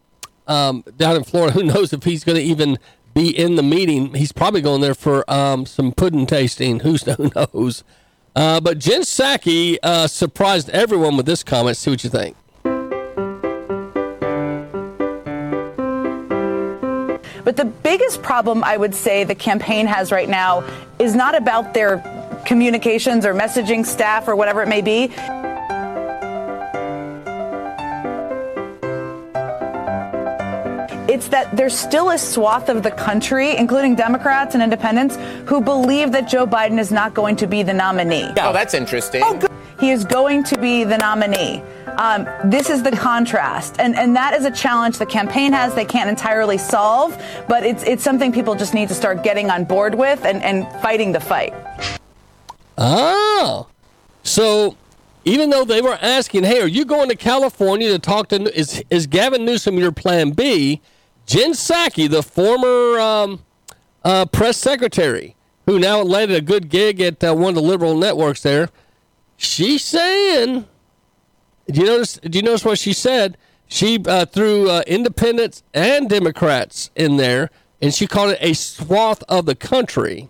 [0.47, 1.53] um, down in Florida.
[1.59, 2.79] Who knows if he's going to even
[3.15, 4.15] be in the meeting?
[4.15, 6.81] He's probably going there for um, some pudding tasting.
[6.85, 7.85] Who's who knows?
[8.37, 11.77] Uh, but Jen Psaki uh, surprised everyone with this comment.
[11.77, 12.37] See what you think.
[17.45, 20.65] But the biggest problem I would say the campaign has right now
[20.99, 21.99] is not about their
[22.47, 25.13] communications or messaging staff or whatever it may be.
[31.15, 35.17] It's that there's still a swath of the country, including Democrats and independents,
[35.49, 38.33] who believe that Joe Biden is not going to be the nominee.
[38.41, 39.23] Oh, that's interesting.
[39.25, 39.49] Oh, good.
[39.79, 41.63] He is going to be the nominee.
[41.99, 45.73] Um, this is the contrast, and and that is a challenge the campaign has.
[45.73, 47.17] They can't entirely solve,
[47.49, 50.67] but it's it's something people just need to start getting on board with and and
[50.83, 51.55] fighting the fight.
[52.77, 53.69] Oh,
[54.25, 54.77] so
[55.25, 58.53] even though they were asking, "Hey, are you going to California to talk to?
[58.59, 60.83] Is is Gavin Newsom your Plan B?"
[61.27, 63.45] Jen Psaki, the former um,
[64.05, 65.37] uh, press secretary,
[65.67, 68.69] who now landed a good gig at uh, one of the liberal networks there,
[69.37, 70.67] she's saying,
[71.71, 72.19] "Do you notice?
[72.19, 73.37] Do you notice what she said?
[73.67, 79.23] She uh, threw uh, independents and Democrats in there, and she called it a swath
[79.29, 80.29] of the country."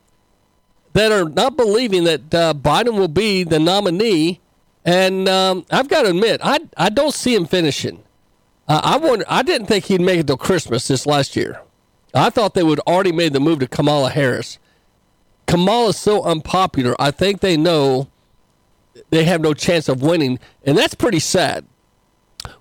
[0.94, 4.40] that are not believing that uh, Biden will be the nominee.
[4.84, 8.02] And um, I've got to admit, I I don't see him finishing.
[8.66, 9.24] Uh, I wonder.
[9.28, 11.60] I didn't think he'd make it till Christmas this last year.
[12.14, 14.58] I thought they would already made the move to Kamala Harris.
[15.46, 16.94] Kamala's so unpopular.
[16.98, 18.08] I think they know
[19.10, 21.66] they have no chance of winning, and that's pretty sad.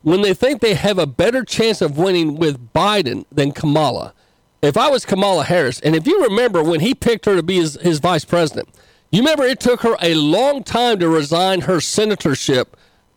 [0.01, 4.13] When they think they have a better chance of winning with Biden than Kamala,
[4.61, 7.55] if I was Kamala Harris, and if you remember when he picked her to be
[7.57, 8.69] his, his vice president,
[9.11, 12.67] you remember it took her a long time to resign her senatorship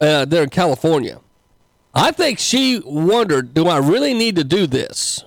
[0.01, 1.21] uh, there in California.
[1.97, 5.25] I think she wondered, do I really need to do this?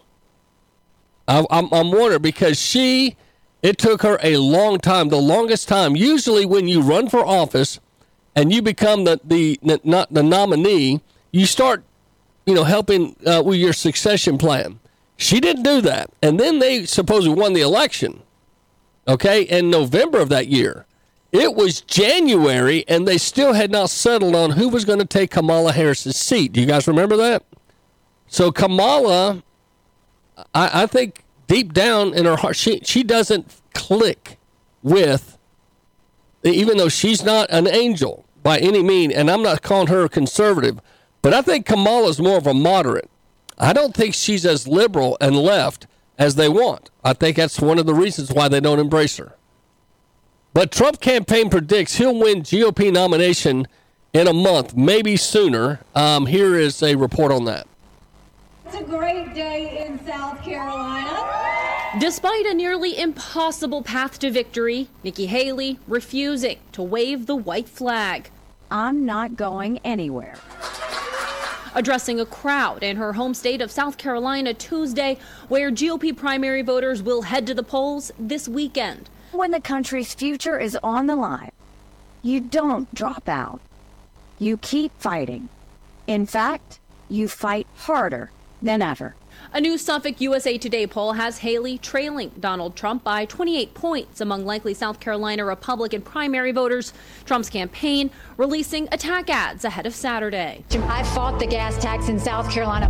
[1.28, 3.18] I, I'm, I'm wondering because she,
[3.64, 5.96] it took her a long time, the longest time.
[5.96, 7.80] Usually, when you run for office
[8.36, 11.02] and you become the the not the nominee,
[11.32, 11.84] you start,
[12.46, 14.80] you know, helping uh, with your succession plan.
[15.18, 18.22] She didn't do that, and then they supposedly won the election.
[19.08, 20.86] Okay, in November of that year,
[21.32, 25.32] it was January, and they still had not settled on who was going to take
[25.32, 26.54] Kamala Harris's seat.
[26.54, 27.44] Do you guys remember that?
[28.28, 29.44] So Kamala,
[30.54, 34.38] I, I think deep down in her heart, she she doesn't click
[34.82, 35.38] with,
[36.44, 40.10] even though she's not an angel by any mean, and I'm not calling her a
[40.10, 40.80] conservative,
[41.22, 43.10] but I think Kamala's more of a moderate.
[43.58, 45.86] I don't think she's as liberal and left
[46.18, 46.90] as they want.
[47.04, 49.36] I think that's one of the reasons why they don't embrace her.
[50.60, 53.66] But Trump campaign predicts he'll win GOP nomination
[54.12, 55.80] in a month, maybe sooner.
[55.96, 57.66] Um, here is a report on that.
[58.66, 61.98] It's a great day in South Carolina.
[62.02, 68.30] Despite a nearly impossible path to victory, Nikki Haley refusing to wave the white flag.
[68.70, 70.36] I'm not going anywhere.
[71.74, 77.02] Addressing a crowd in her home state of South Carolina Tuesday, where GOP primary voters
[77.02, 79.10] will head to the polls this weekend.
[79.32, 81.52] When the country's future is on the line,
[82.24, 83.62] you don't drop out.
[84.40, 85.50] You keep fighting.
[86.08, 86.80] In fact,
[87.10, 89.16] you fight harder than ever.
[89.54, 94.46] A new Suffolk USA Today poll has Haley trailing Donald Trump by 28 points among
[94.46, 96.92] likely South Carolina Republican primary voters.
[97.26, 100.64] Trump's campaign releasing attack ads ahead of Saturday.
[100.72, 102.90] I fought the gas tax in South Carolina.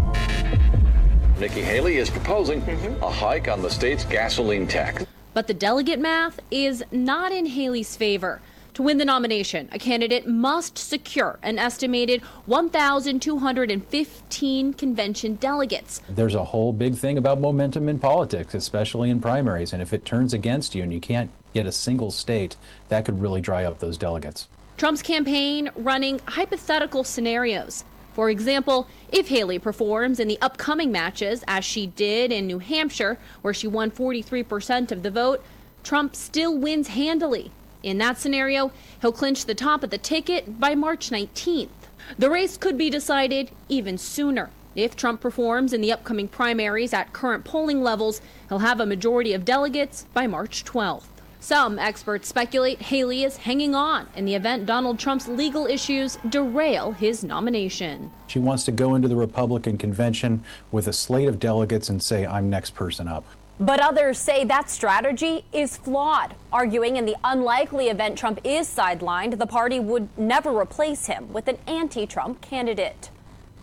[1.37, 3.03] Nikki Haley is proposing mm-hmm.
[3.03, 5.05] a hike on the state's gasoline tax.
[5.39, 8.41] But the delegate math is not in Haley's favor.
[8.73, 16.01] To win the nomination, a candidate must secure an estimated 1,215 convention delegates.
[16.09, 19.71] There's a whole big thing about momentum in politics, especially in primaries.
[19.71, 22.57] And if it turns against you and you can't get a single state,
[22.89, 24.49] that could really dry up those delegates.
[24.75, 27.85] Trump's campaign running hypothetical scenarios.
[28.19, 33.17] For example, if Haley performs in the upcoming matches, as she did in New Hampshire,
[33.41, 35.41] where she won 43% of the vote,
[35.85, 37.49] Trump still wins handily.
[37.81, 41.69] In that scenario, he'll clinch the top of the ticket by March 19th.
[42.17, 44.49] The race could be decided even sooner.
[44.75, 48.19] If Trump performs in the upcoming primaries at current polling levels,
[48.49, 51.05] he'll have a majority of delegates by March 12th.
[51.41, 56.91] Some experts speculate Haley is hanging on in the event Donald Trump's legal issues derail
[56.91, 58.11] his nomination.
[58.27, 62.25] She wants to go into the Republican convention with a slate of delegates and say,
[62.25, 63.23] I'm next person up.
[63.57, 69.37] But others say that strategy is flawed, arguing in the unlikely event Trump is sidelined,
[69.37, 73.11] the party would never replace him with an anti Trump candidate.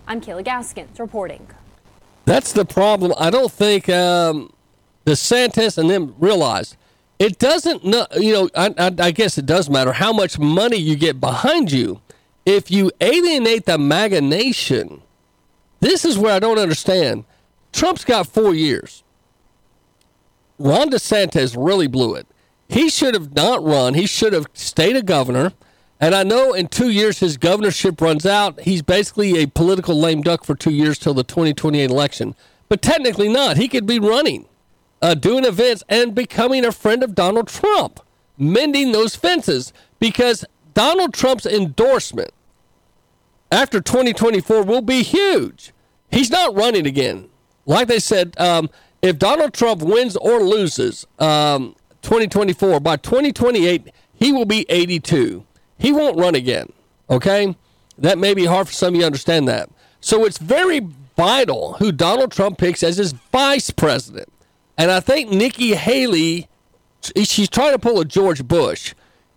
[0.09, 1.47] I'm Kayla Gaskins reporting.
[2.25, 3.13] That's the problem.
[3.19, 4.53] I don't think um,
[5.05, 6.77] DeSantis and them realize
[7.19, 7.85] it doesn't.
[7.85, 11.73] You know, I, I, I guess it does matter how much money you get behind
[11.73, 12.01] you.
[12.45, 15.03] If you alienate the MAGA nation,
[15.81, 17.25] this is where I don't understand.
[17.73, 19.03] Trump's got four years.
[20.59, 22.27] Ron DeSantis really blew it.
[22.69, 23.95] He should have not run.
[23.95, 25.53] He should have stayed a governor.
[26.01, 28.61] And I know in two years his governorship runs out.
[28.61, 32.35] He's basically a political lame duck for two years till the 2028 election.
[32.69, 33.57] But technically not.
[33.57, 34.47] He could be running,
[35.03, 38.01] uh, doing events, and becoming a friend of Donald Trump,
[38.39, 39.73] mending those fences.
[39.99, 40.45] Because
[40.75, 42.31] Donald Trump's endorsement
[43.51, 45.73] after 2024 will be huge.
[46.11, 47.29] He's not running again.
[47.65, 48.71] Like they said, um,
[49.03, 55.45] if Donald Trump wins or loses um, 2024, by 2028, he will be 82.
[55.79, 56.73] He won't run again.
[57.11, 57.57] Okay?
[57.99, 59.71] That may be hard for some of you to understand that.
[60.01, 60.87] So it's very
[61.17, 64.29] vital who Donald Trump picks as his vice president.
[64.79, 66.49] And I think Nikki Haley,
[67.17, 68.95] she's trying to pull a George Bush.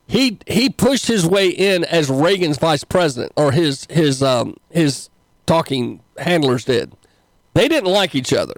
[0.08, 5.10] He he pushed his way in as Reagan's vice president, or his his um, his
[5.46, 6.94] talking handlers did.
[7.54, 8.56] They didn't like each other.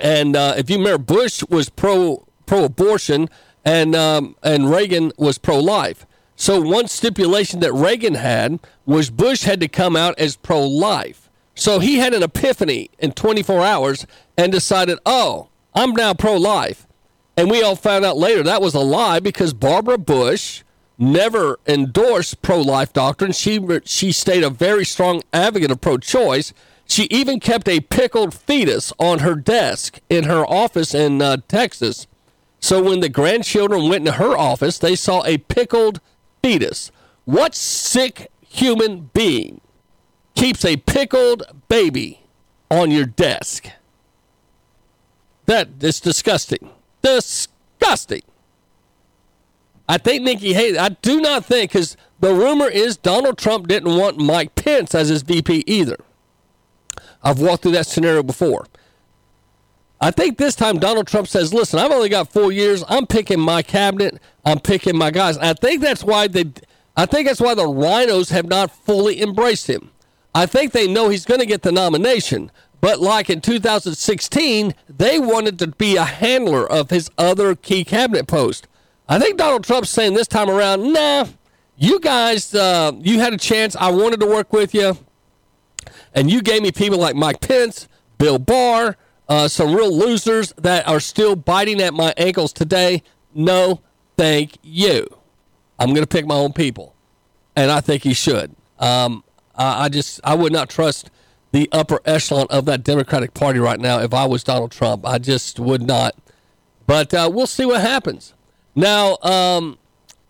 [0.00, 3.28] And uh, if you remember, Bush was pro pro abortion,
[3.64, 6.04] and um, and Reagan was pro life.
[6.34, 11.28] So one stipulation that Reagan had was Bush had to come out as pro life.
[11.54, 14.06] So he had an epiphany in 24 hours
[14.38, 16.86] and decided, oh, I'm now pro life.
[17.36, 20.62] And we all found out later that was a lie because Barbara Bush
[20.98, 23.32] never endorsed pro life doctrine.
[23.32, 26.52] She she stayed a very strong advocate of pro choice.
[26.86, 32.06] She even kept a pickled fetus on her desk in her office in uh, Texas.
[32.58, 36.00] So when the grandchildren went into her office, they saw a pickled
[36.42, 36.90] fetus.
[37.24, 39.60] What sick human being
[40.34, 42.20] keeps a pickled baby
[42.70, 43.68] on your desk?
[45.50, 46.70] That is disgusting.
[47.02, 48.22] Disgusting.
[49.88, 53.98] I think Nikki Haley, I do not think, because the rumor is Donald Trump didn't
[53.98, 55.96] want Mike Pence as his VP either.
[57.24, 58.68] I've walked through that scenario before.
[60.00, 62.84] I think this time Donald Trump says, "Listen, I've only got four years.
[62.88, 64.20] I'm picking my cabinet.
[64.44, 66.44] I'm picking my guys." I think that's why they.
[66.96, 69.90] I think that's why the RINOs have not fully embraced him.
[70.32, 75.18] I think they know he's going to get the nomination, but like in 2016, they
[75.18, 78.66] wanted to be a handler of his other key cabinet post.
[79.08, 81.26] I think Donald Trump's saying this time around, "Nah,
[81.76, 83.76] you guys, uh, you had a chance.
[83.76, 84.96] I wanted to work with you,
[86.14, 87.88] and you gave me people like Mike Pence,
[88.18, 88.96] Bill Barr."
[89.30, 93.02] uh, some real losers that are still biting at my ankles today.
[93.32, 93.80] No,
[94.18, 95.06] thank you.
[95.78, 96.94] I'm going to pick my own people,
[97.54, 98.54] and I think he should.
[98.80, 99.22] Um,
[99.54, 101.10] I, I just I would not trust
[101.52, 105.06] the upper echelon of that Democratic Party right now if I was Donald Trump.
[105.06, 106.14] I just would not.
[106.86, 108.34] But uh, we'll see what happens.
[108.74, 109.78] Now, um,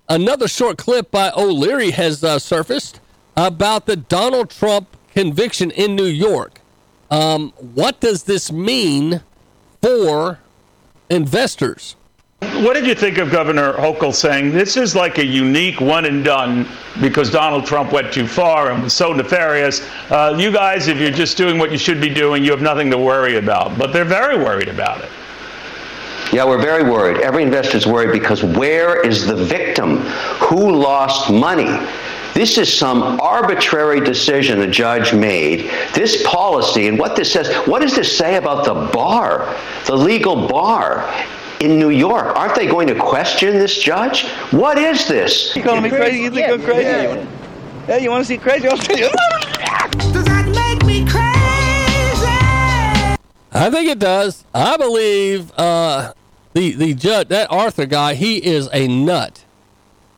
[0.08, 3.00] another short clip by O'Leary has uh, surfaced
[3.36, 6.60] about the Donald Trump conviction in New York.
[7.10, 9.22] Um, what does this mean
[9.82, 10.38] for
[11.08, 11.96] investors?
[12.40, 16.24] What did you think of Governor Hochul saying this is like a unique one and
[16.24, 16.66] done
[17.00, 19.86] because Donald Trump went too far and was so nefarious?
[20.10, 22.90] Uh, you guys, if you're just doing what you should be doing, you have nothing
[22.90, 23.76] to worry about.
[23.78, 25.10] But they're very worried about it.
[26.32, 27.18] Yeah, we're very worried.
[27.22, 29.98] Every investor is worried because where is the victim?
[30.48, 31.78] Who lost money?
[32.32, 35.70] This is some arbitrary decision a judge made.
[35.94, 39.56] This policy and what this says, what does this say about the bar,
[39.86, 41.06] the legal bar?
[41.60, 42.36] In New York.
[42.36, 44.26] Aren't they going to question this judge?
[44.50, 45.54] What is this?
[45.54, 46.18] You calling me crazy?
[46.20, 46.82] You think I'm crazy?
[46.82, 47.26] Yeah.
[47.86, 48.66] yeah, you want to see crazy?
[48.66, 49.08] I'll tell you.
[50.12, 51.30] Does that make me crazy?
[53.52, 54.44] I think it does.
[54.54, 56.14] I believe uh,
[56.54, 59.44] the the judge, that Arthur guy, he is a nut,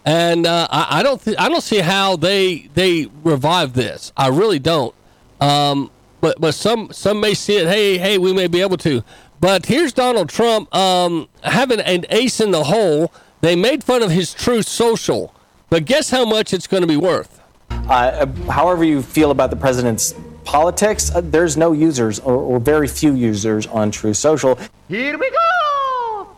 [0.05, 4.13] and uh, I, I, don't th- I don't see how they they revive this.
[4.17, 4.95] I really don't.
[5.41, 5.91] Um,
[6.21, 7.67] but but some some may see it.
[7.67, 9.03] Hey hey, we may be able to.
[9.43, 13.13] But here's Donald Trump um, having an ace in the hole.
[13.41, 15.35] They made fun of his Truth Social,
[15.69, 17.41] but guess how much it's going to be worth?
[17.69, 20.15] Uh, however, you feel about the president's
[20.45, 24.57] politics, uh, there's no users or, or, very few users on Truth Social.
[24.87, 26.29] Here we go.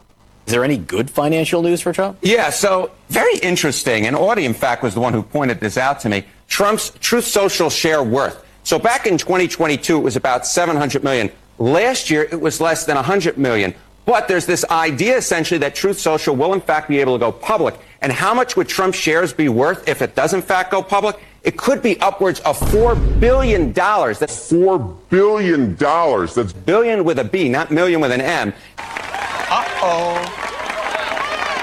[0.47, 2.16] Is there any good financial news for Trump?
[2.22, 4.06] Yeah, so very interesting.
[4.06, 6.24] And Audie, in fact, was the one who pointed this out to me.
[6.48, 8.43] Trump's Truth Social share worth.
[8.62, 11.31] So back in 2022, it was about 700 million.
[11.59, 13.74] Last year, it was less than 100 million.
[14.06, 17.32] But there's this idea essentially that Truth Social will in fact be able to go
[17.32, 17.74] public.
[18.02, 21.16] And how much would Trump shares be worth if it does in fact go public?
[21.43, 23.72] It could be upwards of $4 billion.
[23.72, 25.74] That's $4 billion.
[25.76, 28.52] That's billion with a B, not million with an M.
[28.78, 30.40] Uh-oh.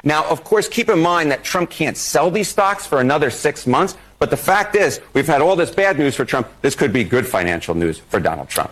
[0.03, 3.67] Now, of course, keep in mind that Trump can't sell these stocks for another six
[3.67, 3.95] months.
[4.17, 6.47] But the fact is, we've had all this bad news for Trump.
[6.61, 8.71] This could be good financial news for Donald Trump.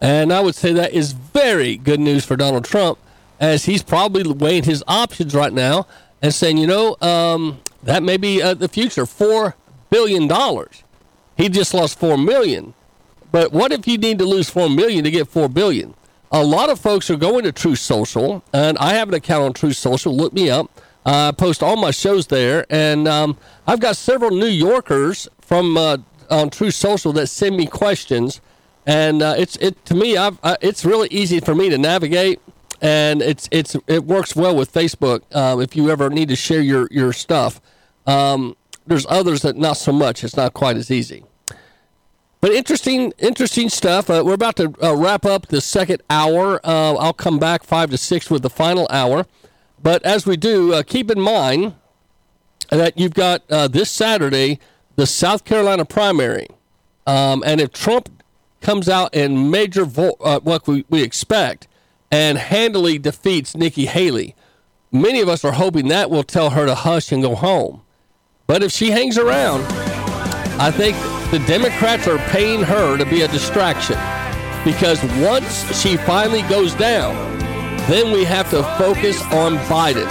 [0.00, 2.98] And I would say that is very good news for Donald Trump,
[3.40, 5.86] as he's probably weighing his options right now
[6.22, 9.06] and saying, you know, um, that may be uh, the future.
[9.06, 9.56] Four
[9.90, 10.82] billion dollars.
[11.36, 12.74] He just lost four million.
[13.32, 15.94] But what if you need to lose four million to get four billion?
[16.32, 19.52] A lot of folks are going to True Social, and I have an account on
[19.52, 20.14] True Social.
[20.14, 20.70] Look me up.
[21.04, 25.76] Uh, I post all my shows there, and um, I've got several New Yorkers from
[25.76, 25.98] uh,
[26.30, 28.40] on True Social that send me questions
[28.86, 30.16] and uh, it's it to me.
[30.16, 32.40] I've, uh, it's really easy for me to navigate,
[32.80, 35.22] and it's it's it works well with Facebook.
[35.32, 37.60] Uh, if you ever need to share your your stuff,
[38.06, 38.56] um,
[38.86, 40.22] there's others that not so much.
[40.22, 41.24] It's not quite as easy.
[42.40, 44.08] But interesting, interesting stuff.
[44.08, 46.60] Uh, we're about to uh, wrap up the second hour.
[46.62, 49.26] Uh, I'll come back five to six with the final hour.
[49.82, 51.74] But as we do, keep in mind
[52.70, 54.58] that you've got this Saturday
[54.96, 56.46] the South Carolina primary.
[57.06, 58.10] Um, and if Trump
[58.60, 61.68] comes out in major vo- uh, what we, we expect
[62.10, 64.34] and handily defeats Nikki Haley.
[64.92, 67.82] Many of us are hoping that will tell her to hush and go home.
[68.46, 69.64] But if she hangs around,
[70.60, 70.96] I think
[71.30, 73.98] the Democrats are paying her to be a distraction
[74.64, 77.14] because once she finally goes down,
[77.88, 80.06] then we have to focus on Biden.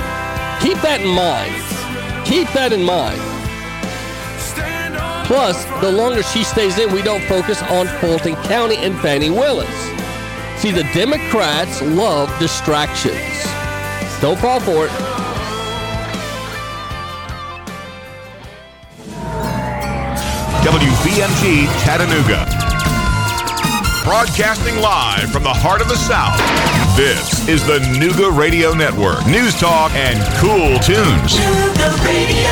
[0.62, 2.26] Keep that in mind.
[2.26, 3.20] Keep that in mind.
[5.26, 9.68] Plus, the longer she stays in, we don't focus on Fulton County and Fani Willis.
[10.58, 13.16] See, the Democrats love distractions.
[14.22, 14.92] Don't fall for it.
[20.64, 22.65] WBMG Chattanooga.
[24.06, 26.38] Broadcasting live from the heart of the South.
[26.96, 29.26] This is the Nooga Radio Network.
[29.26, 31.34] News talk and cool tunes.
[31.34, 32.52] Nooga Radio.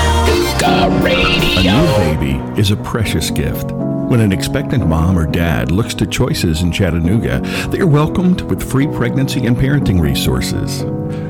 [0.57, 1.71] Nooga Radio.
[1.71, 3.71] A new baby is a precious gift.
[4.07, 7.39] When an expectant mom or dad looks to choices in Chattanooga,
[7.69, 10.84] they are welcomed with free pregnancy and parenting resources.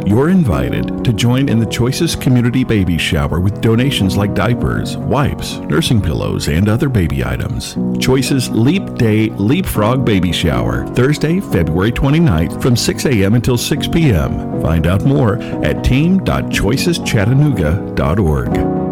[0.06, 5.60] You're invited to join in the Choices Community Baby Shower with donations like diapers, wipes,
[5.60, 7.78] nursing pillows, and other baby items.
[8.00, 13.36] Choices Leap Day Leapfrog Baby Shower, Thursday, February 29th from 6 a.m.
[13.36, 14.62] until 6 p.m.
[14.62, 18.83] Find out more at team.choiceschattanooga.org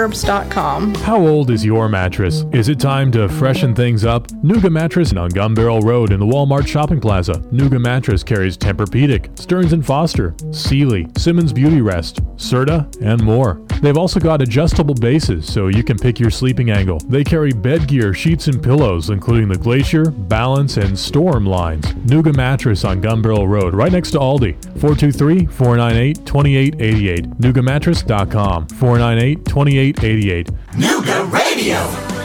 [0.00, 0.94] hmherbs.com.
[0.96, 2.44] How old is your mattress?
[2.52, 4.28] Is it time to freshen things up?
[4.28, 7.34] Nooga Mattress on Gun Barrel Road in the Walmart Shopping Plaza.
[7.52, 13.60] Nooga Mattress carries Tempur-Pedic, Stearns & Foster, Sealy, Simmons Beauty Rest, Serta, and more.
[13.80, 16.98] They've also got adjustable bases so you can pick your sleeping angle.
[17.08, 21.86] They carry bed gear, sheets, and pillows, including the Glacier, Balance, and Storm lines.
[22.06, 24.56] Nooga Mattress on Gun Barrel Road, right next to Aldi.
[24.80, 27.38] 423-498-2888.
[27.38, 28.66] NoogaMattress.com.
[28.68, 30.48] 498-2888.
[30.74, 32.19] Nooga Radio.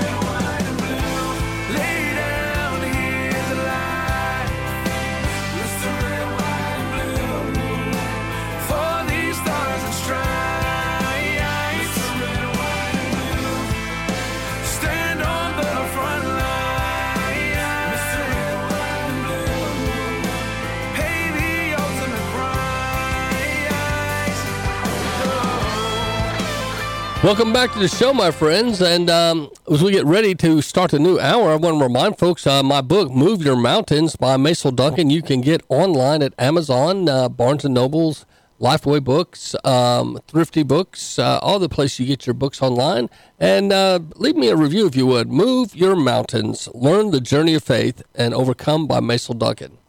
[27.26, 28.84] Welcome back to the show, my friends.
[28.84, 32.20] And um, as we get ready to start the new hour, I want to remind
[32.20, 36.36] folks uh, my book, Move Your Mountains by Mason Duncan, you can get online at
[36.38, 38.28] Amazon, uh, Barnes & Noble's,
[38.62, 43.10] Lifeway Books, um, Thrifty Books, uh, all the places you get your books online.
[43.40, 45.32] And uh, leave me a review if you would.
[45.32, 49.80] Move Your Mountains, Learn the Journey of Faith, and Overcome by Mason Duncan.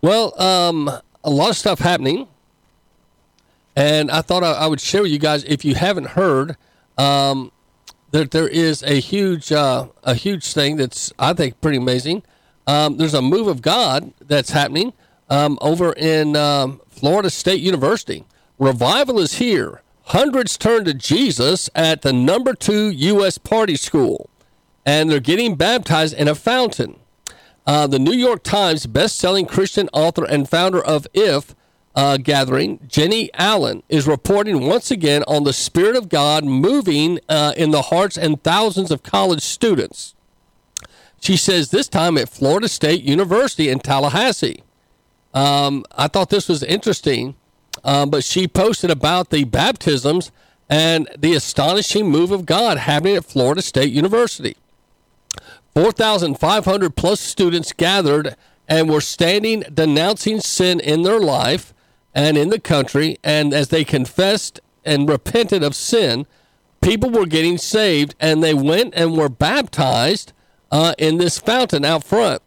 [0.00, 0.90] Well, um,
[1.22, 2.26] a lot of stuff happening.
[3.76, 6.56] And I thought I, I would share with you guys, if you haven't heard,
[6.96, 7.50] um,
[8.12, 12.22] that there is a huge, uh, a huge thing that's I think pretty amazing.
[12.66, 14.92] Um, there's a move of God that's happening
[15.28, 18.24] um, over in um, Florida State University.
[18.58, 19.82] Revival is here.
[20.08, 23.38] Hundreds turn to Jesus at the number two U.S.
[23.38, 24.30] party school,
[24.86, 27.00] and they're getting baptized in a fountain.
[27.66, 31.54] Uh, the New York Times best-selling Christian author and founder of If
[31.94, 37.52] uh, gathering, Jennie Allen is reporting once again on the Spirit of God moving uh,
[37.56, 40.14] in the hearts and thousands of college students.
[41.20, 44.62] She says this time at Florida State University in Tallahassee.
[45.32, 47.34] Um, I thought this was interesting,
[47.82, 50.30] um, but she posted about the baptisms
[50.68, 54.56] and the astonishing move of God happening at Florida State University.
[55.74, 58.36] 4,500 plus students gathered
[58.68, 61.74] and were standing denouncing sin in their life
[62.14, 63.18] and in the country.
[63.24, 66.26] And as they confessed and repented of sin,
[66.80, 70.32] people were getting saved and they went and were baptized
[70.70, 72.42] uh, in this fountain out front.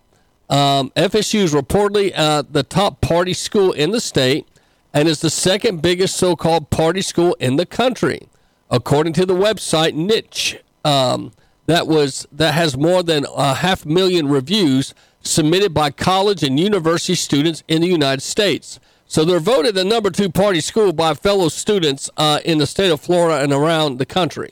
[0.50, 4.48] Um, FSU is reportedly uh, the top party school in the state
[4.94, 8.30] and is the second biggest so called party school in the country,
[8.70, 10.58] according to the website Niche.
[10.86, 11.34] Um,
[11.66, 17.16] that was that has more than a half million reviews submitted by college and university
[17.16, 18.80] students in the United States.
[19.08, 22.92] So they're voted the number two party school by fellow students uh, in the state
[22.92, 24.52] of Florida and around the country.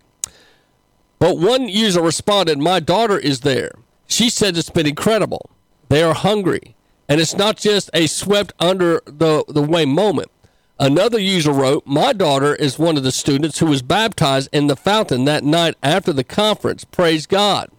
[1.19, 3.71] But one user responded, My daughter is there.
[4.07, 5.49] She said it's been incredible.
[5.89, 6.75] They are hungry.
[7.07, 10.31] And it's not just a swept under the, the way moment.
[10.79, 14.75] Another user wrote, My daughter is one of the students who was baptized in the
[14.75, 16.83] fountain that night after the conference.
[16.83, 17.69] Praise God.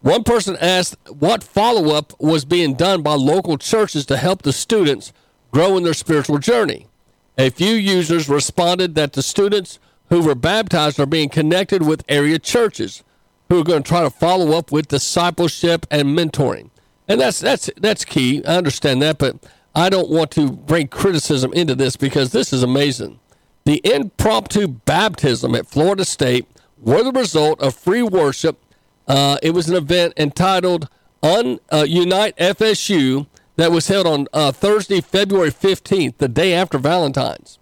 [0.00, 4.52] One person asked what follow up was being done by local churches to help the
[4.52, 5.12] students
[5.52, 6.88] grow in their spiritual journey.
[7.38, 12.38] A few users responded that the students who were baptized are being connected with area
[12.38, 13.04] churches
[13.48, 16.70] who are going to try to follow up with discipleship and mentoring.
[17.08, 18.44] And that's that's that's key.
[18.44, 19.36] I understand that, but
[19.74, 23.20] I don't want to bring criticism into this because this is amazing.
[23.64, 26.46] The impromptu baptism at Florida State
[26.78, 28.58] were the result of free worship.
[29.06, 30.88] Uh, it was an event entitled
[31.22, 33.26] Un, uh, Unite FSU
[33.62, 37.60] that was held on uh, Thursday, February 15th, the day after Valentine's,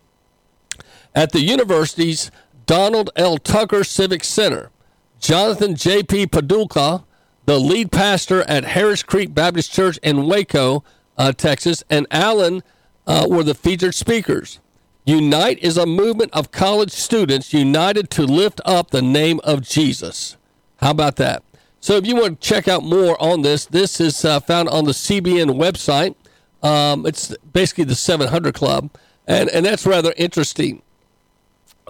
[1.14, 2.31] at the university's
[2.64, 3.36] Donald L.
[3.36, 4.70] Tucker Civic Center.
[5.18, 6.28] Jonathan J.P.
[6.28, 7.05] Pokluda,
[7.44, 10.82] the lead pastor at Harris Creek Baptist Church in Waco,
[11.18, 12.62] uh, Texas, and Allen
[13.06, 14.59] uh, were the featured speakers.
[15.05, 20.39] Unite is a movement of college students united to lift up the name of Jesus.
[20.78, 21.43] How about that?
[21.81, 24.85] So, if you want to check out more on this, this is uh, found on
[24.85, 26.15] the CBN website.
[26.62, 28.90] Um, it's basically the 700 Club,
[29.27, 30.82] and, and that's rather interesting.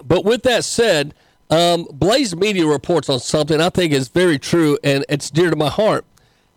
[0.03, 1.13] But with that said,
[1.49, 5.57] um, Blaze Media reports on something I think is very true, and it's dear to
[5.57, 6.05] my heart.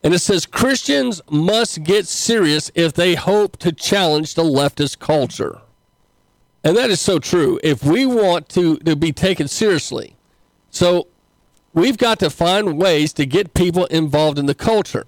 [0.04, 5.60] And it says Christians must get serious if they hope to challenge the leftist culture.
[6.62, 7.58] And that is so true.
[7.64, 10.16] If we want to, to be taken seriously,
[10.70, 11.08] so
[11.74, 15.04] we've got to find ways to get people involved in the culture.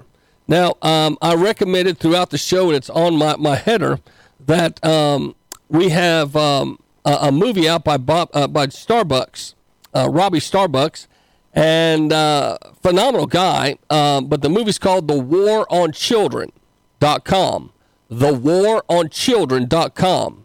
[0.49, 4.01] Now, um, I recommended throughout the show, and it's on my, my header,
[4.45, 5.35] that um,
[5.69, 9.55] we have um, a, a, movie out by Bob uh, by Starbucks,
[9.95, 11.07] uh, Robby Starbucks,
[11.53, 13.79] and uh, phenomenal guy.
[13.91, 17.73] Um, but the movie's called The War on Children.com.
[18.09, 20.45] The War on Children.com.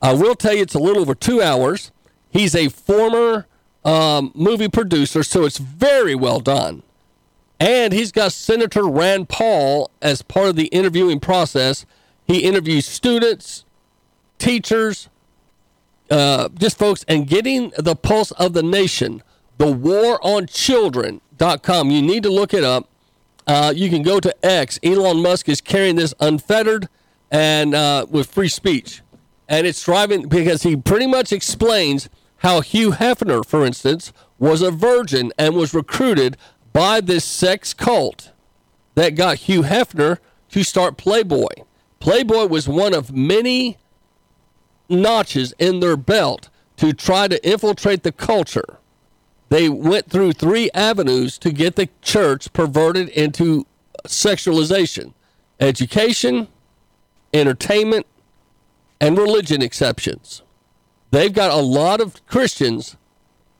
[0.00, 1.92] I will tell you, it's a little over two hours.
[2.30, 3.46] He's a former
[3.84, 6.82] um, movie producer, so it's very well done.
[7.58, 11.86] And he's got Senator Rand Paul as part of the interviewing process.
[12.26, 13.64] He interviews students,
[14.38, 15.08] teachers,
[16.10, 19.22] uh, just folks, and getting the pulse of the nation.
[19.58, 21.90] The War on Children.com.
[21.90, 22.88] You need to look it up.
[23.46, 24.78] Uh, you can go to X.
[24.82, 26.88] Elon Musk is carrying this unfettered
[27.30, 29.02] and uh, with free speech.
[29.48, 32.08] And it's driving because he pretty much explains
[32.42, 36.36] how Hugh Hefner, for instance, was a virgin and was recruited
[36.72, 38.32] by this sex cult
[38.96, 40.18] that got Hugh Hefner
[40.50, 41.54] to start Playboy.
[42.00, 43.78] Playboy was one of many
[44.88, 46.48] notches in their belt
[46.78, 48.78] to try to infiltrate the culture.
[49.48, 53.66] They went through three avenues to get the church perverted into
[54.06, 55.14] sexualization
[55.60, 56.48] education,
[57.32, 58.04] entertainment,
[59.00, 60.42] and religion exceptions.
[61.12, 62.96] They've got a lot of Christians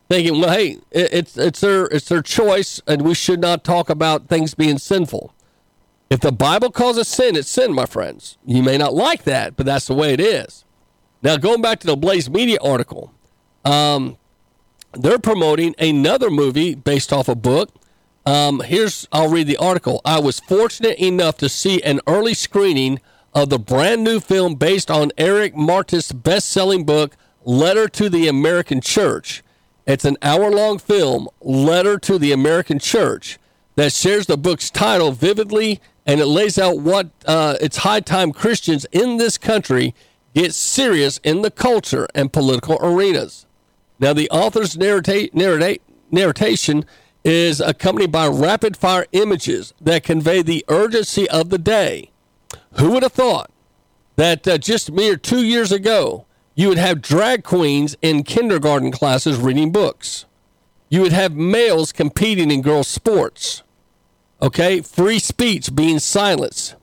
[0.08, 4.26] thinking, well, hey, it's it's their it's their choice, and we should not talk about
[4.26, 5.34] things being sinful.
[6.10, 8.36] If the Bible calls it sin, it's sin, my friends.
[8.44, 10.64] You may not like that, but that's the way it is.
[11.22, 13.14] Now, going back to the Blaze Media article,
[13.64, 14.16] um,
[14.92, 17.70] they're promoting another movie based off a book.
[18.24, 20.00] Um, here's I'll read the article.
[20.04, 23.00] I was fortunate enough to see an early screening
[23.34, 28.80] of the brand new film based on Eric Metaxas' best-selling book, Letter to the American
[28.80, 29.42] Church.
[29.86, 33.38] It's an hour-long film, Letter to the American Church,
[33.74, 38.32] that shares the book's title vividly, and it lays out what uh, it's high time
[38.32, 39.94] Christians in this country
[40.34, 43.46] get serious in the culture and political arenas.
[43.98, 46.84] Now, the author's narrata- narration
[47.24, 52.10] is accompanied by rapid fire images that convey the urgency of the day.
[52.78, 53.50] Who would have thought
[54.16, 59.38] that uh, just mere two years ago, you would have drag queens in kindergarten classes
[59.38, 60.26] reading books?
[60.88, 63.62] You would have males competing in girls' sports.
[64.42, 64.82] Okay?
[64.82, 66.74] Free speech being silenced.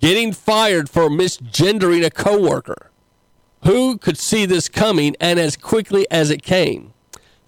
[0.00, 2.90] Getting fired for misgendering a coworker.
[3.64, 6.92] Who could see this coming and as quickly as it came?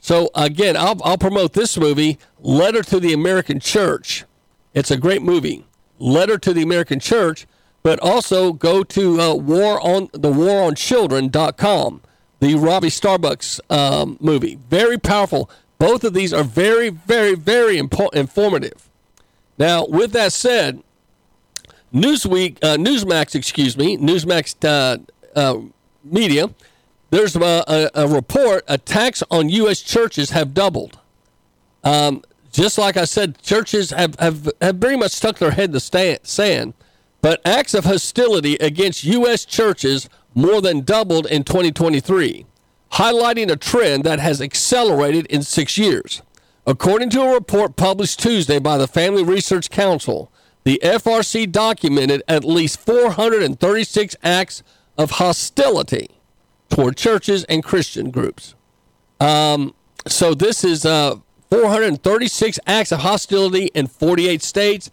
[0.01, 4.25] So again, I'll, I'll promote this movie, Letter to the American Church.
[4.73, 5.67] It's a great movie,
[5.99, 7.47] Letter to the American Church.
[7.83, 12.03] But also go to uh, war on the war on children.com,
[12.41, 14.59] the Robby Starbucks um, movie.
[14.69, 15.51] Very powerful.
[15.79, 18.91] Both of these are very, very, very impo- informative.
[19.57, 20.83] Now, with that said,
[21.93, 24.99] Newsweek, uh, Newsmax, excuse me, Newsmax uh,
[25.35, 25.61] uh,
[26.05, 26.51] Media,
[27.11, 29.81] there's a, a, a, report attacks on U.S.
[29.81, 30.99] churches have doubled.
[31.83, 35.73] Um, just like I said, churches have, have, have very much stuck their head in
[35.73, 36.75] the sand,
[37.23, 39.45] but acts of hostility against U.S.
[39.45, 42.47] churches more than doubled in 2023,
[42.93, 46.23] highlighting a trend that has accelerated in six years.
[46.67, 50.31] According to a report published Tuesday by the Family Research Council,
[50.65, 54.63] the FRC documented at least 436 acts
[54.97, 56.09] of hostility
[56.69, 58.55] toward churches and Christian groups.
[59.19, 59.75] Um,
[60.07, 61.17] so this is uh,
[61.51, 64.91] 436 acts of hostility in 48 states,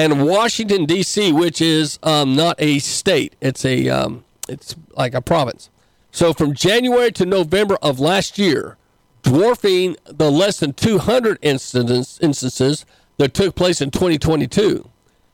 [0.00, 5.20] and Washington D.C., which is um, not a state, it's a um, it's like a
[5.20, 5.68] province.
[6.10, 8.78] So from January to November of last year,
[9.22, 12.86] dwarfing the less than 200 incidents, instances
[13.18, 14.88] that took place in 2022.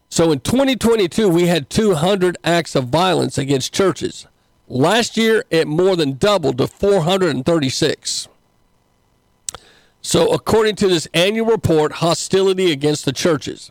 [0.08, 4.26] So in 2022, we had 200 acts of violence against churches.
[4.66, 8.28] Last year, it more than doubled to 436.
[10.02, 13.70] So, according to this annual report, hostility against the churches,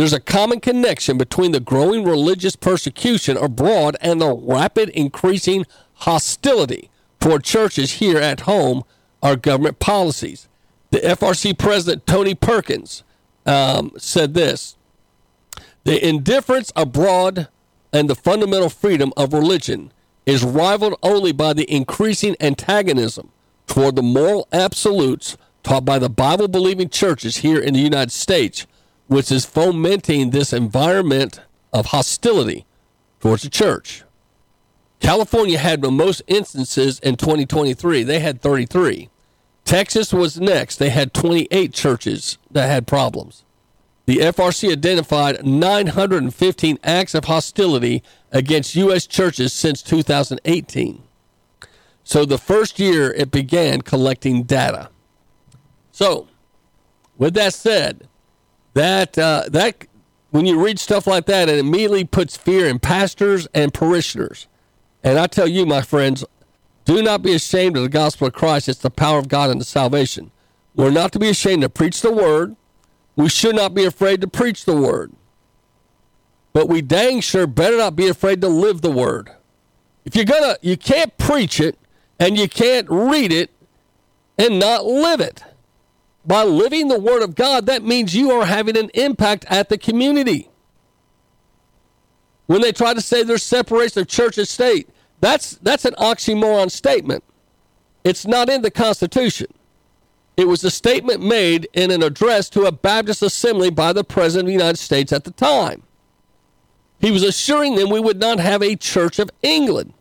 [0.00, 6.88] there's a common connection between the growing religious persecution abroad and the rapid increasing hostility
[7.20, 8.82] toward churches here at home,
[9.22, 10.48] our government policies.
[10.90, 13.02] The FRC president, Tony Perkins,
[13.44, 14.74] um, said this
[15.84, 17.48] The indifference abroad
[17.92, 19.92] and the fundamental freedom of religion
[20.24, 23.32] is rivaled only by the increasing antagonism
[23.66, 28.66] toward the moral absolutes taught by the Bible believing churches here in the United States,
[29.10, 31.40] which is fomenting this environment
[31.72, 32.64] of hostility
[33.18, 34.04] towards the church.
[35.00, 38.04] California had the most instances in 2023.
[38.04, 39.08] They had 33.
[39.64, 40.76] Texas was next.
[40.76, 43.42] They had 28 churches that had problems.
[44.06, 49.08] The FRC identified 915 acts of hostility against U.S.
[49.08, 51.02] churches since 2018.
[52.04, 54.88] So the first year it began collecting data.
[55.90, 56.28] So,
[57.18, 58.06] with that said,
[58.74, 59.86] that uh, that
[60.30, 64.46] when you read stuff like that, it immediately puts fear in pastors and parishioners.
[65.02, 66.24] And I tell you, my friends,
[66.84, 68.68] do not be ashamed of the gospel of Christ.
[68.68, 70.30] It's the power of God unto salvation.
[70.74, 72.56] We're not to be ashamed to preach the word.
[73.16, 75.12] We should not be afraid to preach the word.
[76.52, 79.30] But we dang sure better not be afraid to live the word.
[80.04, 81.78] If you're gonna, you can't preach it
[82.18, 83.50] and you can't read it
[84.38, 85.44] and not live it.
[86.30, 89.76] By living the word of God, that means you are having an impact at the
[89.76, 90.48] community.
[92.46, 94.88] When they try to say there's separation of church and state,
[95.20, 97.24] that's that's an oxymoron statement.
[98.04, 99.48] It's not in the Constitution.
[100.36, 104.44] It was a statement made in an address to a Baptist assembly by the President
[104.44, 105.82] of the United States at the time.
[107.00, 109.94] He was assuring them we would not have a Church of England.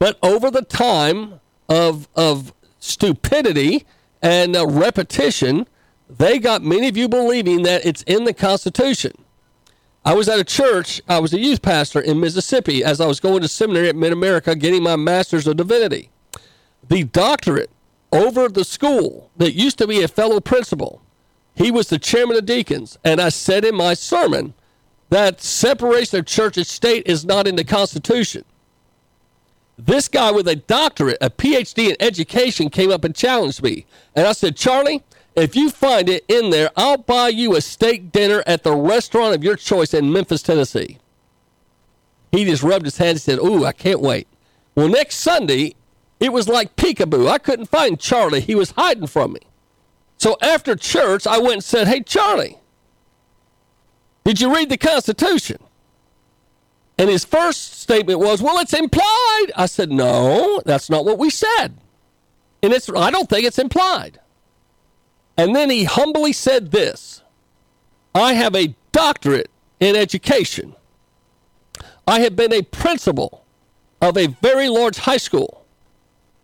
[0.00, 1.38] But over the time
[1.68, 3.86] of, of stupidity
[4.22, 5.66] and uh, repetition,
[6.08, 9.12] they got many of you believing that it's in the Constitution.
[10.04, 13.20] I was at a church, I was a youth pastor in Mississippi as I was
[13.20, 16.10] going to seminary at Mid America getting my Master's of Divinity.
[16.88, 17.70] The doctorate
[18.10, 21.02] over the school that used to be a fellow principal,
[21.54, 22.98] he was the chairman of deacons.
[23.04, 24.54] And I said in my sermon
[25.10, 28.44] that separation of church and state is not in the Constitution.
[29.78, 33.86] This guy with a doctorate, a PhD in education, came up and challenged me.
[34.16, 35.04] And I said, Charlie,
[35.36, 39.36] if you find it in there, I'll buy you a steak dinner at the restaurant
[39.36, 40.98] of your choice in Memphis, Tennessee.
[42.32, 44.26] He just rubbed his hands and said, Ooh, I can't wait.
[44.74, 45.76] Well, next Sunday,
[46.18, 47.28] it was like peekaboo.
[47.28, 48.40] I couldn't find Charlie.
[48.40, 49.40] He was hiding from me.
[50.18, 52.58] So after church, I went and said, Hey, Charlie,
[54.24, 55.58] did you read the Constitution?
[56.98, 61.30] And his first statement was, "Well, it's implied." I said, "No, that's not what we
[61.30, 61.78] said."
[62.62, 64.18] And it's I don't think it's implied.
[65.36, 67.22] And then he humbly said this
[68.14, 70.74] I have a doctorate in education.
[72.06, 73.44] I have been a principal
[74.00, 75.64] of a very large high school.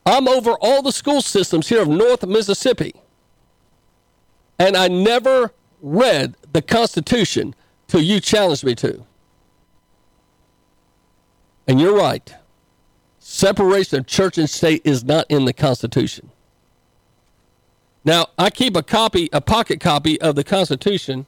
[0.07, 2.95] I'm over all the school systems here of North Mississippi.
[4.59, 7.55] And I never read the Constitution
[7.89, 9.05] till you challenged me to.
[11.67, 12.35] And you're right.
[13.19, 16.31] Separation of church and state is not in the Constitution.
[18.05, 21.27] Now, I keep a copy, a pocket copy of the Constitution.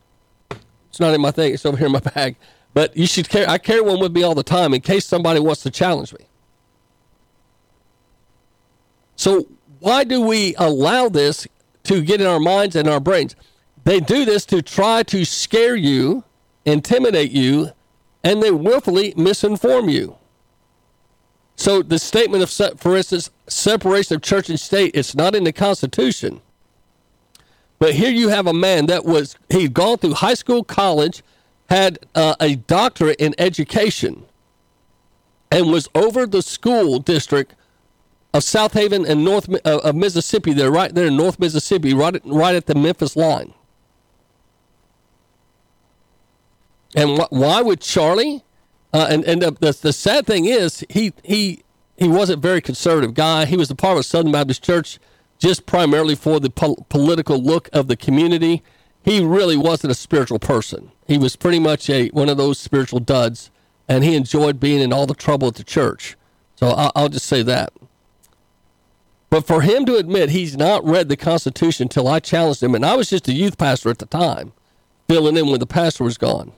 [0.90, 2.36] It's not in my thing, it's over here in my bag.
[2.74, 5.40] But you should carry, I carry one with me all the time in case somebody
[5.40, 6.26] wants to challenge me.
[9.16, 9.48] So,
[9.80, 11.46] why do we allow this
[11.84, 13.34] to get in our minds and our brains?
[13.84, 16.24] They do this to try to scare you,
[16.66, 17.70] intimidate you,
[18.22, 20.16] and they willfully misinform you.
[21.56, 25.52] So, the statement of, for instance, separation of church and state, it's not in the
[25.52, 26.42] Constitution.
[27.78, 31.22] But here you have a man that was, he'd gone through high school, college,
[31.70, 34.24] had uh, a doctorate in education,
[35.50, 37.54] and was over the school district
[38.34, 40.52] of Southaven and North uh, of Mississippi.
[40.52, 43.54] They're right there in North Mississippi, right at, right at the Memphis line.
[46.94, 48.44] And wh- why would Charlie?
[48.92, 51.62] Uh, and and the, the, the sad thing is, he he
[51.96, 53.44] he wasn't very conservative guy.
[53.46, 54.98] He was a part of a Southern Baptist Church
[55.38, 58.62] just primarily for the po- political look of the community.
[59.02, 60.90] He really wasn't a spiritual person.
[61.06, 63.50] He was pretty much a one of those spiritual duds,
[63.88, 66.16] and he enjoyed being in all the trouble at the church.
[66.56, 67.72] So I'll, I'll just say that.
[69.28, 72.84] But for him to admit he's not read the Constitution until I challenged him, and
[72.84, 74.52] I was just a youth pastor at the time,
[75.08, 76.52] filling in when the pastor was gone.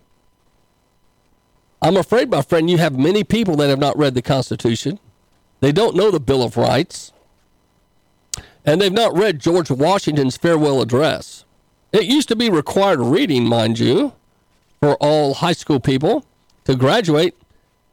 [1.81, 4.99] I'm afraid, my friend, you have many people that have not read the Constitution.
[5.61, 7.13] They don't know the Bill of Rights
[8.69, 11.47] and they've not read George Washington's farewell address.
[11.91, 14.13] It used to be required reading, mind you,
[14.79, 16.27] for all high school people
[16.65, 17.35] to graduate,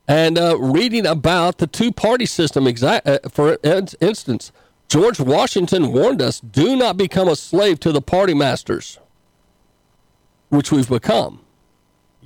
[0.05, 2.67] and uh, reading about the two party system.
[2.67, 4.51] Uh, for instance,
[4.89, 8.99] George Washington warned us do not become a slave to the party masters,
[10.49, 11.44] which we've become.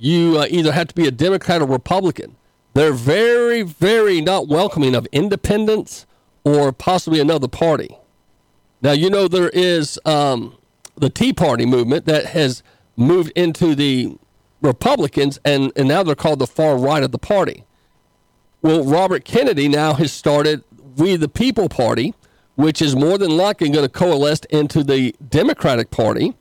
[0.00, 2.36] You uh, either have to be a Democrat or Republican.
[2.72, 6.06] They're very, very not welcoming of independence
[6.42, 7.98] or possibly another party.
[8.80, 10.56] Now, you know, there is um,
[10.96, 12.62] the Tea Party movement that has
[12.96, 14.16] moved into the
[14.62, 17.64] Republicans, and, and now they're called the far right of the party.
[18.62, 20.64] Well, Robert Kennedy now has started
[20.96, 22.14] We the People Party,
[22.54, 26.34] which is more than likely going to coalesce into the Democratic Party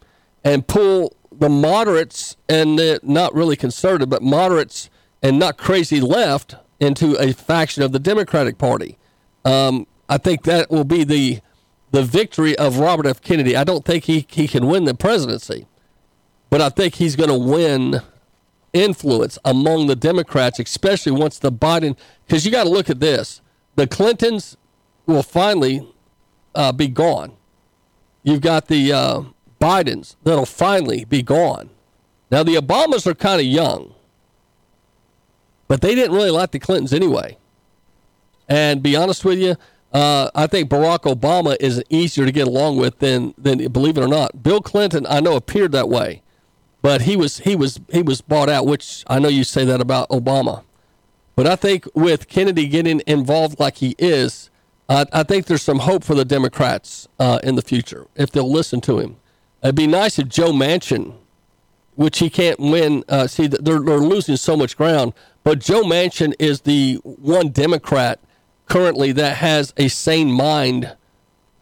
[0.46, 4.90] and pull the moderates and the not really conservative, but moderates
[5.24, 8.98] and not crazy left into a faction of the Democratic Party.
[9.46, 11.40] Um, I think that will be the
[11.92, 13.22] the victory of Robert F.
[13.22, 13.56] Kennedy.
[13.56, 15.66] I don't think he, he can win the presidency,
[16.52, 18.02] but I think he's going to win
[18.74, 21.98] influence among the Democrats, especially once the Biden.
[22.28, 23.42] Because you got to look at this:
[23.76, 24.58] the Clintons
[25.06, 25.88] will finally
[26.54, 27.32] uh, be gone.
[28.24, 29.22] You've got the uh,
[29.60, 31.70] Bidens that'll finally be gone.
[32.32, 33.94] Now the Obamas are kind of young,
[35.68, 37.38] but they didn't really like the Clintons anyway.
[38.48, 39.56] And be honest with you,
[39.94, 44.04] uh, I think Barack Obama is easier to get along with than than believe it
[44.04, 44.44] or not.
[44.44, 46.22] Bill Clinton, I know, appeared that way,
[46.82, 48.66] but he was he was he was bought out.
[48.66, 50.64] Which I know you say that about Obama,
[51.36, 54.50] but I think with Kennedy getting involved like he is,
[54.88, 58.52] uh, I think there's some hope for the Democrats uh, in the future if they'll
[58.52, 59.18] listen to him.
[59.64, 61.14] It'd be nice if Joe Manchin,
[61.96, 63.04] which he can't win.
[63.10, 65.14] Uh, see, they're they're losing so much ground,
[65.44, 68.20] but Joe Manchin is the one Democrat
[68.68, 70.96] currently that has a sane mind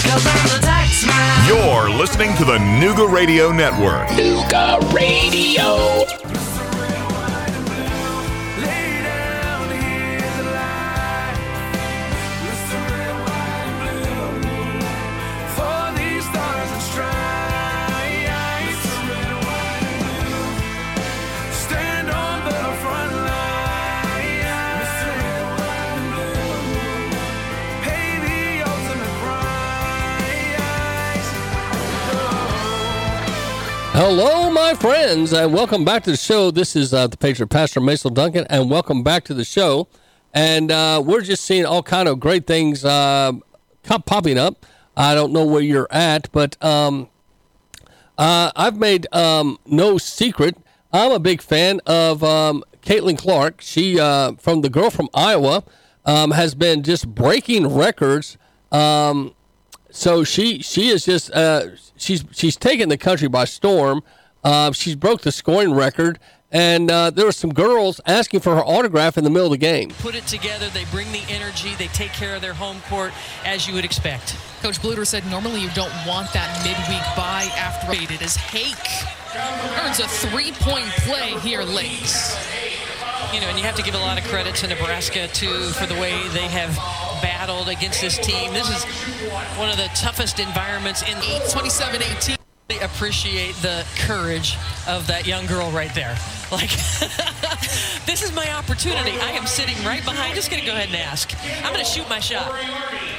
[1.47, 4.07] You're listening to the Nooga Radio Network.
[4.09, 6.50] Nooga Radio.
[34.03, 36.49] Hello, my friends, and welcome back to the show.
[36.49, 39.88] This is uh, the Patriot Pastor Mason Duncan, and welcome back to the show.
[40.33, 43.33] And uh, we're just seeing all kind of great things uh,
[43.83, 44.65] popping up.
[44.97, 47.09] I don't know where you're at, but um,
[48.17, 50.57] uh, I've made um, no secret.
[50.91, 53.61] I'm a big fan of um, Caitlin Clark.
[53.61, 55.63] She, uh, from the girl from Iowa,
[56.05, 58.39] um, has been just breaking records.
[59.91, 64.03] So she she is just uh, she's she's taken the country by storm.
[64.43, 66.17] Uh, she's broke the scoring record,
[66.51, 69.57] and uh, there were some girls asking for her autograph in the middle of the
[69.57, 69.89] game.
[69.99, 70.69] Put it together.
[70.69, 71.75] They bring the energy.
[71.75, 73.11] They take care of their home court
[73.45, 74.35] as you would expect.
[74.61, 78.77] Coach Bluder said normally you don't want that midweek bye after it is Hake
[79.83, 82.11] earns a three-point play here late.
[83.34, 85.85] You know, and you have to give a lot of credit to Nebraska too for
[85.85, 86.76] the way they have
[87.22, 88.51] battled against this team.
[88.53, 88.84] This is
[89.58, 92.38] one of the toughest environments in 27-18.
[92.68, 96.18] They appreciate the courage of that young girl right there.
[96.51, 96.69] Like,
[98.06, 99.11] this is my opportunity.
[99.11, 100.35] I am sitting right behind.
[100.35, 101.34] Just to go ahead and ask.
[101.64, 102.53] I'm to shoot my shot.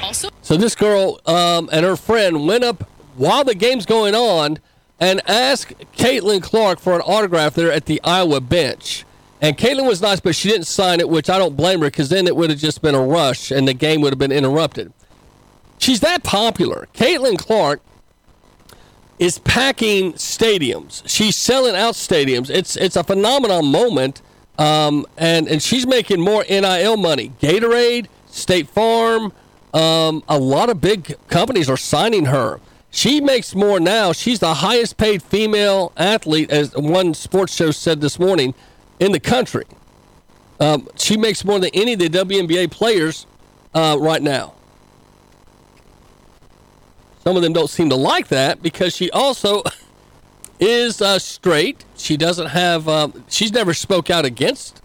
[0.03, 4.59] Also, So this girl um, and her friend went up while the game's going on
[5.01, 9.07] and asked Caitlin Clark for an autograph there at the Iowa bench.
[9.43, 12.09] And Caitlin was nice, but she didn't sign it, which I don't blame her because
[12.09, 14.93] then it would have just been a rush and the game would have been interrupted.
[15.79, 16.89] She's that popular.
[16.95, 17.83] Caitlin Clark
[19.19, 21.03] is packing stadiums.
[21.09, 22.51] She's selling out stadiums.
[22.51, 24.23] It's it's a phenomenal moment,
[24.59, 27.33] um, and and she's making more NIL money.
[27.41, 29.33] Gatorade, State Farm,
[29.75, 32.61] um, a lot of big companies are signing her.
[32.93, 34.13] She makes more now.
[34.13, 38.55] She's the highest paid female athlete, as one sports show said this morning,
[38.99, 39.65] in the country.
[40.61, 43.27] Um, she makes more than any of the WNBA players
[43.75, 44.55] uh, right now.
[47.25, 49.63] Some of them don't seem to like that because she also
[50.61, 51.85] is uh, straight.
[51.97, 52.89] She doesn't have.
[52.89, 54.83] Um, she's never spoke out against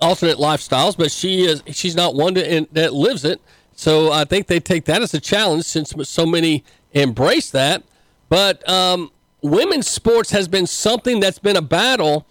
[0.00, 1.62] alternate lifestyles, but she is.
[1.68, 3.40] She's not one to, in, that lives it.
[3.74, 7.84] So I think they take that as a challenge since so many embrace that.
[8.28, 12.26] But um, women's sports has been something that's been a battle,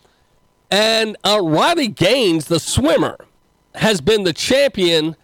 [0.72, 3.18] and uh, Riley Gaines, the swimmer,
[3.76, 5.16] has been the champion.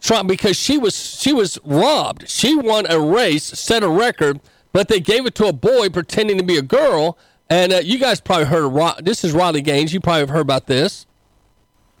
[0.00, 2.26] Trump because she was she was robbed.
[2.28, 4.40] She won a race, set a record,
[4.72, 7.18] but they gave it to a boy pretending to be a girl.
[7.50, 9.92] And uh, you guys probably heard of Ri- this is Riley Gaines.
[9.92, 11.04] You probably have heard about this.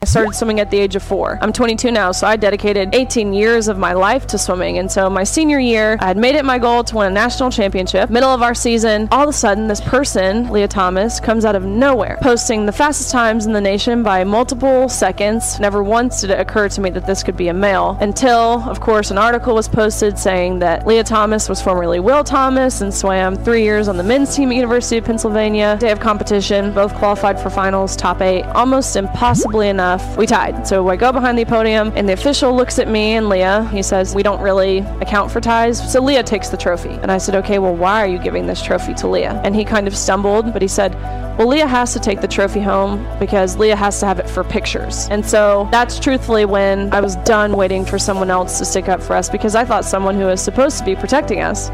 [0.02, 1.38] I started swimming at the age of four.
[1.42, 4.78] I'm 22 now, so I dedicated 18 years of my life to swimming.
[4.78, 7.50] And so my senior year, I had made it my goal to win a national
[7.50, 8.08] championship.
[8.08, 11.64] Middle of our season, all of a sudden, this person, Lia Thomas, comes out of
[11.66, 15.60] nowhere, posting the fastest times in the nation by multiple seconds.
[15.60, 18.80] Never once did it occur to me that this could be a male until, of
[18.80, 23.36] course, an article was posted saying that Lia Thomas was formerly Will Thomas and swam
[23.36, 25.76] three years on the men's team at University of Pennsylvania.
[25.78, 28.44] Day of competition, both qualified for finals, top eight.
[28.54, 30.66] Almost impossibly enough, we tied.
[30.66, 33.64] So I go behind the podium, and the official looks at me and Lia.
[33.72, 35.92] He says, We don't really account for ties.
[35.92, 36.90] So Lia takes the trophy.
[36.90, 39.40] And I said, Okay, well, why are you giving this trophy to Lia?
[39.44, 40.94] And he kind of stumbled, but he said,
[41.38, 44.44] Well, Lia has to take the trophy home because Lia has to have it for
[44.44, 45.08] pictures.
[45.10, 49.02] And so that's truthfully when I was done waiting for someone else to stick up
[49.02, 51.70] for us because I thought someone who was supposed to be protecting us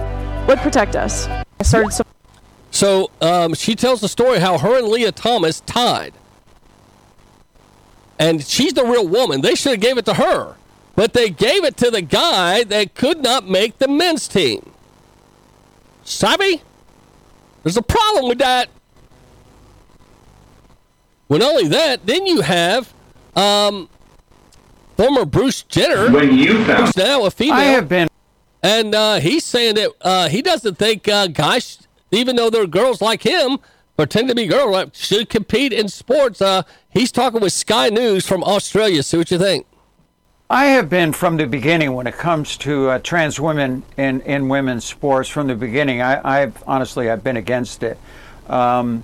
[0.48, 1.26] would protect us.
[1.58, 2.04] I started so
[2.70, 6.12] So um, she tells the story how her and Lia Thomas tied.
[8.18, 9.40] And she's the real woman.
[9.42, 10.56] They should have gave it to her.
[10.94, 14.72] But they gave it to the guy that could not make the men's team.
[16.04, 16.62] Sabi?
[17.62, 18.68] There's a problem with that.
[21.26, 22.92] When only that, then you have
[23.34, 23.88] um,
[24.96, 26.10] former Bruce Jenner.
[26.10, 27.54] When you found- who's now a female.
[27.56, 28.08] I have been-
[28.62, 33.02] And uh, he's saying that uh, he doesn't think uh, guys, even though they're girls
[33.02, 33.58] like him,
[33.96, 36.42] pretend to be girl-like should compete in sports.
[36.42, 39.02] Uh, he's talking with Sky News from Australia.
[39.02, 39.66] See what you think.
[40.48, 44.48] I have been from the beginning when it comes to uh, trans women in, in
[44.48, 45.28] women's sports.
[45.28, 47.98] From the beginning, I, I've honestly I've been against it.
[48.48, 49.02] Um,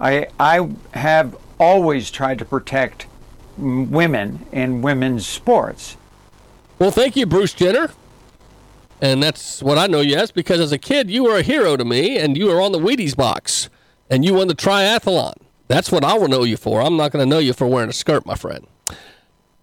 [0.00, 3.06] I I have always tried to protect
[3.56, 5.96] women in women's sports.
[6.80, 7.90] Well, thank you, Bruce Jenner.
[9.02, 11.76] And that's what I know you as because as a kid, you were a hero
[11.76, 13.70] to me and you were on the Wheaties box
[14.10, 15.34] and you won the triathlon.
[15.68, 16.82] That's what I will know you for.
[16.82, 18.66] I'm not going to know you for wearing a skirt, my friend.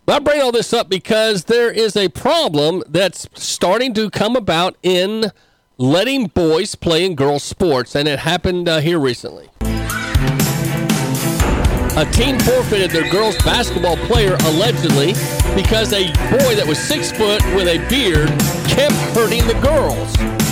[0.06, 4.38] But I bring all this up because there is a problem that's starting to come
[4.38, 5.32] about in
[5.78, 9.50] letting boys play in girls' sports, and it happened uh, here recently.
[11.98, 15.14] A team forfeited their girls basketball player allegedly
[15.56, 18.30] because a boy that was six foot with a beard
[18.70, 20.47] kept hurting the girls.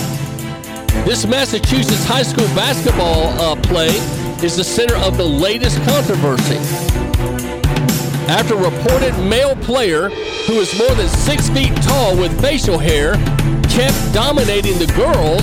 [1.04, 3.88] This Massachusetts high school basketball uh, play
[4.44, 6.56] is the center of the latest controversy.
[8.28, 10.08] After a reported male player
[10.46, 13.14] who is more than six feet tall with facial hair
[13.70, 15.42] kept dominating the girls,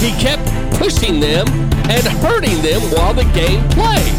[0.00, 0.44] he kept
[0.78, 1.46] pushing them
[1.88, 4.14] and hurting them while the game played.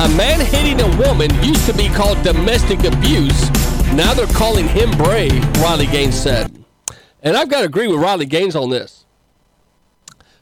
[0.00, 3.50] A man hitting a woman used to be called domestic abuse.
[3.92, 6.61] Now they're calling him brave, Riley Gaines said.
[7.22, 9.06] And I've got to agree with Riley Gaines on this.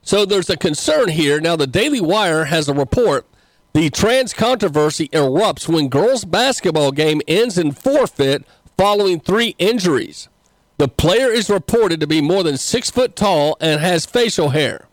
[0.03, 1.41] So there's a concern here.
[1.41, 3.27] Now, the Daily Wire has a report.
[3.75, 8.45] The trans controversy erupts when girls' basketball game ends in forfeit
[8.77, 10.29] following three injuries.
[10.79, 14.89] The player is reported to be more than six foot tall and has facial hair.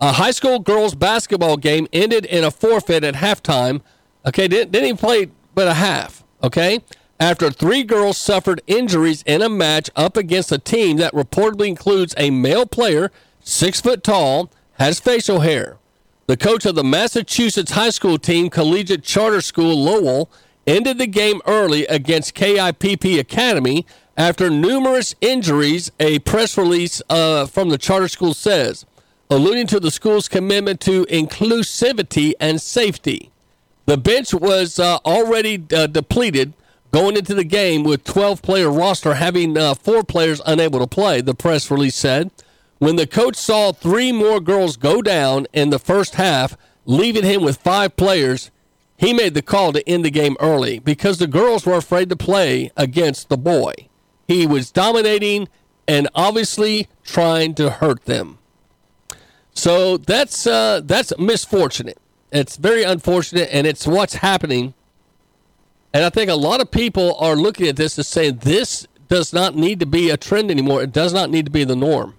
[0.00, 3.80] A high school girls' basketball game ended in a forfeit at halftime.
[4.24, 6.22] Okay, didn't, didn't even play but a half.
[6.42, 6.80] Okay,
[7.18, 12.14] after three girls suffered injuries in a match up against a team that reportedly includes
[12.16, 15.78] a male player, six foot tall, has facial hair.
[16.26, 20.28] The coach of the Massachusetts high school team, Collegiate Charter School Lowell,
[20.66, 23.86] ended the game early against KIPP Academy
[24.16, 28.84] after numerous injuries, a press release uh, from the charter school says,
[29.30, 33.30] alluding to the school's commitment to inclusivity and safety.
[33.84, 36.54] The bench was uh, already uh, depleted
[36.96, 41.20] going into the game with 12 player roster having uh, four players unable to play,
[41.20, 42.30] the press release said.
[42.78, 47.42] When the coach saw three more girls go down in the first half, leaving him
[47.42, 48.50] with five players,
[48.96, 52.16] he made the call to end the game early because the girls were afraid to
[52.16, 53.74] play against the boy.
[54.26, 55.50] He was dominating
[55.86, 58.38] and obviously trying to hurt them.
[59.52, 61.98] So that's uh, that's misfortunate.
[62.32, 64.72] It's very unfortunate, and it's what's happening.
[65.96, 69.32] And I think a lot of people are looking at this and saying this does
[69.32, 70.82] not need to be a trend anymore.
[70.82, 72.14] It does not need to be the norm.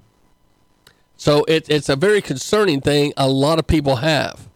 [1.16, 4.50] So it, it's a very concerning thing a lot of people have.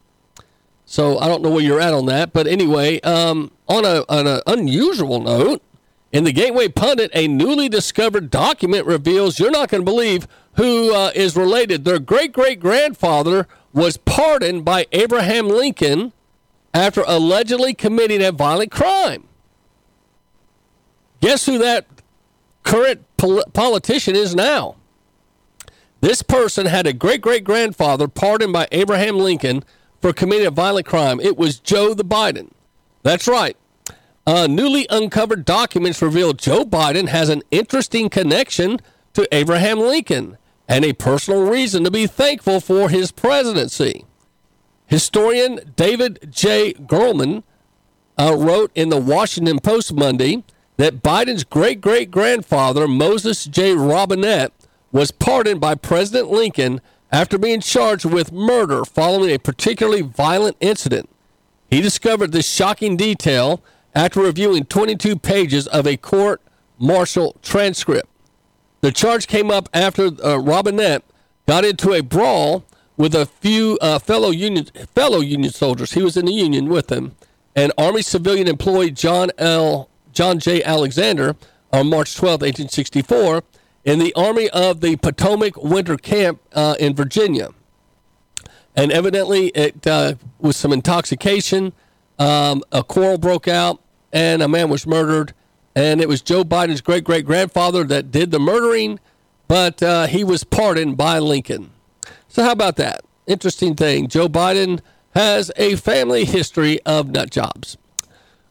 [0.88, 4.26] So I don't know where you're at on that, but anyway, um, on a on
[4.26, 5.62] an unusual note,
[6.12, 10.96] in the Gateway Pundit, a newly discovered document reveals you're not going to believe who
[10.96, 11.86] uh, is related.
[11.86, 16.12] Their great great grandfather was pardoned by Abraham Lincoln
[16.74, 19.28] after allegedly committing a violent crime.
[21.22, 21.86] Guess who that
[22.64, 24.76] current pol- politician is now?
[26.02, 29.64] This person had a great great grandfather pardoned by Abraham Lincoln
[30.02, 31.20] for committing a violent crime.
[31.20, 32.50] It was Joe the Biden.
[33.04, 33.56] That's right.
[34.26, 38.80] Uh, newly uncovered documents reveal Joe Biden has an interesting connection
[39.14, 44.06] to Abraham Lincoln and a personal reason to be thankful for his presidency.
[44.92, 46.74] Historian David J.
[46.74, 47.44] Gerleman
[48.20, 50.44] uh, wrote in the Washington Post Monday
[50.76, 53.74] that Biden's great great grandfather, Moses J.
[53.74, 54.52] Robinette,
[54.92, 61.10] was pardoned by President Lincoln after being charged with murder following a particularly violent incident.
[61.70, 63.64] He discovered this shocking detail
[63.96, 66.42] after reviewing 22 pages of a court
[66.78, 68.10] martial transcript.
[68.82, 71.04] The charge came up after uh, Robinette
[71.48, 72.66] got into a brawl
[73.02, 75.94] with a few uh, fellow union fellow Union soldiers.
[75.94, 77.16] He was in the Union with them,
[77.56, 79.90] and Army civilian employee John L.
[80.14, 80.62] John J.
[80.62, 81.36] Alexander
[81.74, 83.44] on March 12, 1864,
[83.86, 87.50] in the Army of the Potomac Winter Camp uh, in Virginia.
[88.76, 91.74] And evidently, it uh, was some intoxication.
[92.20, 93.82] Um, a quarrel broke out,
[94.14, 95.34] and a man was murdered.
[95.74, 99.00] And it was Joe Biden's great great grandfather that did the murdering,
[99.48, 101.72] but uh, he was pardoned by Lincoln.
[102.32, 103.04] So, how about that?
[103.28, 104.08] Interesting thing.
[104.08, 104.80] Joe Biden
[105.14, 107.78] has a family history of nut jobs.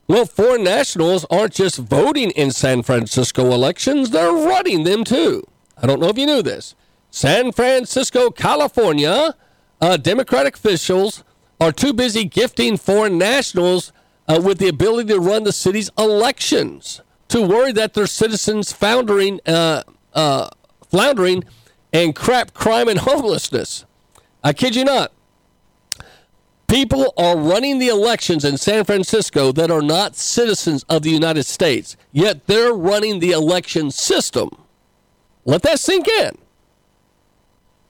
[0.06, 5.46] Well, foreign nationals aren't just voting in San Francisco elections, they're running them too.
[5.80, 6.74] I don't know if you knew this.
[7.10, 9.34] San Francisco, California,
[9.80, 11.24] uh, Democratic officials
[11.58, 13.94] are too busy gifting foreign nationals
[14.28, 19.40] uh, with the ability to run the city's elections to worry that their citizens foundering,
[19.46, 20.50] uh, uh,
[20.90, 21.44] floundering
[21.92, 23.84] and crap crime and homelessness.
[24.42, 25.12] I kid you not.
[26.68, 31.44] People are running the elections in San Francisco that are not citizens of the United
[31.44, 34.50] States, yet they're running the election system.
[35.44, 36.38] Let that sink in.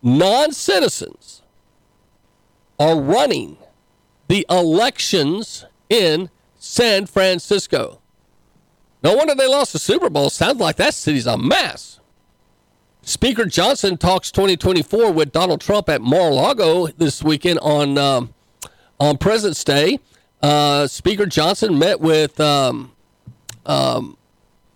[0.03, 1.43] Non citizens
[2.79, 3.59] are running
[4.29, 8.01] the elections in San Francisco.
[9.03, 10.31] No wonder they lost the Super Bowl.
[10.31, 12.00] Sounds like that city's a mess.
[13.11, 18.33] Speaker Johnson talks 2024 with Donald Trump at Mar-a-Lago this weekend on um,
[19.01, 19.99] on President's Day.
[20.41, 22.93] Uh, Speaker Johnson met with um,
[23.67, 24.17] um,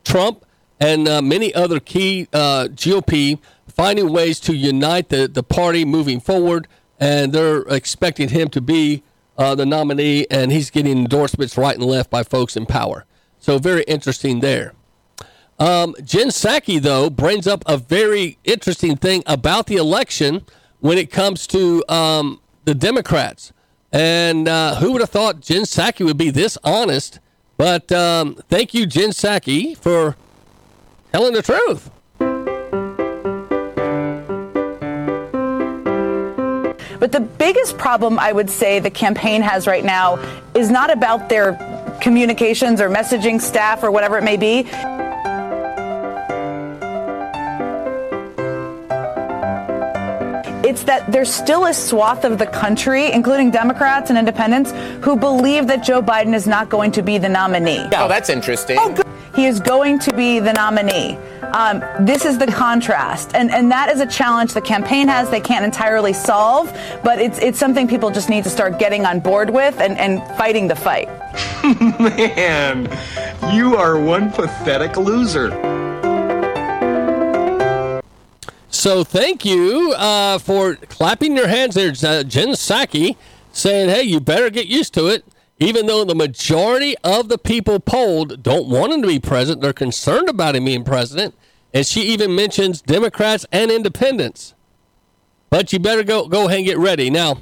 [0.02, 0.44] Trump
[0.80, 3.38] and uh, many other key uh, GOP,
[3.68, 6.66] finding ways to unite the, the party moving forward.
[6.98, 9.04] And they're expecting him to be
[9.38, 13.04] uh, the nominee, and he's getting endorsements right and left by folks in power.
[13.38, 14.74] So, very interesting there.
[15.58, 20.44] Um, Jen Psaki, though, brings up a very interesting thing about the election
[20.80, 23.52] when it comes to um, the Democrats.
[23.92, 27.20] And uh, who would have thought Jen Psaki would be this honest?
[27.56, 30.16] But um, thank you, Jen Psaki, for
[31.12, 31.90] telling the truth.
[36.98, 40.16] But the biggest problem I would say the campaign has right now
[40.54, 41.52] is not about their
[42.00, 44.66] communications or messaging staff or whatever it may be.
[50.74, 54.72] It's that there's still a swath of the country, including Democrats and independents,
[55.04, 57.86] who believe that Joe Biden is not going to be the nominee.
[57.94, 58.76] Oh, that's interesting.
[58.80, 59.06] Oh, good.
[59.36, 61.16] He is going to be the nominee.
[61.52, 65.30] Um, this is the contrast, and and that is a challenge the campaign has.
[65.30, 69.20] They can't entirely solve, but it's it's something people just need to start getting on
[69.20, 71.06] board with and, and fighting the fight.
[72.00, 72.90] Man,
[73.54, 75.52] you are one pathetic loser.
[78.84, 83.16] So thank you uh, for clapping your hands there, Jen Psaki,
[83.50, 85.24] saying, hey, you better get used to it.
[85.58, 89.72] Even though the majority of the people polled don't want him to be president, they're
[89.72, 91.34] concerned about him being president.
[91.72, 94.52] And she even mentions Democrats and independents.
[95.48, 97.08] But you better go, go ahead and get ready.
[97.08, 97.38] Now,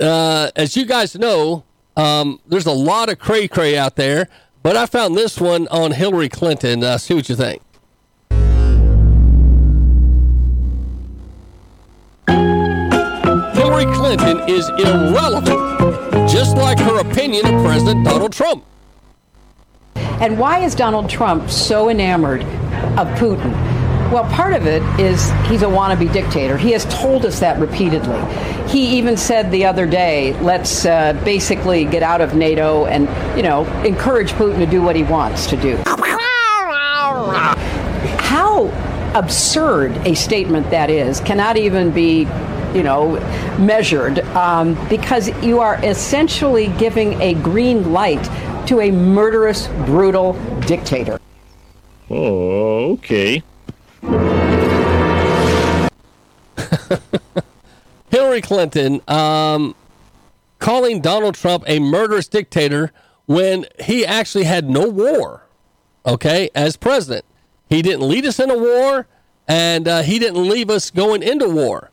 [0.00, 4.28] uh, as you guys know, um, there's a lot of cray cray out there,
[4.62, 6.82] but I found this one on Hillary Clinton.
[6.82, 7.60] Uh, see what you think.
[13.70, 18.64] Hillary Clinton is irrelevant, just like her opinion of President Donald Trump.
[19.94, 23.52] And why is Donald Trump so enamored of Putin?
[24.10, 26.56] Well, part of it is he's a wannabe dictator.
[26.58, 28.20] He has told us that repeatedly.
[28.68, 33.44] He even said the other day, let's uh, basically get out of NATO and, you
[33.44, 35.80] know, encourage Putin to do what he wants to do.
[38.18, 38.66] How
[39.14, 42.26] absurd a statement that is cannot even be
[42.74, 43.18] you know,
[43.58, 48.22] measured um, because you are essentially giving a green light
[48.66, 51.18] to a murderous, brutal dictator.
[52.08, 53.42] Oh, okay.
[58.10, 59.74] Hillary Clinton um,
[60.58, 62.92] calling Donald Trump a murderous dictator
[63.26, 65.46] when he actually had no war,
[66.04, 67.24] okay, as president.
[67.68, 69.06] He didn't lead us in a war,
[69.46, 71.90] and uh, he didn't leave us going into war.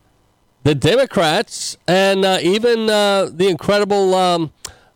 [0.67, 4.51] The Democrats and uh, even uh, the incredible um,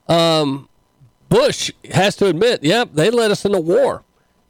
[0.09, 0.67] um,
[1.29, 4.03] Bush has to admit, yep, they led us into war.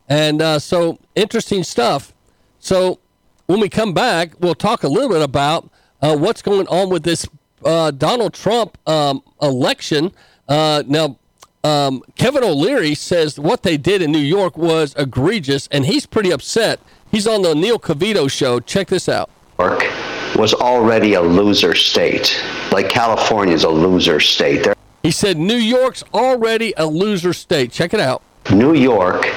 [0.10, 2.12] And uh, so, interesting stuff.
[2.58, 2.98] So,
[3.46, 5.70] when we come back, we'll talk a little bit about
[6.02, 7.28] uh, what's going on with this
[7.64, 10.14] uh, Donald Trump um, election.
[10.50, 11.20] Uh, now,
[11.64, 16.32] um, Kevin O'Leary says what they did in New York was egregious, and he's pretty
[16.32, 16.80] upset.
[17.12, 18.60] He's on the Neil Cavuto show.
[18.60, 19.30] Check this out.
[19.60, 24.64] York was already a loser state, like California's a loser state.
[24.64, 27.72] There- He said New York's already a loser state.
[27.72, 28.22] Check it out.
[28.52, 29.28] New York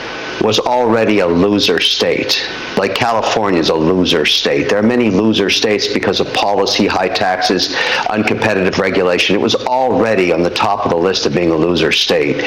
[0.40, 2.42] was already a loser state,
[2.84, 4.68] like California is a loser state.
[4.68, 7.68] There are many loser states because of policy, high taxes,
[8.10, 9.34] uncompetitive regulation.
[9.34, 12.44] It was already on the top of the list of being a loser state.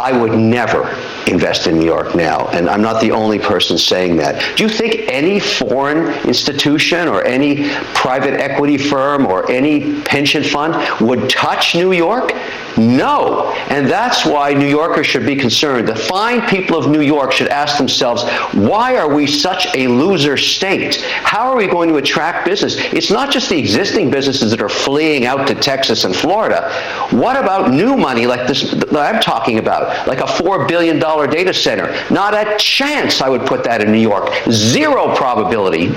[0.00, 0.88] I would never
[1.26, 4.56] invest in New York now, and I'm not the only person saying that.
[4.56, 10.72] Do you think any foreign institution or any private equity firm or any pension fund
[11.06, 12.32] would touch New York?
[12.76, 13.52] No.
[13.70, 15.88] And that's why New Yorkers should be concerned.
[15.88, 20.36] The fine people of New York should ask themselves, why are we such a loser
[20.36, 20.96] state?
[21.22, 22.76] How are we going to attract business?
[22.92, 26.70] It's not just the existing businesses that are fleeing out to Texas and Florida.
[27.10, 31.52] What about new money like this that I'm talking about, like a $4 billion data
[31.52, 31.92] center?
[32.12, 34.30] Not a chance I would put that in New York.
[34.50, 35.88] Zero probability.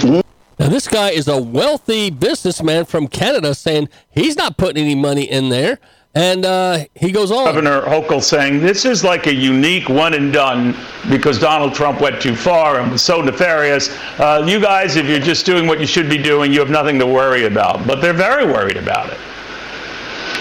[0.60, 5.24] Now, this guy is a wealthy businessman from Canada saying he's not putting any money
[5.24, 5.80] in there.
[6.18, 7.46] And uh, he goes on.
[7.46, 10.76] Governor Hochul saying this is like a unique one and done
[11.12, 13.96] because Donald Trump went too far and was so nefarious.
[14.18, 16.98] Uh, you guys, if you're just doing what you should be doing, you have nothing
[16.98, 17.86] to worry about.
[17.86, 19.20] But they're very worried about it.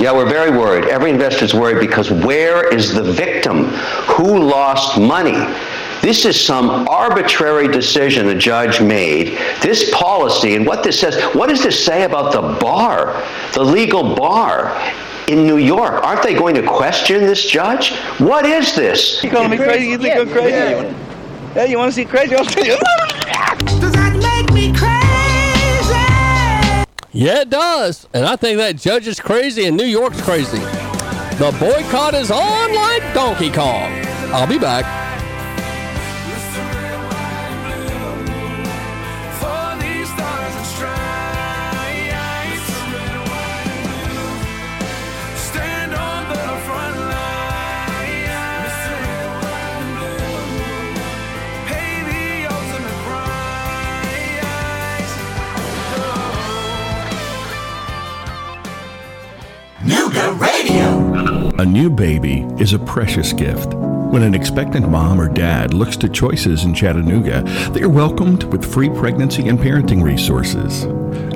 [0.01, 0.87] Yeah, we're very worried.
[0.87, 3.67] Every investor is worried because where is the victim?
[4.17, 5.37] Who lost money?
[6.01, 9.39] This is some arbitrary decision a judge made.
[9.61, 13.23] This policy and what this says, what does this say about the bar,
[13.53, 14.75] the legal bar
[15.29, 16.05] in New York?
[16.05, 17.97] Aren't they going to question this judge?
[18.19, 19.23] What is this?
[19.23, 19.89] You calling me crazy?
[19.89, 20.51] You think I'm crazy?
[20.51, 20.95] Yeah,
[21.55, 22.35] yeah you want to see crazy?
[22.37, 22.77] I'll tell you.
[23.81, 24.97] Does that make me crazy?
[27.13, 28.07] Yeah, it does.
[28.13, 30.59] And I think that judge is crazy and New York's crazy.
[31.39, 33.91] The boycott is on like Donkey Kong.
[34.33, 35.06] I'll be back.
[60.17, 61.53] Radio.
[61.59, 63.75] A new baby is a precious gift.
[64.11, 68.65] When an expectant mom or dad looks to choices in Chattanooga, they are welcomed with
[68.65, 70.85] free pregnancy and parenting resources.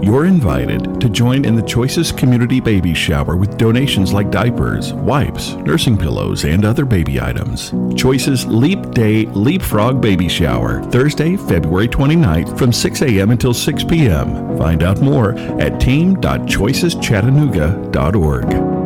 [0.03, 5.53] You're invited to join in the Choices Community Baby Shower with donations like diapers, wipes,
[5.55, 7.75] nursing pillows, and other baby items.
[7.97, 13.31] Choices Leap Day Leapfrog Baby Shower, Thursday, February 29th from 6 a.m.
[13.31, 14.57] until 6 p.m.
[14.57, 18.80] Find out more at team.choiceschattanooga.org.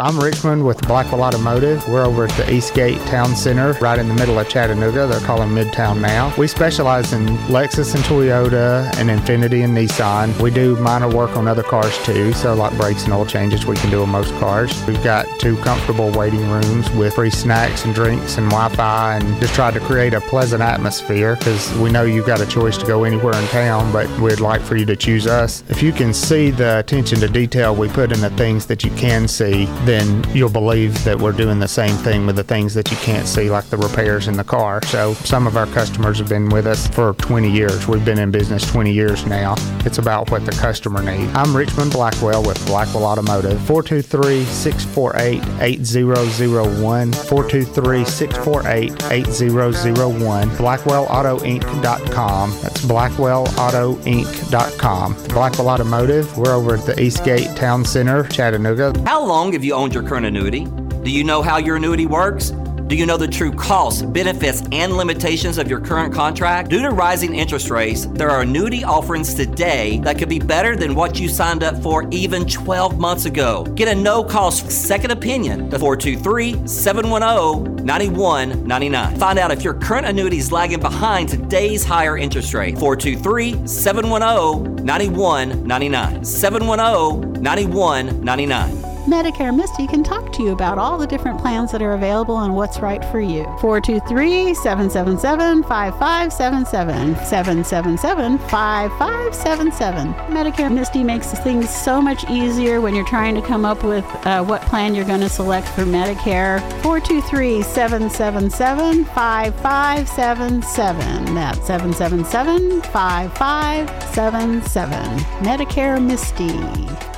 [0.01, 1.86] I'm Richmond with Blackwell Automotive.
[1.86, 5.07] We're over at the Eastgate Town Center, right in the middle of Chattanooga.
[5.07, 6.35] They're calling Midtown now.
[6.39, 10.41] We specialize in Lexus and Toyota and Infiniti and Nissan.
[10.41, 13.77] We do minor work on other cars too, so like brakes and oil changes we
[13.77, 14.73] can do on most cars.
[14.86, 19.55] We've got two comfortable waiting rooms with free snacks and drinks and Wi-Fi and just
[19.55, 23.05] tried to create a pleasant atmosphere because we know you've got a choice to go
[23.05, 25.62] anywhere in town, but we'd like for you to choose us.
[25.69, 28.91] If you can see the attention to detail we put in the things that you
[28.92, 32.91] can see, then you'll believe that we're doing the same thing with the things that
[32.91, 34.81] you can't see, like the repairs in the car.
[34.86, 37.86] So some of our customers have been with us for 20 years.
[37.86, 39.55] We've been in business 20 years now.
[39.84, 41.33] It's about what the customer needs.
[41.34, 43.60] I'm Richmond Blackwell with Blackwell Automotive.
[43.67, 47.12] 423 648 8001.
[47.12, 50.50] 423 648 8001.
[50.50, 52.50] BlackwellAutoInc.com.
[52.62, 55.15] That's BlackwellAutoInc.com.
[55.28, 56.39] Blackwell Automotive.
[56.39, 58.69] We're over at the Eastgate Town Center, Chattanooga.
[59.07, 60.65] How long have you owned your current annuity?
[61.02, 62.52] Do you know how your annuity works?
[62.91, 66.70] Do you know the true costs, benefits, and limitations of your current contract?
[66.70, 70.97] Due to rising interest rates, there are annuity offerings today that could be better than
[70.97, 73.62] what you signed up for even 12 months ago.
[73.77, 79.17] Get a no cost second opinion to 423 710 9199.
[79.20, 82.77] Find out if your current annuity is lagging behind today's higher interest rate.
[82.77, 86.25] 423 710 9199.
[86.25, 88.90] 710 9199.
[89.06, 92.54] Medicare Misty can talk to you about all the different plans that are available and
[92.54, 93.44] what's right for you.
[93.60, 97.16] 423 777 5577.
[97.24, 100.12] 777 5577.
[100.34, 104.44] Medicare Misty makes things so much easier when you're trying to come up with uh,
[104.44, 106.60] what plan you're going to select for Medicare.
[106.82, 111.34] 423 777 5577.
[111.34, 115.18] That's 777 5577.
[115.42, 117.09] Medicare Misty.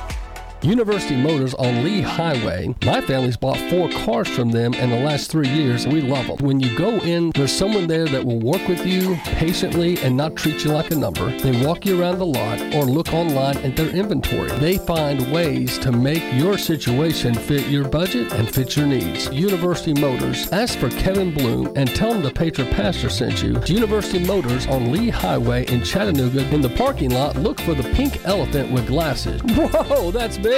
[0.63, 2.73] University Motors on Lee Highway.
[2.85, 5.85] My family's bought four cars from them in the last three years.
[5.85, 6.37] We love them.
[6.37, 10.37] When you go in, there's someone there that will work with you patiently and not
[10.37, 11.37] treat you like a number.
[11.39, 14.49] They walk you around the lot or look online at their inventory.
[14.59, 19.29] They find ways to make your situation fit your budget and fit your needs.
[19.33, 20.49] University Motors.
[20.53, 23.59] Ask for Kevin Bloom and tell him the Patriot Pastor sent you.
[23.65, 26.47] University Motors on Lee Highway in Chattanooga.
[26.53, 29.41] In the parking lot, look for the pink elephant with glasses.
[29.55, 30.52] Whoa, that's big.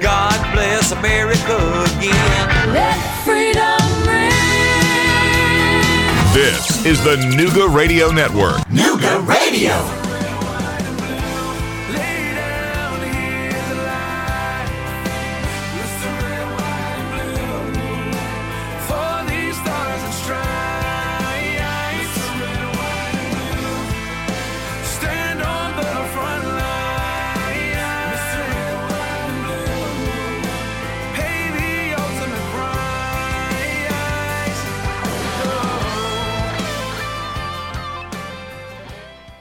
[0.00, 1.56] God bless America
[1.96, 2.72] again.
[2.72, 4.28] Let freedom ring.
[6.32, 8.58] This is the Nooga Radio Network.
[8.68, 9.97] Nooga Radio.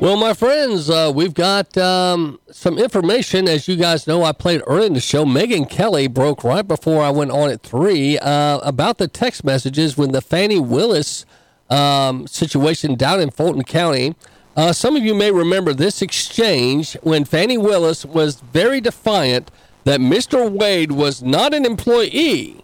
[0.07, 3.45] Well, my friends, uh, we've got um, some information.
[3.49, 5.25] As you guys know, I played early in the show.
[5.25, 9.97] Megyn Kelly broke right before I went on at three uh, about the text messages
[9.97, 11.25] when the Fani Willis
[11.69, 14.15] um, situation down in Fulton County.
[14.55, 19.51] Uh, some of you may remember this exchange when Fani Willis was very defiant
[19.83, 20.49] that Mr.
[20.49, 22.63] Wade was not an employee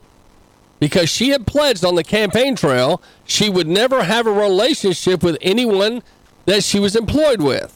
[0.80, 5.38] because she had pledged on the campaign trail she would never have a relationship with
[5.42, 6.02] anyone
[6.46, 7.74] that she was employed with.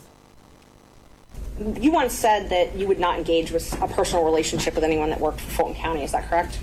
[1.79, 5.19] You once said that you would not engage with a personal relationship with anyone that
[5.19, 6.03] worked for Fulton County.
[6.03, 6.59] Is that correct?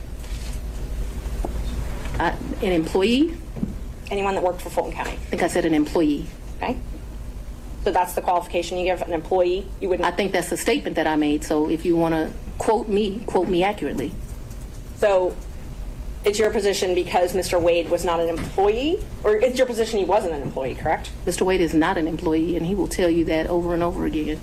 [2.21, 3.37] Uh, an employee?
[4.11, 5.13] Anyone that worked for Fulton County.
[5.13, 6.27] I think I said an employee.
[6.59, 6.77] Okay.
[7.83, 9.67] So that's the qualification you give an employee.
[9.81, 10.01] You would.
[10.01, 11.43] I think that's the statement that I made.
[11.43, 14.13] So if you want to quote me, quote me accurately.
[14.99, 15.35] So
[16.25, 17.61] it's your position because Mr.
[17.61, 21.11] Wade was not an employee, or it's your position he wasn't an employee, correct?
[21.27, 21.43] Mr.
[21.43, 24.41] Wade is not an employee, and he will tell you that over and over again.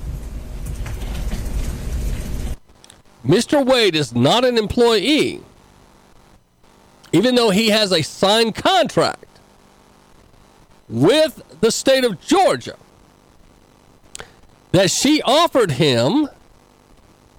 [3.25, 3.65] Mr.
[3.65, 5.41] Wade is not an employee,
[7.11, 9.25] even though he has a signed contract
[10.87, 12.75] with the state of Georgia
[14.71, 16.29] that she offered him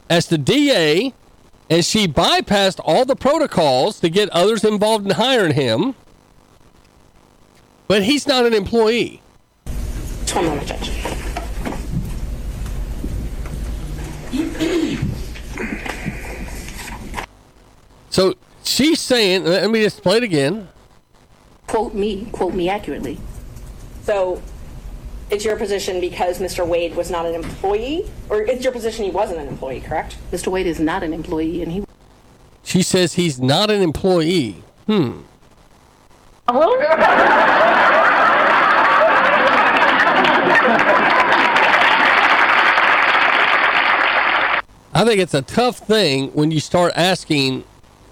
[0.09, 1.13] as the DA,
[1.73, 5.95] and she bypassed all the protocols to get others involved in hiring him.
[7.89, 9.23] But he's not an employee.
[9.65, 10.91] Just one moment, Judge.
[18.11, 20.69] So she's saying, let me just play it again.
[21.69, 23.19] Quote me, quote me accurately.
[24.03, 24.43] So
[25.33, 26.67] it's your position because Mr.
[26.67, 30.19] Wade was not an employee, or it's your position he wasn't an employee, correct?
[30.31, 30.49] Mr.
[30.49, 31.85] Wade is not an employee, and he.
[32.63, 34.63] She says he's not an employee.
[34.87, 35.23] Hmm.
[44.95, 47.65] I think it's a tough thing when you start asking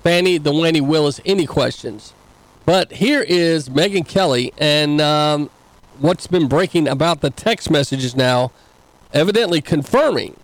[0.03, 2.15] Fani the Wanny Willis any questions.
[2.65, 5.51] But here is Megyn Kelly and um,
[6.01, 8.51] what's been breaking about the text messages now,
[9.13, 10.37] evidently confirming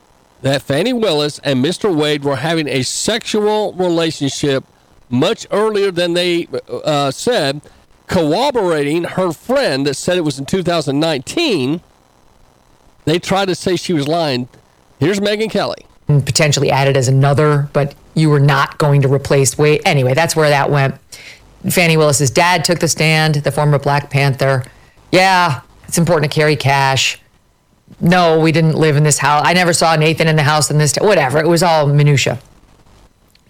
[0.42, 1.94] that Fani Willis and Mr.
[1.94, 4.64] Wade were having a sexual relationship
[5.08, 7.60] much earlier than they uh, said,
[8.06, 11.80] corroborating her friend that said it was in 2019.
[13.04, 14.48] They tried to say she was lying.
[14.98, 15.86] Here's Megyn Kelly.
[16.08, 19.82] and potentially added as another, but you were not going to replace Wade.
[19.84, 20.96] Anyway, that's where that went.
[21.70, 24.64] Fani Willis's dad took the stand, the former Black Panther.
[25.12, 27.20] Yeah, it's important to carry cash.
[28.00, 29.42] No, we didn't live in this house.
[29.44, 30.92] I never saw Nathan in the house in this.
[30.92, 31.38] T- whatever.
[31.38, 32.38] It was all minutia.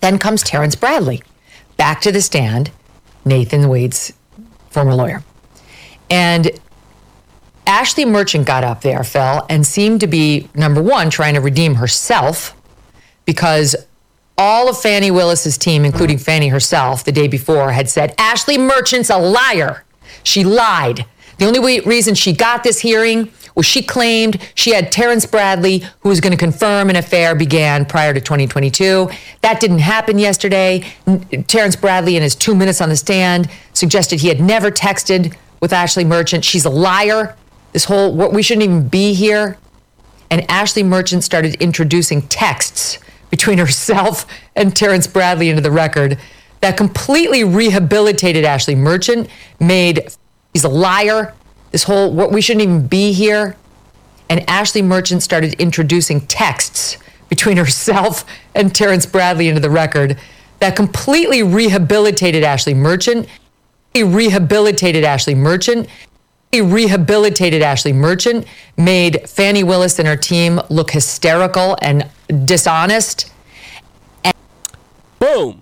[0.00, 1.22] Then comes Terrence Bradley,
[1.76, 2.70] back to the stand.
[3.24, 4.12] Nathan Wade's
[4.70, 5.24] former lawyer,
[6.10, 6.50] and
[7.66, 11.76] Ashley Merchant got up there, Phil, and seemed to be number one trying to redeem
[11.76, 12.54] herself
[13.24, 13.74] because
[14.38, 19.10] all of Fani Willis's team, including Fani herself, the day before had said Ashley Merchant's
[19.10, 19.84] a liar.
[20.22, 21.06] She lied.
[21.38, 26.08] The only reason she got this hearing was she claimed she had Terrence Bradley, who
[26.08, 29.08] was going to confirm an affair began prior to 2022.
[29.42, 30.84] That didn't happen yesterday.
[31.46, 35.72] Terrence Bradley, in his two minutes on the stand, suggested he had never texted with
[35.72, 36.44] Ashley Merchant.
[36.44, 37.36] She's a liar.
[37.72, 39.58] This whole, we shouldn't even be here.
[40.30, 42.98] And Ashley Merchant started introducing texts
[43.30, 46.18] between herself and Terrence Bradley into the record
[46.60, 49.28] that completely rehabilitated Ashley Merchant,
[49.60, 50.08] made
[50.56, 51.34] he's a liar.
[51.70, 53.56] This whole we shouldn't even be here.
[54.30, 56.96] And Ashley Merchant started introducing texts
[57.28, 60.18] between herself and Terrence Bradley into the record
[60.60, 63.28] that completely rehabilitated Ashley Merchant.
[63.92, 65.88] He rehabilitated Ashley Merchant.
[66.52, 68.46] He rehabilitated Ashley Merchant,
[68.78, 72.08] made Fani Willis and her team look hysterical and
[72.46, 73.30] dishonest.
[74.24, 74.34] And-
[75.18, 75.60] Boom.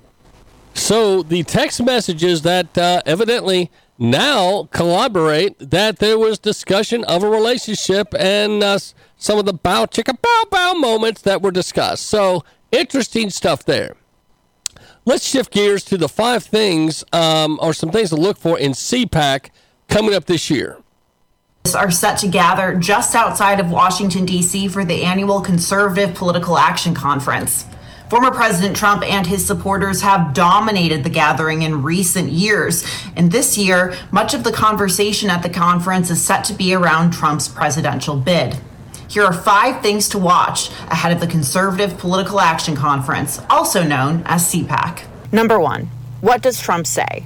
[0.74, 7.28] So the text messages that uh, evidently now collaborate that there was discussion of a
[7.28, 8.78] relationship and uh,
[9.16, 12.06] some of the bow chicka bow bow moments that were discussed.
[12.06, 13.96] So interesting stuff there.
[15.06, 18.72] Let's shift gears to the five things um, or some things to look for in
[18.72, 19.50] CPAC
[19.88, 20.78] coming up this year.
[21.74, 24.68] are set to gather just outside of Washington, D.C.
[24.68, 27.66] for the annual Conservative Political Action Conference.
[28.10, 32.84] Former President Trump and his supporters have dominated the gathering in recent years.
[33.16, 37.12] And this year, much of the conversation at the conference is set to be around
[37.12, 38.58] Trump's presidential bid.
[39.08, 44.22] Here are five things to watch ahead of the Conservative Political Action Conference, also known
[44.26, 45.04] as CPAC.
[45.32, 45.86] Number one,
[46.20, 47.24] what does Trump say?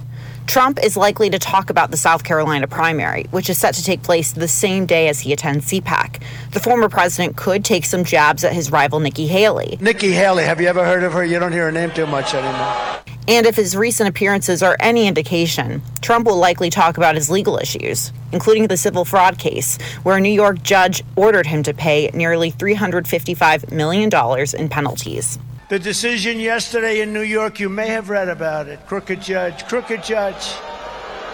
[0.48, 4.02] Trump is likely to talk about the South Carolina primary, which is set to take
[4.02, 6.22] place the same day as he attends CPAC.
[6.52, 9.76] The former president could take some jabs at his rival Nikki Haley.
[9.78, 11.22] Nikki Haley, have you ever heard of her?
[11.22, 13.02] You don't hear her name too much anymore.
[13.28, 17.58] And if his recent appearances are any indication, Trump will likely talk about his legal
[17.58, 22.10] issues, including the civil fraud case, where a New York judge ordered him to pay
[22.14, 24.10] nearly $355 million
[24.58, 25.38] in penalties.
[25.68, 28.86] The decision yesterday in New York, you may have read about it.
[28.86, 30.55] Crooked judge, crooked judge.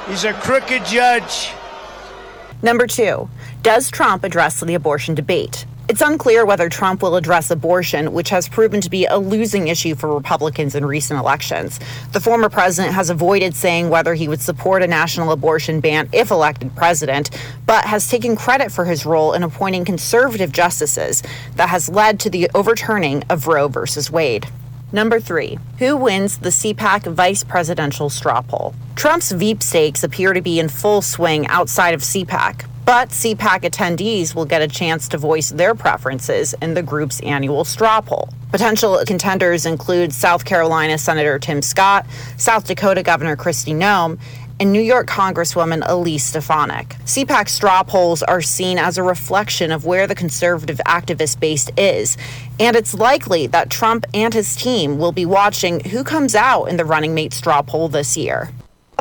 [0.08, 1.52] He's a crooked judge.
[2.60, 3.28] Number two,
[3.62, 5.66] does Trump address the abortion debate?
[5.86, 9.94] It's unclear whether Trump will address abortion, which has proven to be a losing issue
[9.94, 11.78] for Republicans in recent elections.
[12.12, 16.30] The former president has avoided saying whether he would support a national abortion ban if
[16.30, 17.28] elected president,
[17.66, 21.22] but has taken credit for his role in appointing conservative justices
[21.56, 24.46] that has led to the overturning of Roe versus Wade.
[24.90, 28.74] Number three, who wins the CPAC vice presidential straw poll?
[28.96, 34.34] Trump's Veep stakes appear to be in full swing outside of CPAC, but CPAC attendees
[34.34, 38.28] will get a chance to voice their preferences in the group's annual straw poll.
[38.50, 42.06] Potential contenders include South Carolina Senator Tim Scott,
[42.36, 44.18] South Dakota Governor Kristi Noem,
[44.60, 46.90] and New York Congresswoman Elise Stefanik.
[47.04, 52.16] CPAC straw polls are seen as a reflection of where the conservative activist base is,
[52.60, 56.76] and it's likely that Trump and his team will be watching who comes out in
[56.76, 58.50] the running mate straw poll this year.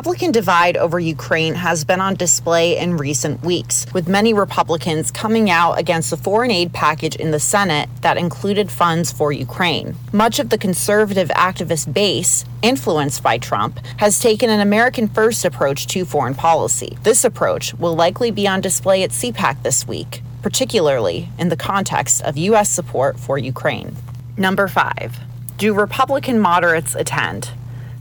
[0.04, 5.48] Republican divide over Ukraine has been on display in recent weeks, with many Republicans coming
[5.48, 9.96] out against the foreign aid package in the Senate that included funds for Ukraine.
[10.12, 15.86] Much of the conservative activist base, influenced by Trump, has taken an American first approach
[15.86, 16.98] to foreign policy.
[17.02, 22.20] This approach will likely be on display at CPAC this week, particularly in the context
[22.24, 22.68] of U.S.
[22.68, 23.96] support for Ukraine.
[24.36, 25.18] Number five,
[25.56, 27.52] do Republican moderates attend?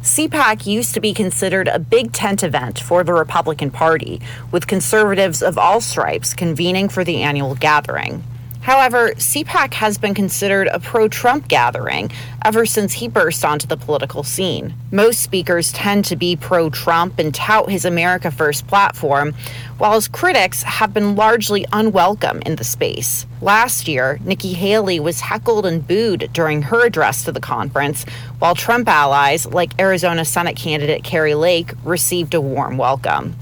[0.03, 4.19] CPAC used to be considered a big tent event for the Republican Party,
[4.51, 8.21] with conservatives of all stripes convening for the annual gathering.
[8.63, 12.09] However, CPAC has been considered a pro Trump gathering
[12.45, 14.73] ever since he burst onto the political scene.
[14.89, 19.33] Most speakers tend to be pro Trump and tout his America First platform,
[19.79, 23.25] while his critics have been largely unwelcome in the space.
[23.41, 28.05] Last year, Nikki Haley was heckled and booed during her address to the conference,
[28.39, 33.35] while Trump allies like Arizona Senate candidate Kari Lake received a warm welcome.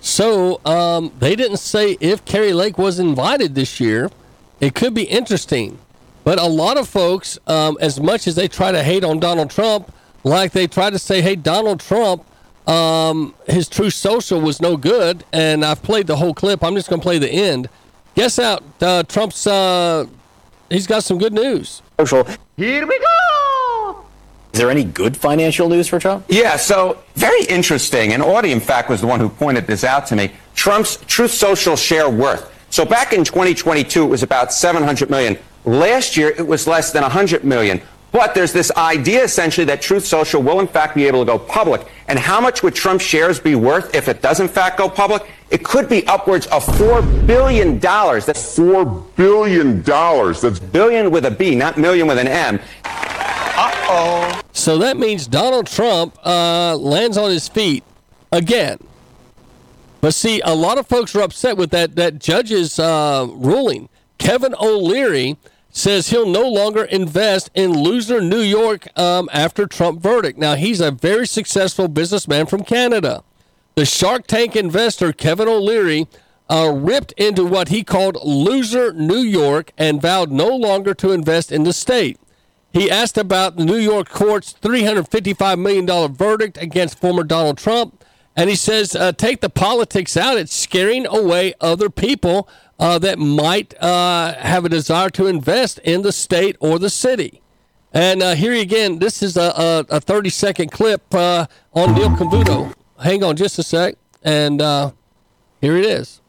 [0.00, 4.10] So um, they didn't say if Kari Lake was invited this year.
[4.62, 5.78] It could be interesting.
[6.24, 9.50] But a lot of folks, um, as much as they try to hate on Donald
[9.50, 9.92] Trump,
[10.22, 12.24] like they try to say, hey, Donald Trump,
[12.68, 15.24] um, his true social was no good.
[15.32, 16.62] And I've played the whole clip.
[16.62, 17.68] I'm just going to play the end.
[18.14, 18.62] Guess out.
[18.80, 20.06] Uh, Trump's, uh,
[20.70, 21.82] he's got some good news.
[21.98, 22.24] Social.
[22.56, 24.04] Here we go.
[24.52, 26.24] Is there any good financial news for Trump?
[26.28, 28.12] Yeah, so very interesting.
[28.12, 30.30] And Audie, in fact, was the one who pointed this out to me.
[30.54, 32.50] Trump's Truth Social share worth.
[32.72, 35.36] So back in 2022, it was about 700 million.
[35.66, 37.82] Last year, it was less than 100 million.
[38.12, 41.38] But there's this idea essentially that Truth Social will in fact be able to go
[41.38, 41.86] public.
[42.08, 45.30] And how much would Trump shares be worth if it does in fact go public?
[45.50, 47.78] It could be upwards of $4 billion.
[47.78, 49.82] That's $4 billion.
[49.82, 52.58] That's billion with a B, not million with an M.
[52.86, 54.40] Uh-oh.
[54.52, 57.84] So that means Donald Trump uh, lands on his feet
[58.32, 58.78] again.
[60.02, 63.88] But see, a lot of folks are upset with that that judge's uh, ruling.
[64.18, 65.38] Kevin O'Leary
[65.70, 70.38] says he'll no longer invest in loser New York um, after Trump verdict.
[70.38, 73.22] Now he's a very successful businessman from Canada.
[73.76, 76.08] The Shark Tank investor Kevin O'Leary
[76.50, 81.52] uh, ripped into what he called loser New York and vowed no longer to invest
[81.52, 82.18] in the state.
[82.72, 88.02] He asked about the New York court's $355 million verdict against former Donald Trump.
[88.34, 90.38] And he says, uh, take the politics out.
[90.38, 96.02] It's scaring away other people uh, that might uh, have a desire to invest in
[96.02, 97.42] the state or the city.
[97.92, 102.08] And uh, here again, this is a, a, a 30 second clip uh, on Neil
[102.10, 102.74] Cavuto.
[102.98, 103.96] Hang on just a sec.
[104.22, 104.92] And uh,
[105.60, 106.20] here it is.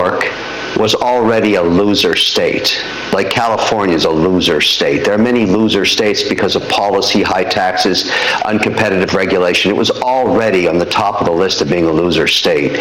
[0.00, 0.39] York
[0.80, 2.82] was already a loser state.
[3.12, 5.04] Like California is a loser state.
[5.04, 8.04] There are many loser states because of policy, high taxes,
[8.44, 9.70] uncompetitive regulation.
[9.70, 12.78] It was already on the top of the list of being a loser state.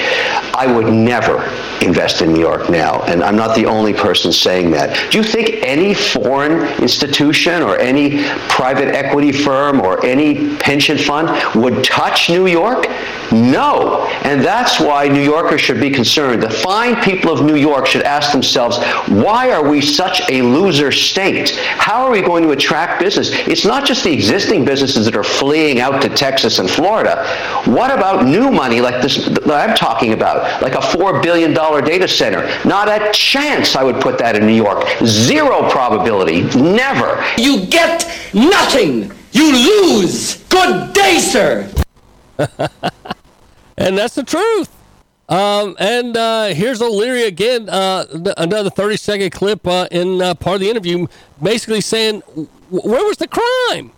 [0.55, 1.43] I would never
[1.81, 5.11] invest in New York now, and I'm not the only person saying that.
[5.11, 11.27] Do you think any foreign institution or any private equity firm or any pension fund
[11.61, 12.87] would touch New York?
[13.31, 14.07] No.
[14.23, 16.41] And that's why New Yorkers should be concerned.
[16.41, 18.77] The fine people of New York should ask themselves,
[19.07, 21.51] why are we such a loser state?
[21.77, 23.29] How are we going to attract business?
[23.47, 27.25] It's not just the existing businesses that are fleeing out to Texas and Florida.
[27.65, 32.07] What about new money like this that I'm talking about, like a $4 billion data
[32.07, 32.47] center?
[32.67, 34.87] Not a chance I would put that in New York.
[35.05, 36.43] Zero probability.
[36.59, 37.23] Never.
[37.37, 39.11] You get nothing.
[39.31, 40.43] You lose.
[40.45, 41.69] Good day, sir.
[43.77, 44.78] and that's the truth.
[45.29, 50.33] Um, and uh, here's O'Leary again, uh, th- another 30 second clip uh, in uh,
[50.33, 51.05] part of the interview,
[51.41, 52.21] basically saying,
[52.71, 53.91] where was the crime?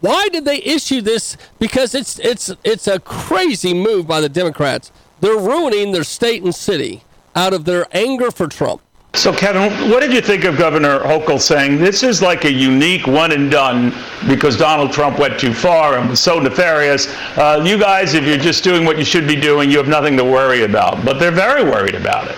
[0.00, 1.36] Why did they issue this?
[1.58, 4.92] Because it's it's it's a crazy move by the Democrats.
[5.20, 7.02] They're ruining their state and city
[7.34, 8.80] out of their anger for Trump.
[9.14, 13.06] So, Kevin, what did you think of Governor Hochul saying this is like a unique
[13.06, 13.92] one and done
[14.28, 17.08] because Donald Trump went too far and was so nefarious?
[17.36, 20.16] Uh, you guys, if you're just doing what you should be doing, you have nothing
[20.18, 21.04] to worry about.
[21.04, 22.36] But they're very worried about it.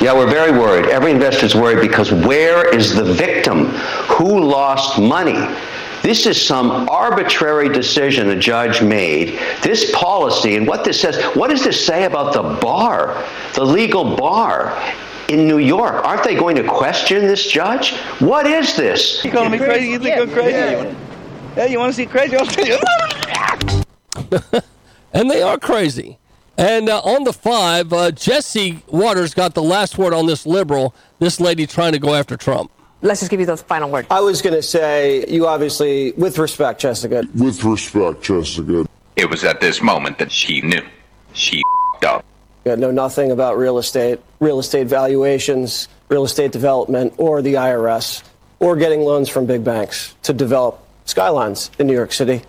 [0.00, 0.86] Yeah, we're very worried.
[0.86, 3.66] Every investor's worried because where is the victim?
[4.16, 5.46] Who lost money?
[6.02, 9.38] This is some arbitrary decision a judge made.
[9.62, 13.22] This policy and what this says, what does this say about the bar,
[13.52, 14.74] the legal bar
[15.30, 16.04] in New York?
[16.04, 17.94] Aren't they going to question this judge?
[18.18, 19.24] What is this?
[19.24, 19.88] You calling me crazy?
[19.88, 20.50] You think I'm crazy?
[20.50, 20.94] Yeah,
[21.56, 22.36] yeah you want to see crazy?
[22.36, 22.78] I'll tell you.
[25.12, 26.18] and they are crazy.
[26.58, 30.94] And uh, on the five, uh, Jesse Watters got the last word on this liberal,
[31.18, 32.70] this lady trying to go after Trump.
[33.02, 34.08] Let's just give you those final words.
[34.10, 37.24] I was going to say, you obviously, with respect, Jessica.
[37.34, 38.86] With respect, Jessica.
[39.16, 40.82] It was at this moment that she knew.
[41.32, 41.62] She
[42.04, 42.24] up.
[42.64, 48.22] You know nothing about real estate, real estate valuations, real estate development, or the IRS,
[48.58, 52.42] or getting loans from big banks to develop skylines in New York City.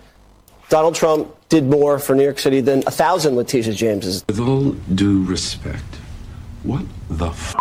[0.68, 4.24] Donald Trump did more for New York City than a thousand Letitia Jameses.
[4.26, 5.82] With all due respect,
[6.62, 7.54] what the f-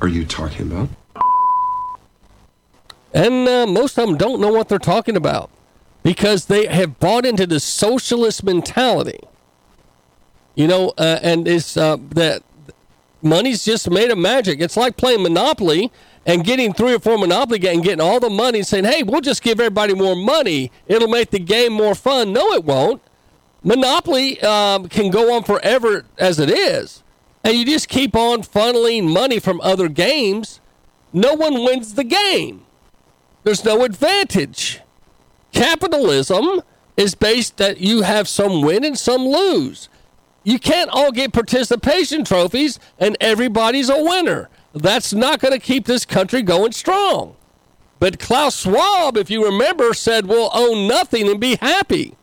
[0.00, 0.88] are you talking about?
[3.12, 5.50] And uh, most of them don't know what they're talking about
[6.02, 9.20] because they have bought into the socialist mentality.
[10.54, 12.42] You know, uh, and it's uh, that
[13.22, 14.60] money's just made of magic.
[14.60, 15.90] It's like playing Monopoly
[16.26, 19.02] and getting three or four Monopoly games and getting all the money and saying, hey,
[19.02, 20.70] we'll just give everybody more money.
[20.86, 22.32] It'll make the game more fun.
[22.32, 23.02] No, it won't.
[23.62, 27.02] Monopoly um, can go on forever as it is.
[27.42, 30.60] And you just keep on funneling money from other games.
[31.12, 32.64] No one wins the game.
[33.42, 34.80] There's no advantage.
[35.52, 36.62] Capitalism
[36.96, 39.88] is based that you have some win and some lose.
[40.44, 44.48] You can't all get participation trophies and everybody's a winner.
[44.74, 47.36] That's not going to keep this country going strong.
[47.98, 52.14] But Klaus Schwab, if you remember, said we'll own nothing and be happy.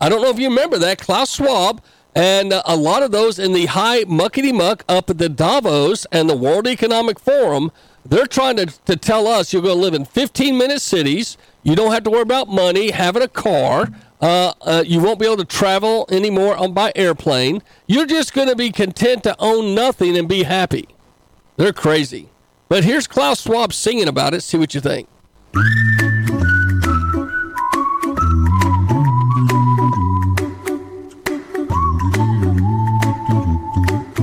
[0.00, 0.98] I don't know if you remember that.
[0.98, 1.82] Klaus Schwab
[2.14, 6.06] and uh, a lot of those in the high muckety muck up at the Davos
[6.10, 7.70] and the World Economic Forum,
[8.04, 11.36] they're trying to, to tell us you're going to live in 15 minute cities.
[11.62, 13.88] You don't have to worry about money, having a car.
[14.20, 17.62] Uh, uh, you won't be able to travel anymore on by airplane.
[17.86, 20.88] You're just going to be content to own nothing and be happy.
[21.56, 22.28] They're crazy.
[22.68, 24.42] But here's Klaus Schwab singing about it.
[24.42, 25.08] See what you think.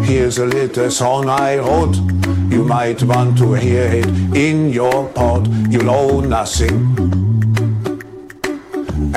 [0.05, 1.95] Here's a little song I wrote.
[2.51, 5.47] You might want to hear it in your pod.
[5.71, 7.46] You'll own nothing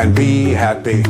[0.00, 1.02] and be happy.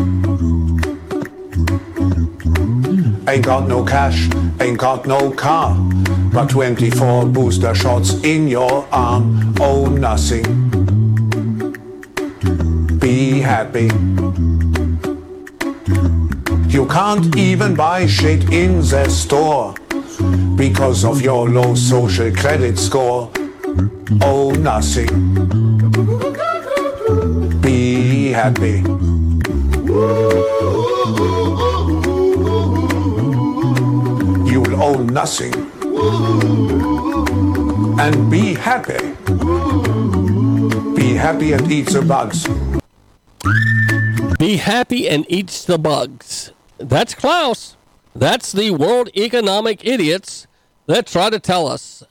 [3.31, 4.29] Ain't got no cash,
[4.61, 5.77] ain't got no car,
[6.33, 9.55] but 24 booster shots in your arm.
[9.61, 10.43] oh nothing.
[12.99, 13.89] Be happy.
[16.69, 19.75] You can't even buy shit in the store
[20.57, 23.31] because of your low social credit score.
[24.21, 25.80] Oh, nothing.
[27.71, 28.83] Be happy.
[34.51, 35.55] You'll own nothing.
[38.01, 39.15] And be happy.
[40.97, 42.49] Be happy and eat the bugs.
[44.37, 46.51] Be happy and eat the bugs.
[46.79, 47.77] That's Klaus.
[48.17, 50.49] That's the world economic idiots
[50.87, 52.03] that try to tell us.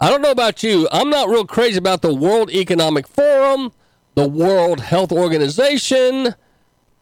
[0.00, 0.86] I don't know about you.
[0.92, 3.72] I'm not real crazy about the World Economic Forum,
[4.18, 6.34] the World Health Organization,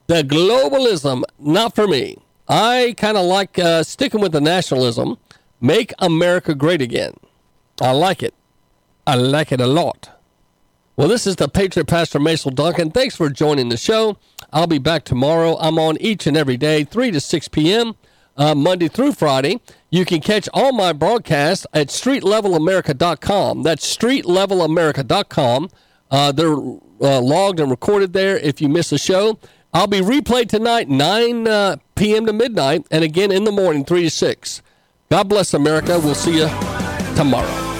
[0.06, 1.22] the globalism.
[1.38, 2.18] Not for me.
[2.46, 5.16] I kind of like uh, sticking with the nationalism.
[5.58, 7.14] Make America great again.
[7.80, 8.34] I like it.
[9.06, 10.10] I like it a lot.
[10.96, 12.90] Well, this is the Patriot Pastor Mason Duncan.
[12.90, 14.18] Thanks for joining the show.
[14.52, 15.56] I'll be back tomorrow.
[15.58, 17.94] I'm on each and every day, 3 to 6 p.m.,
[18.36, 19.62] uh, Monday through Friday.
[19.88, 23.62] You can catch all my broadcasts at streetlevelamerica.com.
[23.62, 25.70] That's streetlevelamerica.com.
[26.10, 26.56] Uh, they're
[27.00, 29.39] uh, logged and recorded there if you miss a show.
[29.73, 32.26] I'll be replayed tonight, 9 uh, p.m.
[32.26, 34.62] to midnight, and again in the morning, 3 to 6.
[35.10, 35.99] God bless America.
[35.99, 36.49] We'll see you
[37.15, 37.75] tomorrow.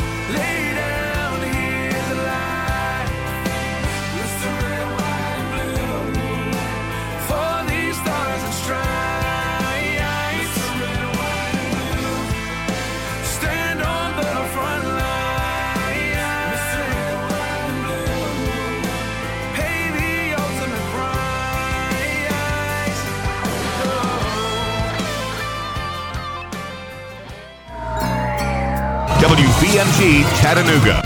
[29.27, 31.03] WBMG Chattanooga.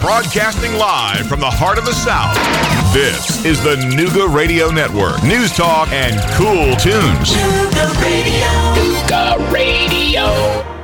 [0.00, 2.34] Broadcasting live from the heart of the South.
[2.92, 5.22] This is the Nooga Radio Network.
[5.22, 7.34] News talk and cool tunes.
[7.34, 8.48] Nooga Radio.
[8.74, 10.75] Nooga Radio.